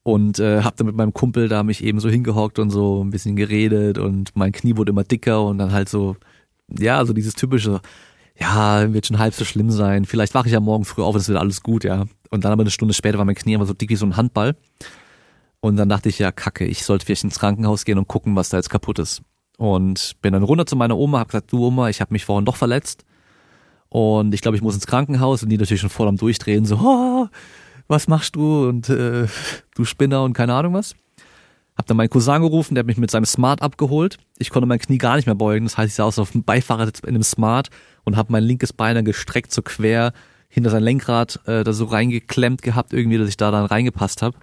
und 0.03 0.39
äh, 0.39 0.61
habe 0.63 0.75
dann 0.77 0.87
mit 0.87 0.95
meinem 0.95 1.13
Kumpel 1.13 1.47
da 1.47 1.63
mich 1.63 1.83
eben 1.83 1.99
so 1.99 2.09
hingehockt 2.09 2.59
und 2.59 2.69
so 2.69 3.03
ein 3.03 3.09
bisschen 3.09 3.35
geredet 3.35 3.97
und 3.97 4.35
mein 4.35 4.51
Knie 4.51 4.77
wurde 4.77 4.91
immer 4.91 5.03
dicker 5.03 5.43
und 5.43 5.57
dann 5.57 5.71
halt 5.71 5.89
so, 5.89 6.15
ja, 6.67 7.03
so 7.05 7.13
dieses 7.13 7.33
typische, 7.33 7.81
ja, 8.41 8.91
wird 8.91 9.05
schon 9.05 9.19
halb 9.19 9.33
so 9.33 9.45
schlimm 9.45 9.69
sein, 9.69 10.05
vielleicht 10.05 10.33
wache 10.33 10.47
ich 10.47 10.53
ja 10.53 10.59
morgen 10.59 10.85
früh 10.85 11.03
auf 11.03 11.13
und 11.13 11.21
es 11.21 11.27
wird 11.27 11.37
alles 11.37 11.61
gut, 11.61 11.83
ja. 11.83 12.05
Und 12.29 12.43
dann 12.43 12.51
aber 12.51 12.61
eine 12.61 12.71
Stunde 12.71 12.93
später 12.93 13.17
war 13.17 13.25
mein 13.25 13.35
Knie 13.35 13.55
aber 13.55 13.65
so 13.65 13.73
dick 13.73 13.89
wie 13.89 13.95
so 13.95 14.05
ein 14.05 14.17
Handball 14.17 14.55
und 15.59 15.75
dann 15.77 15.89
dachte 15.89 16.09
ich, 16.09 16.17
ja, 16.17 16.31
kacke, 16.31 16.65
ich 16.65 16.83
sollte 16.83 17.05
vielleicht 17.05 17.23
ins 17.23 17.39
Krankenhaus 17.39 17.85
gehen 17.85 17.99
und 17.99 18.07
gucken, 18.07 18.35
was 18.35 18.49
da 18.49 18.57
jetzt 18.57 18.69
kaputt 18.69 18.97
ist. 18.99 19.21
Und 19.57 20.15
bin 20.21 20.33
dann 20.33 20.41
runter 20.41 20.65
zu 20.65 20.75
meiner 20.75 20.97
Oma, 20.97 21.19
hab 21.19 21.27
gesagt, 21.29 21.51
du 21.51 21.63
Oma, 21.63 21.89
ich 21.89 22.01
habe 22.01 22.13
mich 22.13 22.25
vorhin 22.25 22.45
doch 22.45 22.55
verletzt 22.55 23.05
und 23.89 24.33
ich 24.33 24.41
glaube, 24.41 24.57
ich 24.57 24.63
muss 24.63 24.73
ins 24.73 24.87
Krankenhaus 24.87 25.43
und 25.43 25.49
die 25.49 25.57
natürlich 25.57 25.81
schon 25.81 25.91
voll 25.91 26.07
am 26.07 26.17
Durchdrehen, 26.17 26.65
so, 26.65 26.77
oh, 26.77 27.27
was 27.87 28.07
machst 28.07 28.35
du 28.35 28.67
und 28.67 28.89
äh, 28.89 29.27
du 29.75 29.85
Spinner 29.85 30.23
und 30.23 30.33
keine 30.33 30.55
Ahnung 30.55 30.73
was. 30.73 30.95
Hab 31.77 31.85
dann 31.85 31.97
meinen 31.97 32.09
Cousin 32.09 32.41
gerufen, 32.41 32.73
der 32.73 32.81
hat 32.81 32.87
mich 32.87 32.97
mit 32.97 33.11
seinem 33.11 33.25
Smart 33.25 33.61
abgeholt. 33.61 34.17
Ich 34.39 34.49
konnte 34.49 34.65
mein 34.65 34.79
Knie 34.79 34.97
gar 34.97 35.17
nicht 35.17 35.25
mehr 35.25 35.35
beugen, 35.35 35.65
das 35.65 35.77
heißt, 35.77 35.89
ich 35.89 35.95
saß 35.95 36.17
auf 36.17 36.31
dem 36.31 36.43
Beifahrersitz 36.43 37.01
in 37.01 37.09
einem 37.09 37.23
Smart 37.23 37.69
und 38.03 38.17
habe 38.17 38.31
mein 38.31 38.43
linkes 38.43 38.73
Bein 38.73 38.95
dann 38.95 39.05
gestreckt 39.05 39.53
so 39.53 39.61
quer 39.61 40.13
hinter 40.47 40.69
sein 40.69 40.83
Lenkrad 40.83 41.39
äh, 41.47 41.63
da 41.63 41.73
so 41.73 41.85
reingeklemmt 41.85 42.61
gehabt 42.61 42.93
irgendwie, 42.93 43.17
dass 43.17 43.29
ich 43.29 43.37
da 43.37 43.51
dann 43.51 43.65
reingepasst 43.65 44.21
habe. 44.21 44.37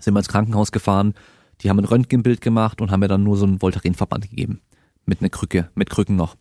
Sind 0.00 0.14
wir 0.14 0.20
ins 0.20 0.28
Krankenhaus 0.28 0.72
gefahren, 0.72 1.14
die 1.60 1.70
haben 1.70 1.78
ein 1.78 1.84
Röntgenbild 1.84 2.40
gemacht 2.40 2.80
und 2.80 2.90
haben 2.90 3.00
mir 3.00 3.08
dann 3.08 3.24
nur 3.24 3.36
so 3.36 3.46
einen 3.46 3.60
Voltarenverband 3.60 4.30
gegeben 4.30 4.60
mit 5.06 5.20
einer 5.20 5.30
Krücke, 5.30 5.70
mit 5.74 5.90
Krücken 5.90 6.16
noch 6.16 6.36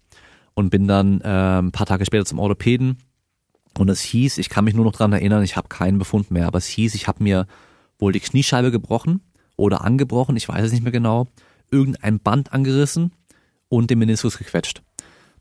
und 0.54 0.70
bin 0.70 0.88
dann 0.88 1.22
äh, 1.22 1.60
ein 1.60 1.72
paar 1.72 1.86
Tage 1.86 2.06
später 2.06 2.26
zum 2.26 2.40
Orthopäden 2.40 2.98
und 3.78 3.90
es 3.90 4.02
hieß, 4.02 4.38
ich 4.38 4.50
kann 4.50 4.66
mich 4.66 4.74
nur 4.74 4.86
noch 4.86 4.94
dran 4.94 5.14
erinnern, 5.14 5.44
ich 5.44 5.56
habe 5.56 5.68
keinen 5.70 6.00
Befund 6.00 6.32
mehr, 6.32 6.48
aber 6.48 6.58
es 6.58 6.68
hieß, 6.68 6.96
ich 6.96 7.08
habe 7.08 7.24
mir 7.24 7.48
wohl 8.00 8.12
die 8.12 8.20
Kniescheibe 8.20 8.72
gebrochen 8.72 9.22
oder 9.56 9.84
angebrochen, 9.84 10.36
ich 10.36 10.48
weiß 10.48 10.66
es 10.66 10.72
nicht 10.72 10.84
mehr 10.84 10.92
genau, 10.92 11.28
irgendein 11.72 12.20
Band 12.20 12.54
angerissen 12.54 13.12
und 13.70 13.90
den 13.90 14.00
Meniskus 14.00 14.38
gequetscht. 14.38 14.82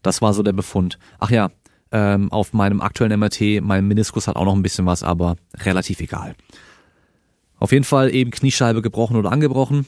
Das 0.02 0.22
war 0.22 0.34
so 0.34 0.42
der 0.42 0.52
Befund. 0.52 0.98
Ach 1.18 1.30
ja, 1.30 1.50
ähm, 1.92 2.32
auf 2.32 2.52
meinem 2.52 2.80
aktuellen 2.80 3.18
MRT, 3.18 3.62
mein 3.62 3.86
Meniskus 3.86 4.28
hat 4.28 4.36
auch 4.36 4.44
noch 4.44 4.54
ein 4.54 4.62
bisschen 4.62 4.86
was, 4.86 5.02
aber 5.02 5.36
relativ 5.56 6.00
egal. 6.00 6.34
Auf 7.58 7.72
jeden 7.72 7.84
Fall 7.84 8.14
eben 8.14 8.30
Kniescheibe 8.30 8.82
gebrochen 8.82 9.16
oder 9.16 9.32
angebrochen 9.32 9.86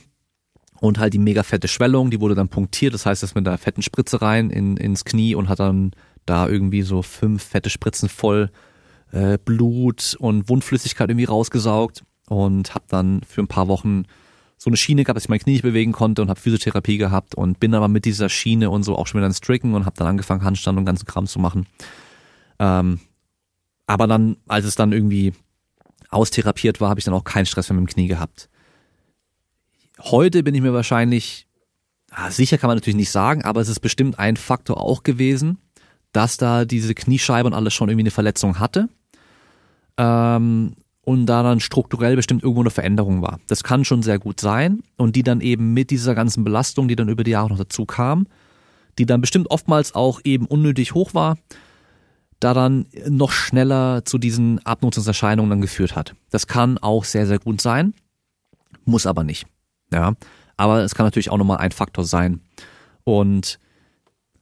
und 0.81 0.99
halt 0.99 1.12
die 1.12 1.18
mega 1.18 1.42
fette 1.42 1.68
Schwellung, 1.68 2.11
die 2.11 2.21
wurde 2.21 2.35
dann 2.35 2.49
punktiert, 2.49 2.94
das 2.94 3.05
heißt, 3.05 3.23
dass 3.23 3.35
mit 3.35 3.47
der 3.47 3.59
fetten 3.59 3.83
Spritze 3.83 4.23
rein 4.23 4.51
in, 4.51 4.77
ins 4.77 5.05
Knie 5.05 5.35
und 5.35 5.49
hat 5.49 5.61
dann 5.61 5.92
da 6.25 6.49
irgendwie 6.49 6.83
so 6.83 7.03
fünf 7.03 7.42
fette 7.42 7.71
Spritzen 7.71 8.09
voll 8.09 8.51
äh, 9.12 9.38
Blut 9.44 10.16
und 10.18 10.49
Wundflüssigkeit 10.49 11.11
irgendwie 11.11 11.25
rausgesaugt 11.25 12.05
und 12.29 12.75
habe 12.75 12.85
dann 12.88 13.23
für 13.27 13.42
ein 13.42 13.49
paar 13.49 13.68
Wochen 13.68 14.05
so 14.59 14.68
eine 14.68 14.77
Schiene 14.77 15.05
gehabt, 15.05 15.16
dass 15.16 15.25
ich 15.25 15.29
mein 15.29 15.38
Knie 15.38 15.53
nicht 15.53 15.62
bewegen 15.62 15.92
konnte 15.92 16.21
und 16.21 16.29
habe 16.29 16.40
Physiotherapie 16.40 16.99
gehabt 16.99 17.37
und 17.37 17.61
bin 17.61 17.75
aber 17.75 17.87
mit 17.87 18.05
dieser 18.05 18.29
Schiene 18.29 18.71
und 18.71 18.83
so 18.83 18.97
auch 18.97 19.07
schon 19.07 19.21
wieder 19.21 19.29
ins 19.29 19.38
Stricken 19.38 19.75
und 19.75 19.87
habe 19.87 19.97
dann 19.97 20.09
angefangen 20.09 20.42
Handstand 20.42 20.77
und 20.79 20.85
ganzen 20.85 21.07
Kram 21.07 21.27
zu 21.27 21.38
machen. 21.38 21.66
Ähm, 22.59 22.99
aber 23.87 24.09
dann, 24.09 24.37
als 24.49 24.64
es 24.64 24.75
dann 24.75 24.92
irgendwie 24.92 25.33
austherapiert 26.11 26.81
war, 26.81 26.90
habe 26.90 26.99
ich 26.99 27.05
dann 27.05 27.14
auch 27.14 27.25
keinen 27.25 27.47
Stress 27.47 27.71
mehr 27.71 27.81
mit 27.81 27.88
dem 27.88 27.94
Knie 27.94 28.09
gehabt. 28.09 28.49
Heute 30.01 30.42
bin 30.42 30.55
ich 30.55 30.61
mir 30.61 30.73
wahrscheinlich, 30.73 31.47
ah, 32.11 32.31
sicher 32.31 32.59
kann 32.59 32.68
man 32.68 32.77
natürlich 32.77 32.97
nicht 32.97 33.11
sagen, 33.11 33.42
aber 33.44 33.61
es 33.61 33.68
ist 33.68 33.81
bestimmt 33.81 34.18
ein 34.18 34.37
Faktor 34.37 34.81
auch 34.81 35.05
gewesen, 35.05 35.59
dass 36.12 36.37
da 36.37 36.64
diese 36.64 36.94
Kniescheibe 36.94 37.47
und 37.47 37.55
alles 37.55 37.75
schon 37.75 37.88
irgendwie 37.88 38.05
eine 38.05 38.11
Verletzung 38.11 38.59
hatte. 38.59 38.88
Ähm, 39.97 40.75
und 41.09 41.25
da 41.25 41.42
dann 41.42 41.59
strukturell 41.59 42.16
bestimmt 42.16 42.42
irgendwo 42.42 42.61
eine 42.61 42.68
Veränderung 42.68 43.23
war. 43.23 43.40
Das 43.47 43.64
kann 43.64 43.87
schon 43.87 44.03
sehr 44.03 44.18
gut 44.18 44.40
sein. 44.40 44.83
Und 44.99 45.16
die 45.16 45.23
dann 45.23 45.40
eben 45.40 45.73
mit 45.73 45.90
dieser 45.90 46.14
ganzen 46.14 46.44
Belastung, 46.44 46.87
die 46.87 46.97
dann 46.97 47.09
über 47.09 47.25
die 47.25 47.31
Jahre 47.31 47.49
noch 47.49 47.57
dazu 47.57 47.87
kam, 47.87 48.27
die 48.99 49.07
dann 49.07 49.23
bestimmt 49.23 49.51
oftmals 49.51 49.94
auch 49.94 50.21
eben 50.25 50.44
unnötig 50.44 50.92
hoch 50.92 51.14
war, 51.14 51.38
da 52.40 52.53
dann 52.53 52.88
noch 53.09 53.33
schneller 53.33 54.05
zu 54.05 54.18
diesen 54.18 54.59
Abnutzungserscheinungen 54.66 55.49
dann 55.49 55.61
geführt 55.62 55.97
hat. 55.97 56.14
Das 56.29 56.47
kann 56.47 56.77
auch 56.77 57.05
sehr, 57.05 57.27
sehr 57.27 57.38
gut 57.38 57.62
sein, 57.62 57.94
muss 58.85 59.07
aber 59.07 59.25
nicht. 59.25 59.47
Ja, 59.90 60.12
aber 60.59 60.83
es 60.83 60.94
kann 60.94 61.07
natürlich 61.07 61.31
auch 61.31 61.38
nochmal 61.38 61.57
ein 61.57 61.73
Faktor 61.73 62.05
sein. 62.05 62.42
Und 63.05 63.59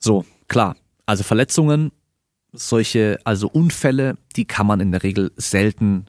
so, 0.01 0.25
klar, 0.49 0.75
also 1.07 1.23
Verletzungen, 1.23 1.93
solche, 2.53 3.21
also 3.23 3.47
Unfälle, 3.47 4.17
die 4.35 4.47
kann 4.47 4.67
man 4.67 4.81
in 4.81 4.91
der 4.91 5.05
Regel 5.05 5.31
selten, 5.37 6.07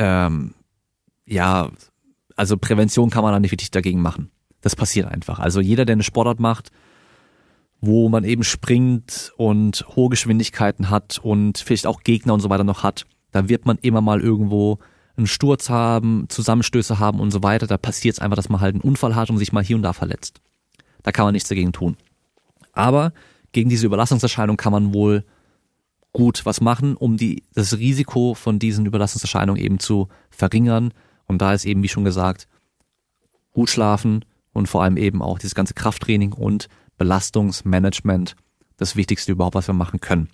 ähm, 0.00 0.54
ja, 1.26 1.70
also 2.34 2.56
Prävention 2.56 3.10
kann 3.10 3.22
man 3.22 3.34
da 3.34 3.38
nicht 3.38 3.52
wirklich 3.52 3.70
dagegen 3.70 4.00
machen. 4.00 4.30
Das 4.62 4.74
passiert 4.74 5.06
einfach. 5.06 5.38
Also 5.38 5.60
jeder, 5.60 5.84
der 5.84 5.92
eine 5.92 6.02
Sportart 6.02 6.40
macht, 6.40 6.70
wo 7.82 8.08
man 8.08 8.24
eben 8.24 8.42
springt 8.42 9.32
und 9.36 9.84
hohe 9.94 10.08
Geschwindigkeiten 10.08 10.88
hat 10.88 11.18
und 11.22 11.58
vielleicht 11.58 11.86
auch 11.86 12.00
Gegner 12.00 12.32
und 12.32 12.40
so 12.40 12.48
weiter 12.48 12.64
noch 12.64 12.82
hat, 12.82 13.04
da 13.30 13.48
wird 13.50 13.66
man 13.66 13.76
immer 13.82 14.00
mal 14.00 14.22
irgendwo 14.22 14.78
einen 15.16 15.26
Sturz 15.26 15.68
haben, 15.68 16.24
Zusammenstöße 16.28 16.98
haben 16.98 17.20
und 17.20 17.30
so 17.30 17.42
weiter. 17.42 17.66
Da 17.66 17.76
passiert 17.76 18.14
es 18.14 18.20
einfach, 18.20 18.36
dass 18.36 18.48
man 18.48 18.62
halt 18.62 18.76
einen 18.76 18.82
Unfall 18.82 19.14
hat 19.14 19.28
und 19.28 19.36
sich 19.36 19.52
mal 19.52 19.62
hier 19.62 19.76
und 19.76 19.82
da 19.82 19.92
verletzt. 19.92 20.40
Da 21.02 21.12
kann 21.12 21.26
man 21.26 21.34
nichts 21.34 21.50
dagegen 21.50 21.72
tun. 21.72 21.98
Aber 22.72 23.12
gegen 23.52 23.68
diese 23.68 23.84
Überlastungserscheinung 23.84 24.56
kann 24.56 24.72
man 24.72 24.94
wohl 24.94 25.24
gut 26.12 26.44
was 26.44 26.60
machen, 26.60 26.96
um 26.96 27.16
die, 27.16 27.44
das 27.54 27.78
Risiko 27.78 28.34
von 28.34 28.58
diesen 28.58 28.86
Überlastungserscheinungen 28.86 29.62
eben 29.62 29.78
zu 29.78 30.08
verringern. 30.30 30.92
Und 31.26 31.38
da 31.40 31.52
ist 31.52 31.64
eben, 31.64 31.82
wie 31.82 31.88
schon 31.88 32.04
gesagt, 32.04 32.48
gut 33.52 33.70
schlafen 33.70 34.24
und 34.52 34.68
vor 34.68 34.82
allem 34.82 34.96
eben 34.96 35.22
auch 35.22 35.38
dieses 35.38 35.54
ganze 35.54 35.74
Krafttraining 35.74 36.32
und 36.32 36.68
Belastungsmanagement 36.98 38.36
das 38.76 38.96
Wichtigste 38.96 39.32
überhaupt, 39.32 39.54
was 39.54 39.68
wir 39.68 39.74
machen 39.74 40.00
können. 40.00 40.28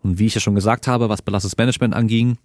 Und 0.00 0.18
wie 0.18 0.26
ich 0.26 0.34
ja 0.34 0.40
schon 0.40 0.54
gesagt 0.54 0.86
habe, 0.86 1.08
was 1.08 1.22
Belastungsmanagement 1.22 1.94
anging 1.94 2.38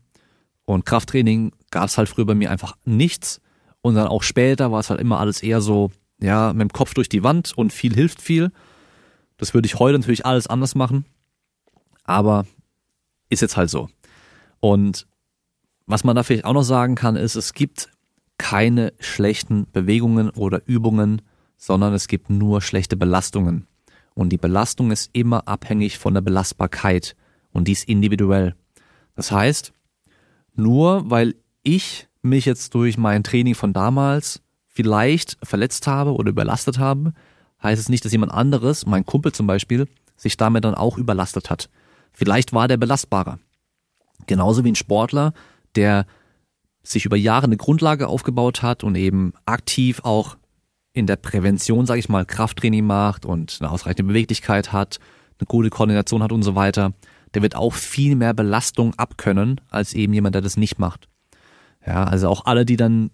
und 0.65 0.85
Krafttraining, 0.85 1.51
gab 1.71 1.85
es 1.85 1.97
halt 1.97 2.09
früher 2.09 2.25
bei 2.25 2.35
mir 2.35 2.51
einfach 2.51 2.75
nichts. 2.85 3.41
Und 3.81 3.95
dann 3.95 4.07
auch 4.07 4.23
später 4.23 4.71
war 4.71 4.79
es 4.79 4.89
halt 4.89 5.01
immer 5.01 5.19
alles 5.19 5.43
eher 5.43 5.61
so, 5.61 5.91
ja, 6.21 6.53
mit 6.53 6.61
dem 6.61 6.73
Kopf 6.73 6.93
durch 6.93 7.09
die 7.09 7.23
Wand 7.23 7.53
und 7.55 7.73
viel 7.73 7.93
hilft 7.93 8.21
viel. 8.21 8.51
Das 9.37 9.53
würde 9.53 9.65
ich 9.65 9.79
heute 9.79 9.99
natürlich 9.99 10.25
alles 10.25 10.47
anders 10.47 10.75
machen. 10.75 11.05
Aber 12.03 12.45
ist 13.29 13.41
jetzt 13.41 13.57
halt 13.57 13.69
so. 13.69 13.89
Und 14.59 15.07
was 15.85 16.03
man 16.03 16.15
da 16.15 16.23
vielleicht 16.23 16.45
auch 16.45 16.53
noch 16.53 16.63
sagen 16.63 16.95
kann, 16.95 17.15
ist, 17.15 17.35
es 17.35 17.53
gibt 17.53 17.89
keine 18.37 18.93
schlechten 18.99 19.67
Bewegungen 19.71 20.29
oder 20.29 20.61
Übungen, 20.65 21.21
sondern 21.57 21.93
es 21.93 22.07
gibt 22.07 22.29
nur 22.29 22.61
schlechte 22.61 22.97
Belastungen. 22.97 23.67
Und 24.15 24.29
die 24.29 24.37
Belastung 24.37 24.91
ist 24.91 25.09
immer 25.13 25.47
abhängig 25.47 25.97
von 25.97 26.13
der 26.13 26.21
Belastbarkeit 26.21 27.15
und 27.51 27.67
die 27.67 27.71
ist 27.71 27.87
individuell. 27.87 28.55
Das 29.15 29.31
heißt, 29.31 29.73
nur 30.55 31.09
weil 31.09 31.35
ich 31.63 32.07
mich 32.21 32.45
jetzt 32.45 32.73
durch 32.75 32.97
mein 32.97 33.23
Training 33.23 33.55
von 33.55 33.73
damals 33.73 34.41
vielleicht 34.67 35.37
verletzt 35.43 35.87
habe 35.87 36.13
oder 36.13 36.29
überlastet 36.29 36.79
habe, 36.79 37.13
heißt 37.61 37.79
es 37.79 37.89
nicht, 37.89 38.03
dass 38.05 38.11
jemand 38.11 38.31
anderes, 38.31 38.85
mein 38.85 39.05
Kumpel 39.05 39.31
zum 39.31 39.47
Beispiel, 39.47 39.87
sich 40.15 40.37
damit 40.37 40.63
dann 40.63 40.75
auch 40.75 40.97
überlastet 40.97 41.49
hat. 41.49 41.69
Vielleicht 42.13 42.53
war 42.53 42.67
der 42.67 42.77
belastbarer. 42.77 43.39
Genauso 44.27 44.63
wie 44.63 44.71
ein 44.71 44.75
Sportler, 44.75 45.33
der 45.75 46.05
sich 46.83 47.05
über 47.05 47.17
Jahre 47.17 47.45
eine 47.45 47.57
Grundlage 47.57 48.07
aufgebaut 48.07 48.61
hat 48.61 48.83
und 48.83 48.95
eben 48.95 49.33
aktiv 49.45 50.01
auch 50.03 50.37
in 50.93 51.07
der 51.07 51.15
Prävention, 51.15 51.85
sage 51.85 51.99
ich 51.99 52.09
mal, 52.09 52.25
Krafttraining 52.25 52.85
macht 52.85 53.25
und 53.25 53.57
eine 53.59 53.71
ausreichende 53.71 54.03
Beweglichkeit 54.03 54.71
hat, 54.71 54.99
eine 55.39 55.47
gute 55.47 55.69
Koordination 55.69 56.21
hat 56.21 56.31
und 56.31 56.43
so 56.43 56.55
weiter, 56.55 56.93
der 57.33 57.41
wird 57.41 57.55
auch 57.55 57.73
viel 57.73 58.15
mehr 58.15 58.33
Belastung 58.33 58.93
abkönnen 58.95 59.59
als 59.69 59.93
eben 59.93 60.13
jemand, 60.13 60.35
der 60.35 60.41
das 60.41 60.57
nicht 60.57 60.77
macht. 60.77 61.09
Ja, 61.85 62.03
also 62.03 62.29
auch 62.29 62.45
alle, 62.45 62.65
die 62.65 62.77
dann 62.77 63.09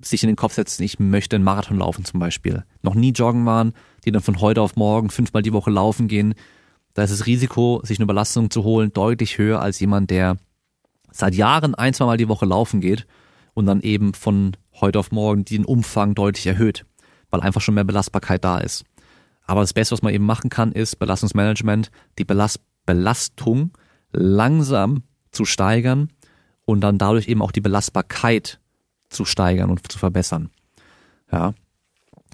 sich 0.00 0.22
in 0.22 0.28
den 0.28 0.36
Kopf 0.36 0.54
setzen, 0.54 0.82
ich 0.82 0.98
möchte 0.98 1.36
einen 1.36 1.44
Marathon 1.44 1.78
laufen 1.78 2.06
zum 2.06 2.20
Beispiel, 2.20 2.64
noch 2.82 2.94
nie 2.94 3.10
joggen 3.10 3.44
waren, 3.44 3.74
die 4.04 4.12
dann 4.12 4.22
von 4.22 4.40
heute 4.40 4.62
auf 4.62 4.76
morgen 4.76 5.10
fünfmal 5.10 5.42
die 5.42 5.52
Woche 5.52 5.70
laufen 5.70 6.08
gehen, 6.08 6.34
da 6.94 7.02
ist 7.02 7.12
das 7.12 7.26
Risiko, 7.26 7.80
sich 7.84 7.98
eine 7.98 8.06
Belastung 8.06 8.50
zu 8.50 8.64
holen, 8.64 8.92
deutlich 8.92 9.38
höher 9.38 9.60
als 9.60 9.80
jemand, 9.80 10.10
der 10.10 10.36
seit 11.12 11.34
Jahren 11.34 11.74
ein, 11.74 11.94
zwei 11.94 12.06
Mal 12.06 12.16
die 12.16 12.28
Woche 12.28 12.46
laufen 12.46 12.80
geht 12.80 13.06
und 13.54 13.66
dann 13.66 13.80
eben 13.80 14.14
von 14.14 14.56
heute 14.80 14.98
auf 14.98 15.10
morgen 15.10 15.44
den 15.44 15.64
Umfang 15.64 16.14
deutlich 16.14 16.46
erhöht 16.46 16.84
weil 17.30 17.40
einfach 17.40 17.60
schon 17.60 17.74
mehr 17.74 17.84
Belastbarkeit 17.84 18.44
da 18.44 18.58
ist. 18.58 18.84
Aber 19.44 19.62
das 19.62 19.72
Beste, 19.72 19.92
was 19.92 20.02
man 20.02 20.14
eben 20.14 20.24
machen 20.24 20.50
kann, 20.50 20.72
ist 20.72 20.98
Belastungsmanagement, 20.98 21.90
die 22.18 22.24
Belast 22.24 22.60
Belastung 22.86 23.76
langsam 24.10 25.02
zu 25.30 25.44
steigern 25.44 26.10
und 26.64 26.80
dann 26.80 26.98
dadurch 26.98 27.28
eben 27.28 27.42
auch 27.42 27.52
die 27.52 27.60
Belastbarkeit 27.60 28.58
zu 29.10 29.24
steigern 29.24 29.70
und 29.70 29.90
zu 29.90 29.98
verbessern. 29.98 30.50
Ja. 31.30 31.52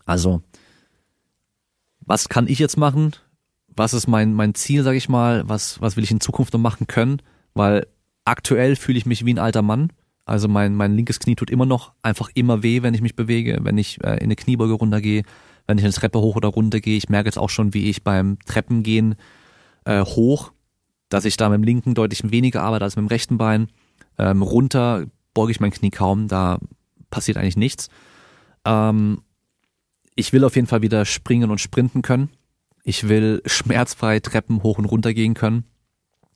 Also, 0.04 0.42
was 2.00 2.28
kann 2.28 2.46
ich 2.46 2.59
jetzt 2.59 2.76
machen? 2.76 3.12
Was 3.77 3.95
ist 3.95 4.07
mein, 4.07 4.33
mein 4.33 4.55
Ziel, 4.55 4.83
sag 4.83 4.95
ich 4.95 5.09
mal? 5.09 5.49
Was, 5.49 5.81
was 5.81 5.97
will 5.97 6.05
ich 6.05 6.11
in 6.11 6.20
Zukunft 6.20 6.53
noch 6.53 6.61
machen 6.61 6.87
können? 6.87 7.20
Weil 7.55 7.87
aktuell 8.24 8.74
fühle 8.77 8.99
ich 8.99 9.07
mich 9.07 9.24
wie 9.24 9.35
ein 9.35 9.39
alter 9.39 9.62
Mann. 9.62 9.93
Also 10.24 10.49
mein, 10.49 10.74
mein 10.74 10.97
linkes 10.97 11.20
Knie 11.20 11.37
tut 11.37 11.51
immer 11.51 11.66
noch 11.66 11.93
einfach 12.03 12.31
immer 12.35 12.62
weh, 12.62 12.83
wenn 12.83 12.95
ich 12.95 13.01
mich 13.01 13.14
bewege, 13.14 13.59
wenn 13.62 13.79
ich 13.79 14.03
äh, 14.03 14.14
in 14.14 14.24
eine 14.24 14.37
Kniebeuge 14.37 14.72
runtergehe, 14.72 15.22
wenn 15.66 15.79
ich 15.79 15.85
eine 15.85 15.93
Treppe 15.93 16.20
hoch 16.20 16.35
oder 16.35 16.49
runter 16.49 16.81
gehe. 16.81 16.97
Ich 16.97 17.09
merke 17.09 17.29
jetzt 17.29 17.39
auch 17.39 17.51
schon, 17.51 17.74
wie 17.74 17.89
ich 17.89 18.03
beim 18.03 18.39
Treppengehen 18.45 19.14
äh, 19.85 20.03
hoch, 20.05 20.53
dass 21.09 21.24
ich 21.24 21.37
da 21.37 21.49
mit 21.49 21.59
dem 21.59 21.64
linken 21.64 21.95
deutlich 21.95 22.29
weniger 22.31 22.62
arbeite 22.62 22.85
als 22.85 22.97
mit 22.97 23.05
dem 23.05 23.09
rechten 23.09 23.39
Bein. 23.39 23.68
Ähm, 24.18 24.43
runter 24.43 25.05
beuge 25.33 25.53
ich 25.53 25.61
mein 25.61 25.70
Knie 25.70 25.91
kaum, 25.91 26.27
da 26.27 26.59
passiert 27.11 27.37
eigentlich 27.37 27.57
nichts. 27.57 27.89
Ähm, 28.64 29.22
ich 30.16 30.33
will 30.33 30.45
auf 30.45 30.57
jeden 30.57 30.66
Fall 30.66 30.83
wieder 30.83 31.05
springen 31.05 31.51
und 31.51 31.61
sprinten 31.61 32.03
können. 32.03 32.31
Ich 32.89 33.09
will 33.09 33.43
schmerzfrei 33.47 34.20
Treppen 34.20 34.62
hoch 34.62 34.78
und 34.78 34.84
runter 34.84 35.12
gehen 35.12 35.34
können. 35.34 35.64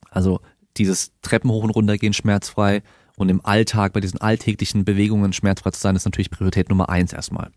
Also 0.09 0.41
dieses 0.75 1.13
Treppen 1.21 1.49
hoch 1.49 1.63
und 1.63 1.69
runter 1.69 1.97
gehen 1.97 2.11
schmerzfrei 2.11 2.83
und 3.15 3.29
im 3.29 3.39
Alltag 3.45 3.93
bei 3.93 4.01
diesen 4.01 4.19
alltäglichen 4.19 4.83
Bewegungen 4.83 5.31
schmerzfrei 5.31 5.71
zu 5.71 5.79
sein, 5.79 5.95
ist 5.95 6.03
natürlich 6.03 6.29
Priorität 6.29 6.67
Nummer 6.67 6.89
eins 6.89 7.13
erstmal. 7.13 7.51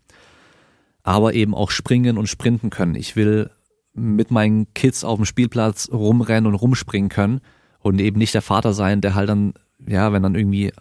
Aber 1.03 1.33
eben 1.33 1.53
auch 1.53 1.71
springen 1.71 2.17
und 2.17 2.27
sprinten 2.27 2.69
können. 2.69 2.95
Ich 2.95 3.17
will 3.17 3.51
mit 3.93 4.31
meinen 4.31 4.73
Kids 4.73 5.03
auf 5.03 5.17
dem 5.17 5.25
Spielplatz 5.25 5.89
rumrennen 5.91 6.47
und 6.47 6.55
rumspringen 6.55 7.09
können 7.09 7.41
und 7.79 7.99
eben 7.99 8.17
nicht 8.17 8.33
der 8.33 8.41
Vater 8.41 8.73
sein, 8.73 9.01
der 9.01 9.13
halt 9.13 9.27
dann, 9.27 9.55
ja, 9.85 10.13
wenn 10.13 10.23
dann 10.23 10.35
irgendwie 10.35 10.71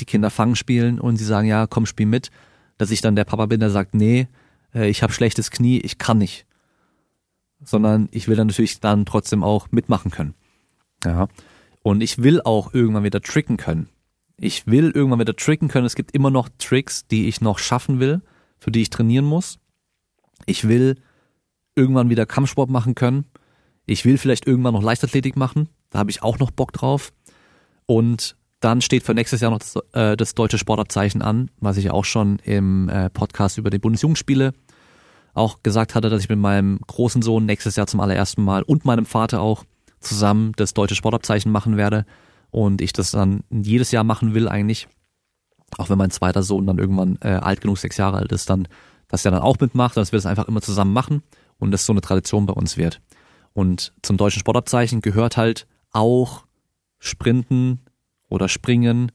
die 0.00 0.06
Kinder 0.06 0.30
fangen 0.30 0.56
spielen 0.56 0.98
und 0.98 1.18
sie 1.18 1.26
sagen, 1.26 1.48
ja, 1.48 1.66
komm, 1.66 1.84
spiel 1.84 2.06
mit, 2.06 2.30
dass 2.78 2.90
ich 2.90 3.02
dann 3.02 3.14
der 3.14 3.24
Papa 3.24 3.44
bin, 3.44 3.60
der 3.60 3.68
sagt, 3.68 3.94
nee, 3.94 4.26
äh, 4.74 4.88
ich 4.88 5.02
habe 5.02 5.12
schlechtes 5.12 5.50
Knie, 5.50 5.80
ich 5.80 5.98
kann 5.98 6.16
nicht. 6.16 6.46
Sondern 7.64 8.08
ich 8.10 8.28
will 8.28 8.36
dann 8.36 8.48
natürlich 8.48 8.80
dann 8.80 9.06
trotzdem 9.06 9.42
auch 9.44 9.70
mitmachen 9.70 10.10
können. 10.10 10.34
Ja. 11.04 11.28
Und 11.82 12.00
ich 12.00 12.22
will 12.22 12.40
auch 12.42 12.74
irgendwann 12.74 13.04
wieder 13.04 13.20
tricken 13.20 13.56
können. 13.56 13.88
Ich 14.36 14.66
will 14.66 14.90
irgendwann 14.90 15.20
wieder 15.20 15.36
tricken 15.36 15.68
können. 15.68 15.86
Es 15.86 15.94
gibt 15.94 16.12
immer 16.14 16.30
noch 16.30 16.48
Tricks, 16.58 17.06
die 17.06 17.28
ich 17.28 17.40
noch 17.40 17.58
schaffen 17.58 18.00
will, 18.00 18.22
für 18.58 18.70
die 18.70 18.82
ich 18.82 18.90
trainieren 18.90 19.24
muss. 19.24 19.58
Ich 20.46 20.66
will 20.66 20.96
irgendwann 21.74 22.10
wieder 22.10 22.26
Kampfsport 22.26 22.70
machen 22.70 22.94
können. 22.94 23.26
Ich 23.86 24.04
will 24.04 24.18
vielleicht 24.18 24.46
irgendwann 24.46 24.74
noch 24.74 24.82
Leichtathletik 24.82 25.36
machen. 25.36 25.68
Da 25.90 25.98
habe 25.98 26.10
ich 26.10 26.22
auch 26.22 26.38
noch 26.38 26.50
Bock 26.50 26.72
drauf. 26.72 27.12
Und 27.86 28.36
dann 28.60 28.80
steht 28.80 29.02
für 29.02 29.14
nächstes 29.14 29.40
Jahr 29.40 29.50
noch 29.50 29.58
das, 29.58 29.76
äh, 29.92 30.16
das 30.16 30.34
deutsche 30.34 30.58
Sportabzeichen 30.58 31.20
an, 31.20 31.50
was 31.58 31.76
ich 31.76 31.90
auch 31.90 32.04
schon 32.04 32.38
im 32.44 32.88
äh, 32.88 33.10
Podcast 33.10 33.58
über 33.58 33.70
die 33.70 33.78
Bundesjugendspiele 33.78 34.52
auch 35.34 35.62
gesagt 35.62 35.94
hatte, 35.94 36.10
dass 36.10 36.22
ich 36.22 36.28
mit 36.28 36.38
meinem 36.38 36.78
großen 36.86 37.22
Sohn 37.22 37.46
nächstes 37.46 37.76
Jahr 37.76 37.86
zum 37.86 38.00
allerersten 38.00 38.42
Mal 38.42 38.62
und 38.62 38.84
meinem 38.84 39.06
Vater 39.06 39.40
auch 39.40 39.64
zusammen 40.00 40.52
das 40.56 40.74
deutsche 40.74 40.94
Sportabzeichen 40.94 41.50
machen 41.50 41.76
werde 41.76 42.04
und 42.50 42.80
ich 42.80 42.92
das 42.92 43.12
dann 43.12 43.44
jedes 43.50 43.90
Jahr 43.92 44.04
machen 44.04 44.34
will 44.34 44.48
eigentlich, 44.48 44.88
auch 45.78 45.88
wenn 45.88 45.98
mein 45.98 46.10
zweiter 46.10 46.42
Sohn 46.42 46.66
dann 46.66 46.78
irgendwann 46.78 47.18
äh, 47.22 47.28
alt 47.28 47.60
genug, 47.60 47.78
sechs 47.78 47.96
Jahre 47.96 48.18
alt 48.18 48.32
ist, 48.32 48.50
dann, 48.50 48.68
dass 49.08 49.24
er 49.24 49.30
dann 49.30 49.40
auch 49.40 49.58
mitmacht, 49.58 49.96
dass 49.96 50.12
wir 50.12 50.18
das 50.18 50.26
einfach 50.26 50.48
immer 50.48 50.60
zusammen 50.60 50.92
machen 50.92 51.22
und 51.58 51.70
das 51.70 51.86
so 51.86 51.92
eine 51.92 52.02
Tradition 52.02 52.46
bei 52.46 52.52
uns 52.52 52.76
wird. 52.76 53.00
Und 53.54 53.92
zum 54.02 54.16
deutschen 54.16 54.40
Sportabzeichen 54.40 55.00
gehört 55.00 55.36
halt 55.36 55.66
auch 55.92 56.44
Sprinten 56.98 57.80
oder 58.28 58.48
Springen 58.48 59.12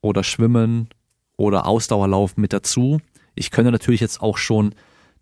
oder 0.00 0.24
Schwimmen 0.24 0.88
oder 1.36 1.66
Ausdauerlauf 1.66 2.36
mit 2.36 2.52
dazu. 2.52 3.00
Ich 3.34 3.50
könnte 3.50 3.72
natürlich 3.72 4.00
jetzt 4.00 4.20
auch 4.20 4.36
schon 4.36 4.74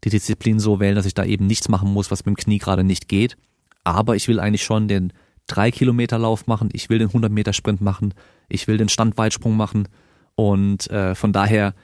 die 0.05 0.11
Disziplin 0.11 0.61
so 0.61 0.81
wählen, 0.81 0.95
dass 0.95 1.07
ich 1.07 1.15
da 1.15 1.25
eben 1.25 1.47
nichts 1.47 1.69
machen 1.69 1.93
muss, 1.93 2.11
was 2.11 2.25
mit 2.25 2.37
dem 2.37 2.37
Knie 2.37 2.59
gerade 2.59 2.85
nicht 2.85 3.09
geht. 3.09 3.37
Aber 3.85 4.17
ich 4.17 4.29
will 4.29 4.41
eigentlich 4.41 4.65
schon 4.65 4.89
den 4.89 5.13
3 5.49 5.71
Kilometer 5.71 6.19
Lauf 6.19 6.47
machen, 6.47 6.69
ich 6.73 6.91
will 6.91 6.99
den 6.99 7.09
100 7.09 7.33
Meter 7.33 7.53
Sprint 7.53 7.81
machen, 7.81 8.15
ich 8.49 8.69
will 8.69 8.77
den 8.77 8.89
Standweitsprung 8.89 9.57
machen 9.57 9.89
und 10.35 10.91
äh, 10.91 11.15
von 11.15 11.33
daher 11.33 11.75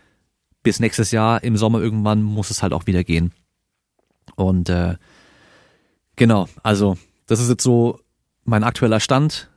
bis 0.62 0.80
nächstes 0.80 1.10
Jahr 1.10 1.42
im 1.42 1.56
Sommer 1.56 1.80
irgendwann 1.80 2.22
muss 2.22 2.50
es 2.50 2.62
halt 2.62 2.72
auch 2.72 2.86
wieder 2.86 3.04
gehen. 3.04 3.32
Und 4.36 4.68
äh, 4.68 4.96
genau, 6.16 6.48
also 6.62 6.96
das 7.26 7.40
ist 7.40 7.48
jetzt 7.48 7.62
so 7.62 8.00
mein 8.44 8.64
aktueller 8.64 9.00
Stand. 9.00 9.50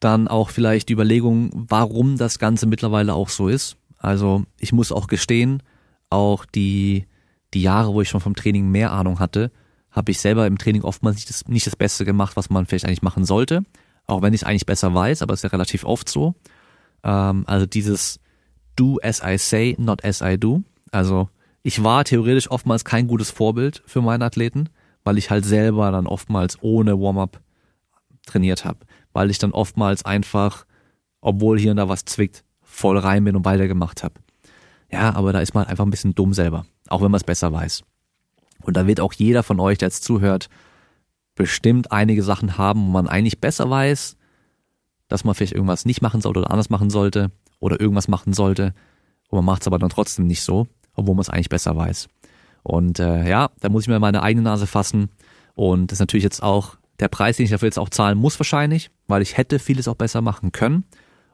Dann 0.00 0.28
auch 0.28 0.50
vielleicht 0.50 0.88
die 0.88 0.94
Überlegung, 0.94 1.50
warum 1.52 2.16
das 2.16 2.38
Ganze 2.38 2.66
mittlerweile 2.66 3.14
auch 3.14 3.28
so 3.28 3.48
ist. 3.48 3.76
Also 3.98 4.44
ich 4.58 4.72
muss 4.72 4.92
auch 4.92 5.08
gestehen, 5.08 5.62
auch 6.08 6.46
die, 6.46 7.06
die 7.54 7.62
Jahre, 7.62 7.92
wo 7.94 8.00
ich 8.00 8.08
schon 8.08 8.20
vom 8.20 8.34
Training 8.34 8.70
mehr 8.70 8.92
Ahnung 8.92 9.18
hatte, 9.18 9.50
habe 9.90 10.12
ich 10.12 10.20
selber 10.20 10.46
im 10.46 10.58
Training 10.58 10.82
oftmals 10.82 11.16
nicht 11.16 11.30
das, 11.30 11.48
nicht 11.48 11.66
das 11.66 11.76
Beste 11.76 12.04
gemacht, 12.04 12.36
was 12.36 12.50
man 12.50 12.66
vielleicht 12.66 12.84
eigentlich 12.84 13.02
machen 13.02 13.24
sollte. 13.24 13.64
Auch 14.06 14.22
wenn 14.22 14.34
ich 14.34 14.42
es 14.42 14.46
eigentlich 14.46 14.66
besser 14.66 14.94
weiß, 14.94 15.22
aber 15.22 15.34
es 15.34 15.40
ist 15.40 15.44
ja 15.44 15.50
relativ 15.50 15.84
oft 15.84 16.08
so. 16.08 16.34
Ähm, 17.02 17.44
also 17.46 17.66
dieses 17.66 18.20
Do 18.76 18.98
as 19.02 19.20
I 19.24 19.36
say, 19.36 19.76
not 19.78 20.04
as 20.04 20.20
I 20.20 20.38
do. 20.38 20.62
Also 20.92 21.28
ich 21.62 21.82
war 21.82 22.04
theoretisch 22.04 22.50
oftmals 22.50 22.84
kein 22.84 23.06
gutes 23.06 23.30
Vorbild 23.30 23.82
für 23.86 24.00
meine 24.00 24.24
Athleten, 24.24 24.68
weil 25.04 25.18
ich 25.18 25.30
halt 25.30 25.44
selber 25.44 25.90
dann 25.90 26.06
oftmals 26.06 26.58
ohne 26.62 26.98
Warm-up 27.00 27.40
trainiert 28.26 28.64
habe. 28.64 28.78
Weil 29.12 29.30
ich 29.30 29.38
dann 29.38 29.52
oftmals 29.52 30.04
einfach, 30.04 30.66
obwohl 31.20 31.58
hier 31.58 31.72
und 31.72 31.76
da 31.78 31.88
was 31.88 32.04
zwickt, 32.04 32.44
voll 32.62 32.98
rein 32.98 33.24
bin 33.24 33.36
und 33.36 33.44
weitergemacht 33.44 34.02
habe. 34.04 34.14
Ja, 34.90 35.14
aber 35.14 35.32
da 35.32 35.40
ist 35.40 35.54
man 35.54 35.66
einfach 35.66 35.84
ein 35.84 35.90
bisschen 35.90 36.14
dumm 36.14 36.32
selber, 36.32 36.64
auch 36.90 37.00
wenn 37.02 37.10
man 37.10 37.18
es 37.18 37.24
besser 37.24 37.52
weiß. 37.52 37.82
Und 38.62 38.76
da 38.76 38.86
wird 38.86 39.00
auch 39.00 39.12
jeder 39.12 39.42
von 39.42 39.58
euch, 39.60 39.78
der 39.78 39.88
jetzt 39.88 40.04
zuhört, 40.04 40.48
bestimmt 41.34 41.90
einige 41.92 42.22
Sachen 42.22 42.58
haben, 42.58 42.86
wo 42.86 42.90
man 42.90 43.08
eigentlich 43.08 43.40
besser 43.40 43.70
weiß, 43.70 44.16
dass 45.08 45.24
man 45.24 45.34
vielleicht 45.34 45.54
irgendwas 45.54 45.86
nicht 45.86 46.02
machen 46.02 46.20
sollte 46.20 46.40
oder 46.40 46.50
anders 46.50 46.70
machen 46.70 46.90
sollte 46.90 47.30
oder 47.58 47.80
irgendwas 47.80 48.08
machen 48.08 48.32
sollte. 48.32 48.74
Und 49.28 49.38
man 49.38 49.44
macht 49.44 49.62
es 49.62 49.66
aber 49.66 49.78
dann 49.78 49.90
trotzdem 49.90 50.26
nicht 50.26 50.42
so, 50.42 50.66
obwohl 50.94 51.14
man 51.14 51.22
es 51.22 51.30
eigentlich 51.30 51.48
besser 51.48 51.74
weiß. 51.74 52.08
Und 52.62 52.98
äh, 52.98 53.28
ja, 53.28 53.50
da 53.60 53.68
muss 53.68 53.84
ich 53.84 53.88
mir 53.88 53.98
meine 53.98 54.22
eigene 54.22 54.44
Nase 54.44 54.66
fassen. 54.66 55.08
Und 55.54 55.90
das 55.90 55.96
ist 55.96 56.00
natürlich 56.00 56.24
jetzt 56.24 56.42
auch 56.42 56.76
der 56.98 57.08
Preis, 57.08 57.36
den 57.36 57.44
ich 57.44 57.50
dafür 57.50 57.68
jetzt 57.68 57.78
auch 57.78 57.88
zahlen 57.88 58.18
muss 58.18 58.38
wahrscheinlich, 58.38 58.90
weil 59.06 59.22
ich 59.22 59.36
hätte 59.36 59.58
vieles 59.58 59.88
auch 59.88 59.94
besser 59.94 60.20
machen 60.20 60.52
können 60.52 60.84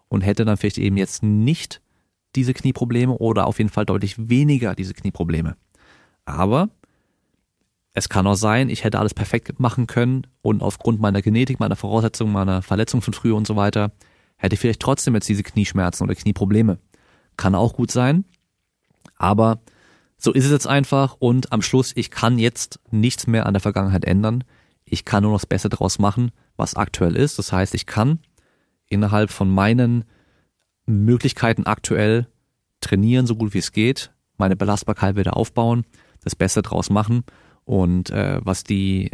und 0.09 0.21
hätte 0.21 0.45
dann 0.45 0.57
vielleicht 0.57 0.79
eben 0.79 0.97
jetzt 0.97 1.23
nicht 1.23 1.81
diese 2.37 2.55
Knieprobleme 2.55 3.12
oder 3.12 3.47
auf 3.47 3.59
jeden 3.59 3.70
Fall 3.70 3.87
deutlich 3.87 4.28
weniger 4.28 4.74
diese 4.74 4.95
Knieprobleme. 4.95 5.57
Aber 6.24 6.68
es 7.93 8.09
kann 8.09 8.26
auch 8.26 8.34
sein, 8.34 8.68
ich 8.68 8.84
hätte 8.84 8.99
alles 8.99 9.14
perfekt 9.14 9.59
machen 9.59 9.87
können 9.87 10.26
und 10.43 10.62
aufgrund 10.62 11.01
meiner 11.01 11.22
Genetik, 11.22 11.59
meiner 11.61 11.76
Voraussetzungen, 11.76 12.32
meiner 12.32 12.61
Verletzung 12.61 13.01
von 13.01 13.14
früher 13.14 13.34
und 13.34 13.47
so 13.47 13.57
weiter, 13.57 13.93
hätte 14.37 14.55
ich 14.55 14.61
vielleicht 14.61 14.80
trotzdem 14.80 15.14
jetzt 15.14 15.28
diese 15.28 15.43
Knieschmerzen 15.43 16.05
oder 16.05 16.14
Knieprobleme. 16.14 16.78
Kann 17.39 17.55
auch 17.55 17.72
gut 17.72 17.91
sein. 17.91 18.26
Aber 19.16 19.61
so 20.18 20.32
ist 20.32 20.45
es 20.45 20.51
jetzt 20.51 20.66
einfach 20.66 21.16
und 21.18 21.53
am 21.53 21.62
Schluss, 21.62 21.93
ich 21.95 22.11
kann 22.11 22.39
jetzt 22.39 22.80
nichts 22.91 23.26
mehr 23.26 23.47
an 23.47 23.55
der 23.55 23.62
Vergangenheit 23.62 24.05
ändern. 24.05 24.45
Ich 24.84 25.05
kann 25.05 25.22
nur 25.22 25.32
noch 25.32 25.41
das 25.41 25.47
Beste 25.47 25.68
draus 25.68 25.99
machen, 25.99 26.32
was 26.57 26.74
aktuell 26.74 27.16
ist. 27.16 27.39
Das 27.39 27.53
heißt, 27.53 27.74
ich 27.74 27.87
kann 27.87 28.18
innerhalb 28.89 29.30
von 29.30 29.51
meinen 29.51 30.05
Möglichkeiten 30.87 31.66
aktuell 31.66 32.28
trainieren, 32.80 33.26
so 33.26 33.37
gut 33.37 33.55
wie 33.55 33.59
es 33.59 33.72
geht, 33.72 34.12
meine 34.39 34.57
Belastbarkeit 34.57 35.16
wieder 35.16 35.37
aufbauen, 35.37 35.84
das 36.22 36.37
Beste 36.37 36.62
draus 36.62 36.91
machen 36.91 37.24
und 37.64 38.11
äh, 38.11 38.41
was 38.43 38.64
die 38.64 39.11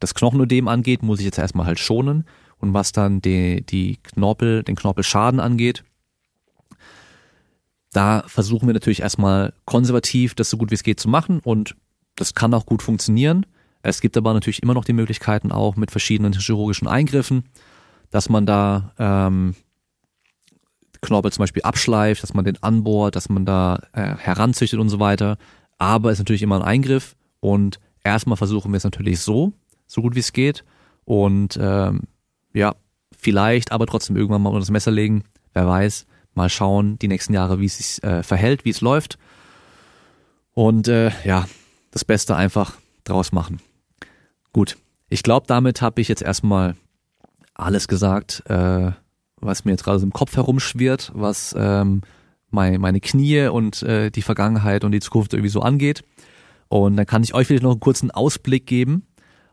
das 0.00 0.14
Knochenödem 0.14 0.68
angeht, 0.68 1.02
muss 1.02 1.18
ich 1.18 1.24
jetzt 1.24 1.38
erstmal 1.38 1.66
halt 1.66 1.78
schonen. 1.78 2.24
Und 2.58 2.72
was 2.72 2.92
dann 2.92 3.20
die, 3.20 3.64
die 3.66 3.98
Knorpel, 4.02 4.62
den 4.62 4.76
Knorpelschaden 4.76 5.40
angeht, 5.40 5.84
da 7.92 8.24
versuchen 8.26 8.66
wir 8.66 8.74
natürlich 8.74 9.00
erstmal 9.00 9.52
konservativ 9.66 10.34
das 10.34 10.50
so 10.50 10.56
gut 10.56 10.70
wie 10.70 10.74
es 10.74 10.82
geht 10.82 10.98
zu 10.98 11.08
machen 11.08 11.40
und 11.40 11.76
das 12.16 12.34
kann 12.34 12.54
auch 12.54 12.66
gut 12.66 12.82
funktionieren. 12.82 13.46
Es 13.82 14.00
gibt 14.00 14.16
aber 14.16 14.32
natürlich 14.32 14.62
immer 14.62 14.74
noch 14.74 14.84
die 14.84 14.92
Möglichkeiten 14.92 15.52
auch 15.52 15.76
mit 15.76 15.90
verschiedenen 15.90 16.32
chirurgischen 16.32 16.88
Eingriffen, 16.88 17.44
dass 18.10 18.28
man 18.28 18.46
da 18.46 18.92
ähm, 18.98 19.54
Knorpel 21.04 21.32
zum 21.32 21.42
Beispiel 21.42 21.62
abschleift, 21.62 22.22
dass 22.22 22.34
man 22.34 22.44
den 22.44 22.62
anbohrt, 22.62 23.16
dass 23.16 23.28
man 23.28 23.44
da 23.44 23.80
äh, 23.92 24.16
heranzüchtet 24.16 24.80
und 24.80 24.88
so 24.88 25.00
weiter. 25.00 25.36
Aber 25.78 26.10
es 26.10 26.14
ist 26.14 26.20
natürlich 26.20 26.42
immer 26.42 26.56
ein 26.56 26.62
Eingriff 26.62 27.16
und 27.40 27.78
erstmal 28.02 28.36
versuchen 28.36 28.72
wir 28.72 28.76
es 28.76 28.84
natürlich 28.84 29.20
so, 29.20 29.52
so 29.86 30.02
gut 30.02 30.14
wie 30.14 30.20
es 30.20 30.32
geht. 30.32 30.64
Und 31.04 31.58
ähm, 31.60 32.02
ja, 32.52 32.74
vielleicht 33.16 33.72
aber 33.72 33.86
trotzdem 33.86 34.16
irgendwann 34.16 34.42
mal 34.42 34.50
unter 34.50 34.60
das 34.60 34.70
Messer 34.70 34.90
legen. 34.90 35.24
Wer 35.52 35.66
weiß. 35.66 36.06
Mal 36.34 36.48
schauen, 36.48 36.98
die 36.98 37.08
nächsten 37.08 37.32
Jahre, 37.32 37.60
wie 37.60 37.66
es 37.66 37.76
sich 37.76 38.02
äh, 38.02 38.22
verhält, 38.22 38.64
wie 38.64 38.70
es 38.70 38.80
läuft. 38.80 39.18
Und 40.52 40.88
äh, 40.88 41.10
ja, 41.24 41.46
das 41.90 42.04
Beste 42.04 42.34
einfach 42.34 42.74
draus 43.04 43.32
machen. 43.32 43.60
Gut, 44.52 44.76
ich 45.08 45.22
glaube, 45.22 45.46
damit 45.46 45.80
habe 45.82 46.00
ich 46.00 46.08
jetzt 46.08 46.22
erstmal 46.22 46.74
alles 47.54 47.86
gesagt, 47.86 48.42
äh, 48.48 48.92
was 49.44 49.64
mir 49.64 49.72
jetzt 49.72 49.84
gerade 49.84 49.98
so 49.98 50.06
im 50.06 50.12
Kopf 50.12 50.36
herumschwirrt, 50.36 51.12
was 51.14 51.54
ähm, 51.56 52.02
mein, 52.50 52.80
meine 52.80 53.00
Knie 53.00 53.48
und 53.48 53.82
äh, 53.82 54.10
die 54.10 54.22
Vergangenheit 54.22 54.84
und 54.84 54.92
die 54.92 55.00
Zukunft 55.00 55.34
irgendwie 55.34 55.50
so 55.50 55.60
angeht. 55.60 56.02
Und 56.68 56.96
dann 56.96 57.06
kann 57.06 57.22
ich 57.22 57.34
euch 57.34 57.46
vielleicht 57.46 57.62
noch 57.62 57.72
einen 57.72 57.80
kurzen 57.80 58.10
Ausblick 58.10 58.66
geben. 58.66 59.06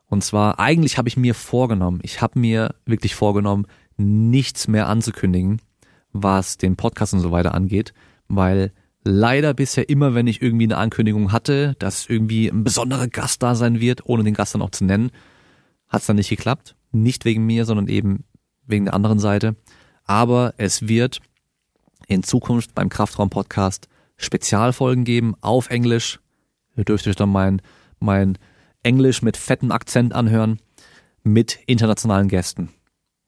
Und 0.08 0.24
zwar, 0.24 0.60
eigentlich 0.60 0.98
habe 0.98 1.08
ich 1.08 1.18
mir 1.18 1.34
vorgenommen, 1.34 2.00
ich 2.04 2.22
habe 2.22 2.40
mir 2.40 2.76
wirklich 2.86 3.16
vorgenommen, 3.16 3.66
nichts 3.98 4.68
mehr 4.68 4.88
anzukündigen, 4.88 5.62
was 6.12 6.58
den 6.58 6.76
Podcast 6.76 7.14
und 7.14 7.20
so 7.20 7.32
weiter 7.32 7.54
angeht, 7.54 7.94
weil 8.28 8.72
leider 9.04 9.54
bisher 9.54 9.90
immer, 9.90 10.14
wenn 10.14 10.28
ich 10.28 10.42
irgendwie 10.42 10.66
eine 10.66 10.78
Ankündigung 10.78 11.32
hatte, 11.32 11.76
dass 11.80 12.08
irgendwie 12.08 12.48
ein 12.48 12.64
besonderer 12.64 13.08
Gast 13.08 13.42
da 13.42 13.56
sein 13.56 13.80
wird, 13.80 14.06
ohne 14.06 14.24
den 14.24 14.34
Gast 14.34 14.54
dann 14.54 14.62
auch 14.62 14.72
zu 14.72 14.86
nennen, 14.86 15.12
hat 15.88 16.02
es 16.02 16.08
dann 16.08 16.18
nicht 16.18 16.30
geklappt. 16.30 16.76
Nicht 16.92 17.26
wegen 17.26 17.46
mir, 17.46 17.66
sondern 17.66 17.88
eben 17.88 18.26
wegen 18.66 18.86
der 18.86 18.94
anderen 18.94 19.20
Seite. 19.20 19.56
Aber 20.12 20.54
es 20.58 20.90
wird 20.90 21.22
in 22.06 22.22
Zukunft 22.22 22.76
beim 22.76 22.90
Kraftraum-Podcast 22.90 23.88
Spezialfolgen 24.18 25.06
geben 25.06 25.36
auf 25.40 25.70
Englisch. 25.70 26.20
Ihr 26.76 26.84
dürft 26.84 27.08
euch 27.08 27.16
dann 27.16 27.30
mein, 27.30 27.62
mein 28.02 28.38
Englisch 28.84 29.22
mit 29.22 29.38
fettem 29.38 29.72
Akzent 29.72 30.12
anhören 30.12 30.60
mit 31.24 31.60
internationalen 31.66 32.28
Gästen. 32.28 32.72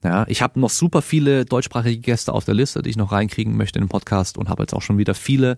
Ja, 0.04 0.26
ich 0.28 0.42
habe 0.42 0.60
noch 0.60 0.70
super 0.70 1.02
viele 1.02 1.46
deutschsprachige 1.46 2.02
Gäste 2.02 2.34
auf 2.34 2.44
der 2.44 2.56
Liste, 2.56 2.82
die 2.82 2.90
ich 2.90 2.98
noch 2.98 3.14
reinkriegen 3.14 3.56
möchte 3.56 3.80
in 3.80 3.86
den 3.86 3.90
Podcast 3.90 4.38
und 4.38 4.50
habe 4.50 4.64
jetzt 4.64 4.74
auch 4.74 4.82
schon 4.82 4.98
wieder 4.98 5.16
viele 5.16 5.58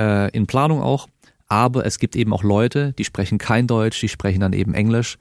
äh, 0.00 0.32
in 0.32 0.48
Planung 0.48 0.82
auch. 0.82 1.06
Aber 1.46 1.86
es 1.86 2.00
gibt 2.00 2.16
eben 2.16 2.32
auch 2.32 2.42
Leute, 2.42 2.92
die 2.94 3.04
sprechen 3.04 3.38
kein 3.38 3.68
Deutsch, 3.68 4.00
die 4.00 4.08
sprechen 4.08 4.40
dann 4.40 4.52
eben 4.52 4.74
Englisch, 4.74 5.16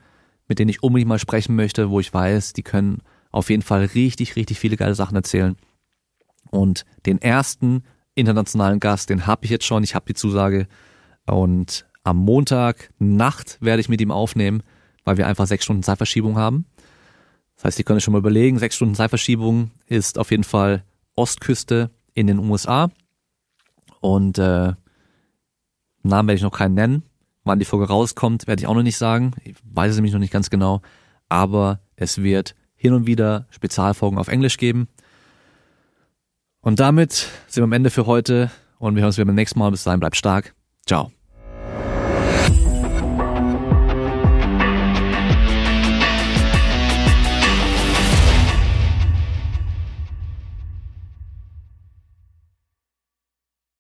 mit 0.48 0.58
denen 0.58 0.70
ich 0.70 0.82
unbedingt 0.82 1.10
mal 1.10 1.20
sprechen 1.20 1.56
möchte, 1.56 1.92
wo 1.92 2.00
ich 2.00 2.12
weiß, 2.12 2.54
die 2.54 2.64
können 2.64 3.04
auf 3.36 3.50
jeden 3.50 3.64
Fall 3.64 3.84
richtig, 3.94 4.38
richtig 4.38 4.60
viele 4.60 4.78
geile 4.78 4.96
Sachen 4.96 5.16
erzählen. 5.16 5.58
Und 6.52 6.86
den 7.06 7.22
ersten 7.22 7.84
internationalen 8.16 8.80
Gast, 8.80 9.10
den 9.10 9.28
habe 9.28 9.44
ich 9.44 9.52
jetzt 9.52 9.66
schon, 9.66 9.84
ich 9.84 9.94
habe 9.94 10.06
die 10.08 10.14
Zusage. 10.14 10.68
Und 11.26 11.86
am 12.06 12.16
Montag 12.16 12.92
Nacht 12.98 13.58
werde 13.60 13.82
ich 13.82 13.90
mit 13.90 14.00
ihm 14.00 14.12
aufnehmen, 14.12 14.64
weil 15.04 15.18
wir 15.18 15.28
einfach 15.28 15.48
sechs 15.48 15.66
Stunden 15.66 15.84
Zeitverschiebung 15.84 16.38
haben. 16.38 16.66
Das 17.56 17.66
heißt, 17.66 17.80
ihr 17.80 17.84
könnt 17.84 17.98
euch 17.98 18.06
schon 18.06 18.14
mal 18.14 18.20
überlegen, 18.20 18.58
sechs 18.58 18.78
Stunden 18.78 18.96
Zeitverschiebung 18.96 19.72
ist 19.86 20.18
auf 20.18 20.32
jeden 20.32 20.46
Fall 20.46 20.86
Ostküste 21.16 21.92
in 22.14 22.28
den 22.28 22.40
USA. 22.40 22.90
Und 24.00 24.38
äh, 24.38 24.74
Namen 26.04 26.28
werde 26.28 26.36
ich 26.36 26.42
noch 26.42 26.58
keinen 26.58 26.76
nennen. 26.76 27.04
Wann 27.44 27.60
die 27.60 27.66
Folge 27.66 27.88
rauskommt, 27.88 28.48
werde 28.48 28.62
ich 28.62 28.68
auch 28.68 28.76
noch 28.76 28.82
nicht 28.82 28.98
sagen. 28.98 29.34
Ich 29.44 29.56
weiß 29.66 29.92
es 29.92 29.98
nämlich 29.98 30.14
noch 30.14 30.22
nicht 30.22 30.34
ganz 30.34 30.50
genau. 30.50 30.82
Aber 31.28 31.82
es 31.98 32.24
wird 32.24 32.56
hin 32.86 32.94
und 32.94 33.08
wieder 33.08 33.48
Spezialfolgen 33.50 34.18
auf 34.18 34.28
Englisch 34.28 34.58
geben. 34.58 34.88
Und 36.62 36.80
damit 36.80 37.28
sind 37.48 37.62
wir 37.62 37.66
am 37.66 37.74
Ende 37.74 37.90
für 37.90 38.06
heute 38.06 38.52
und 38.80 38.96
wir 38.96 39.02
hören 39.02 39.08
uns 39.08 39.18
wieder 39.18 39.26
beim 39.26 39.36
nächsten 39.36 39.60
Mal. 39.60 39.72
Bis 39.72 39.84
dahin, 39.84 40.00
bleibt 40.00 40.16
stark. 40.16 40.54
Ciao. 40.86 41.12